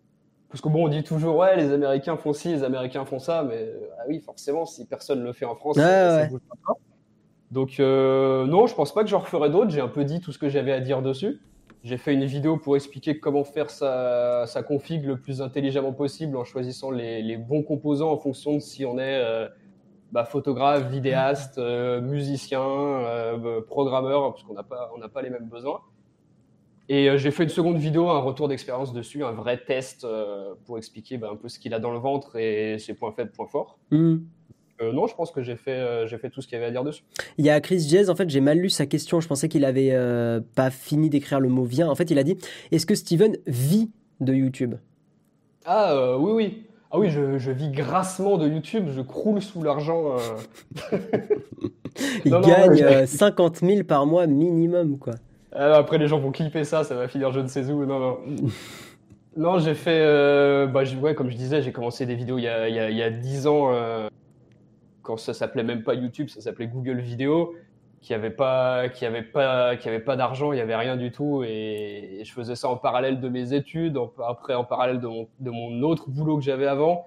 [0.51, 3.43] Parce que bon, on dit toujours, ouais, les Américains font ci, les Américains font ça,
[3.43, 6.75] mais ah oui, forcément, si personne ne le fait en France, ça, bouge pas.
[7.51, 9.71] Donc, euh, non, je pense pas que j'en referai d'autres.
[9.71, 11.41] J'ai un peu dit tout ce que j'avais à dire dessus.
[11.83, 16.37] J'ai fait une vidéo pour expliquer comment faire sa, sa config le plus intelligemment possible
[16.37, 19.25] en choisissant les, les bons composants en fonction de si on est.
[19.25, 19.49] Euh,
[20.13, 25.49] bah, photographe, vidéaste, euh, musicien, euh, programmeur, parce qu'on n'a pas, on pas les mêmes
[25.49, 25.81] besoins.
[26.89, 30.07] Et euh, j'ai fait une seconde vidéo, un retour d'expérience dessus, un vrai test
[30.67, 33.31] pour expliquer bah, un peu ce qu'il a dans le ventre et ses points faibles,
[33.31, 33.79] points forts.
[33.93, 34.19] Hmm.
[34.81, 36.83] non, je pense que j'ai fait, j'ai fait tout ce qu'il y avait à dire
[36.83, 37.05] dessus.
[37.39, 39.21] Il y a Chris Jazz, en fait, j'ai mal lu sa question.
[39.21, 39.97] Je pensais qu'il avait
[40.57, 41.89] pas fini d'écrire le mot vient.
[41.89, 42.37] En fait, il a dit
[42.73, 44.75] Est-ce que Steven vit de YouTube?
[45.65, 46.70] Ah, oui, oui.
[46.93, 50.17] Ah oui, je, vis grassement de YouTube, je croule sous l'argent.
[50.93, 50.99] Euh.
[52.25, 55.15] Il gagne 50 000 euh, par mois minimum, quoi.
[55.53, 57.87] Ah, après, les gens vont clipper ça, ça va finir je ne sais où.
[57.87, 58.19] Non, non.
[59.37, 60.01] non, j'ai fait.
[60.01, 63.03] Euh, bah, ouais, comme je disais, j'ai commencé des vidéos il y a, il y
[63.03, 63.71] a, 10 ans,
[65.03, 67.55] quand ça s'appelait même pas YouTube, ça s'appelait Google Vidéo
[68.01, 71.13] qui avait pas qui avait pas qui avait pas d'argent, il y avait rien du
[71.13, 75.29] tout et, je faisais ça en parallèle de mes études, après en parallèle de mon,
[75.39, 77.07] de mon autre boulot que j'avais avant.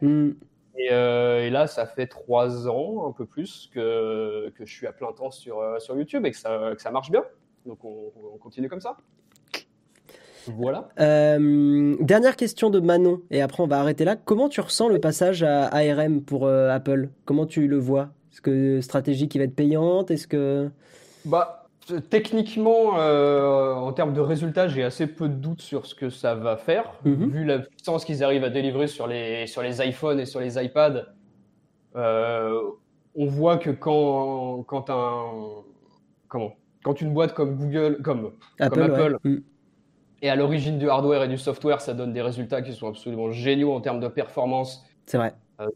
[0.75, 4.87] Et, euh, et, là, ça fait trois ans, un peu plus, que, que je suis
[4.87, 7.23] à plein temps sur, euh, sur YouTube et que ça, que ça marche bien.
[7.67, 8.97] Donc on, on continue comme ça.
[10.47, 10.89] Voilà.
[10.99, 14.15] Euh, dernière question de Manon, et après on va arrêter là.
[14.15, 17.09] Comment tu ressens le passage à ARM pour Apple?
[17.25, 18.09] Comment tu le vois?
[18.33, 20.09] Est-ce que stratégie qui va être payante?
[20.09, 20.71] Est-ce que
[21.25, 21.67] bah
[22.09, 26.33] techniquement, euh, en termes de résultats, j'ai assez peu de doutes sur ce que ça
[26.33, 27.29] va faire, mhm.
[27.29, 30.57] vu la puissance qu'ils arrivent à délivrer sur les sur les iPhones et sur les
[30.63, 31.05] iPads.
[31.95, 32.59] Euh,
[33.13, 35.63] on voit que quand quand un
[36.27, 39.37] comment quand une boîte comme Google, comme Apple, mm.
[40.23, 43.31] est à l'origine du hardware et du software, ça donne des résultats qui sont absolument
[43.31, 45.33] géniaux en termes de performance, c'est vrai,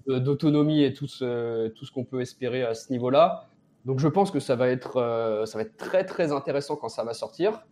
[0.07, 3.47] d'autonomie et tout ce, tout ce qu'on peut espérer à ce niveau-là.
[3.85, 6.89] Donc je pense que ça va être, euh, ça va être très très intéressant quand
[6.89, 7.65] ça va sortir.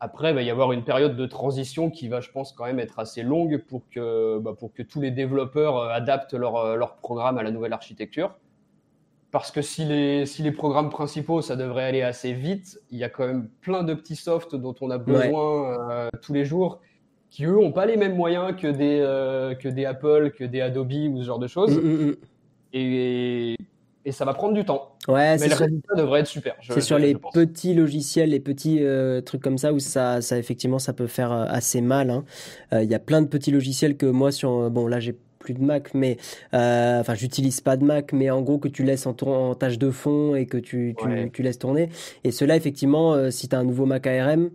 [0.00, 2.80] Après, il va y avoir une période de transition qui va, je pense, quand même
[2.80, 6.96] être assez longue pour que, bah, pour que tous les développeurs euh, adaptent leur, leur
[6.96, 8.34] programme à la nouvelle architecture
[9.32, 13.04] parce que si les, si les programmes principaux, ça devrait aller assez vite, il y
[13.04, 16.80] a quand même plein de petits softs dont on a besoin euh, tous les jours,
[17.32, 20.60] qui eux n'ont pas les mêmes moyens que des, euh, que des Apple, que des
[20.60, 21.76] Adobe ou ce genre de choses.
[21.76, 22.16] Mm, mm, mm.
[22.74, 23.56] Et,
[24.04, 24.96] et, ça va prendre du temps.
[25.08, 26.54] Ouais, Mais le résultat devrait être super.
[26.60, 30.78] C'est sur les petits logiciels, les petits euh, trucs comme ça où ça, ça, effectivement,
[30.78, 32.10] ça peut faire assez mal.
[32.10, 32.24] Hein.
[32.72, 35.62] Il y a plein de petits logiciels que moi, sur, bon, là, j'ai plus de
[35.62, 36.16] Mac, mais
[36.54, 39.78] euh, enfin, j'utilise pas de Mac, mais en gros que tu laisses en, en tâche
[39.78, 40.94] de fond et que tu,
[41.32, 41.90] tu, laisses tourner.
[42.24, 44.50] Et cela, effectivement, euh, si tu as un nouveau Mac ARM,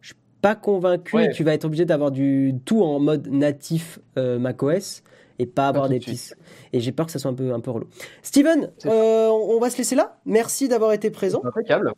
[0.00, 1.16] je pas convaincu.
[1.34, 5.02] Tu vas être obligé d'avoir du tout en mode natif euh, macOS
[5.38, 6.36] et pas avoir des pistes.
[6.72, 7.86] Et j'ai peur que ça soit un peu, un peu relou.
[8.22, 10.18] Steven, on va se laisser là.
[10.26, 11.40] Merci d'avoir été présent.
[11.44, 11.92] Impeccable.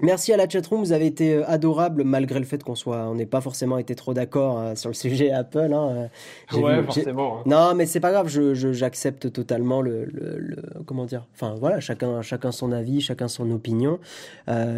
[0.00, 3.16] Merci à la chatroom, vous avez été euh, adorable malgré le fait qu'on soit, on
[3.16, 5.72] n'ait pas forcément été trop d'accord euh, sur le sujet Apple.
[5.72, 6.08] Hein.
[6.54, 7.38] Euh, ouais, forcément.
[7.38, 7.42] Hein.
[7.46, 10.56] Non, mais c'est pas grave, je, j'accepte totalement le, le,
[10.86, 11.26] comment dire.
[11.34, 13.98] Enfin voilà, chacun, chacun son avis, chacun son opinion.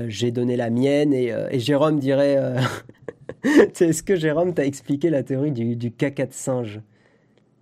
[0.08, 2.38] j'ai donné la mienne et, et Jérôme dirait.
[3.44, 6.80] Est-ce que Jérôme t'a expliqué la théorie du, du caca de singe?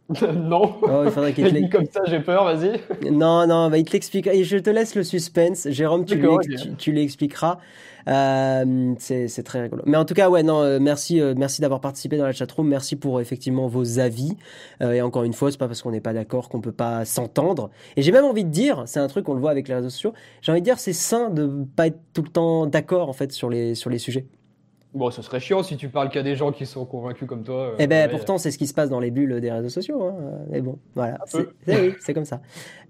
[0.34, 0.76] non.
[0.82, 2.80] Oh, il faudrait qu'il te comme ça, j'ai peur, vas-y.
[3.10, 4.34] Non, non, bah, il te l'expliquera.
[4.34, 5.68] Et je te laisse le suspense.
[5.70, 6.18] Jérôme, tu,
[6.78, 7.58] tu, l'expliqueras.
[8.08, 9.82] Euh, c'est très rigolo.
[9.84, 12.66] Mais en tout cas, ouais, non, euh, merci, euh, merci d'avoir participé dans la chatroom.
[12.66, 14.36] Merci pour effectivement vos avis.
[14.80, 17.68] et encore une fois, c'est pas parce qu'on n'est pas d'accord qu'on peut pas s'entendre.
[17.96, 19.90] Et j'ai même envie de dire, c'est un truc qu'on le voit avec les réseaux
[19.90, 20.14] sociaux.
[20.40, 23.30] J'ai envie de dire, c'est sain de pas être tout le temps d'accord en fait
[23.32, 24.26] sur les sur les sujets.
[24.98, 27.74] Bon, ce serait chiant si tu parles qu'à des gens qui sont convaincus comme toi.
[27.78, 30.02] Eh ben, pourtant, c'est ce qui se passe dans les bulles des réseaux sociaux.
[30.02, 30.14] Hein.
[30.50, 31.18] Mais bon, voilà.
[31.26, 32.40] C'est, oui, c'est comme ça.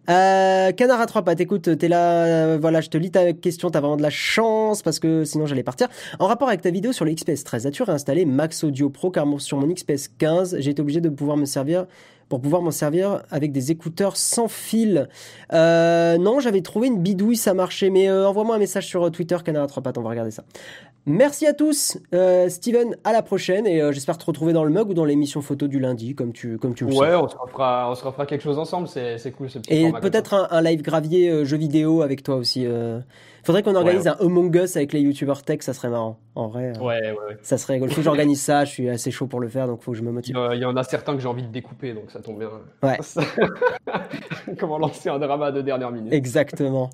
[0.09, 3.71] Euh, Canard à trois pattes, écoute, t'es là, euh, voilà, je te lis ta question,
[3.71, 5.89] t'as vraiment de la chance parce que sinon j'allais partir.
[6.19, 9.27] En rapport avec ta vidéo sur le XPS 13, as-tu réinstallé Max Audio Pro car
[9.37, 11.85] sur mon XPS 15, j'ai été obligé de pouvoir me servir
[12.29, 15.09] pour pouvoir m'en servir avec des écouteurs sans fil.
[15.53, 19.37] Euh, non, j'avais trouvé une bidouille, ça marchait, mais euh, envoie-moi un message sur Twitter,
[19.45, 20.45] Canard à trois pattes, on va regarder ça.
[21.07, 24.71] Merci à tous, euh, Steven, à la prochaine et euh, j'espère te retrouver dans le
[24.71, 27.37] mug ou dans l'émission photo du lundi, comme tu, comme tu le Ouais, on se,
[27.37, 30.61] refera, on se refera quelque chose ensemble, c'est cool ce petit Et peut-être un, un,
[30.61, 32.67] live gravier euh, jeu vidéo avec toi aussi.
[33.49, 36.19] Faudrait qu'on organise un Among Us avec les youtubeurs tech, ça serait marrant.
[36.35, 37.91] En vrai, euh, ouais, ouais, ça serait rigolo.
[37.91, 40.03] Faut que j'organise ça, je suis assez chaud pour le faire, donc faut que je
[40.03, 40.39] me motive.
[40.53, 42.51] Il y en a certains que j'ai envie de découper, donc ça tombe bien.
[42.83, 42.99] Ouais.
[44.61, 46.13] Comment lancer un drama de dernière minute.
[46.13, 46.91] Exactement.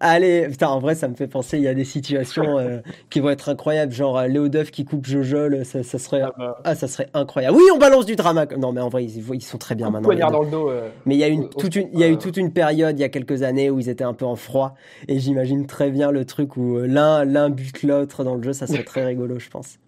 [0.00, 2.78] Allez, putain, en vrai, ça me fait penser, il y a des situations euh,
[3.10, 6.32] qui vont être incroyables, genre euh, Léo Duff qui coupe Jojo, ça, ça serait, ah,
[6.38, 6.60] bah.
[6.64, 7.54] ah, ça serait incroyable.
[7.56, 8.46] Oui, on balance du drama.
[8.56, 10.30] Non, mais en vrai, ils, ils sont très bien maintenant.
[10.30, 10.72] dans le dos.
[11.04, 13.02] mais il y a une, toute une, il y a eu toute une période, il
[13.02, 14.74] y a quelques années, où ils étaient un peu en froid,
[15.06, 18.52] et j'imagine très bien le truc où euh, l'un l'un bute l'autre dans le jeu,
[18.52, 19.78] ça serait très rigolo, je pense.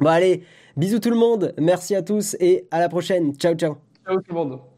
[0.00, 0.42] Bon allez,
[0.76, 3.34] bisous tout le monde, merci à tous et à la prochaine.
[3.36, 3.76] Ciao ciao.
[4.06, 4.71] Ciao tout le monde.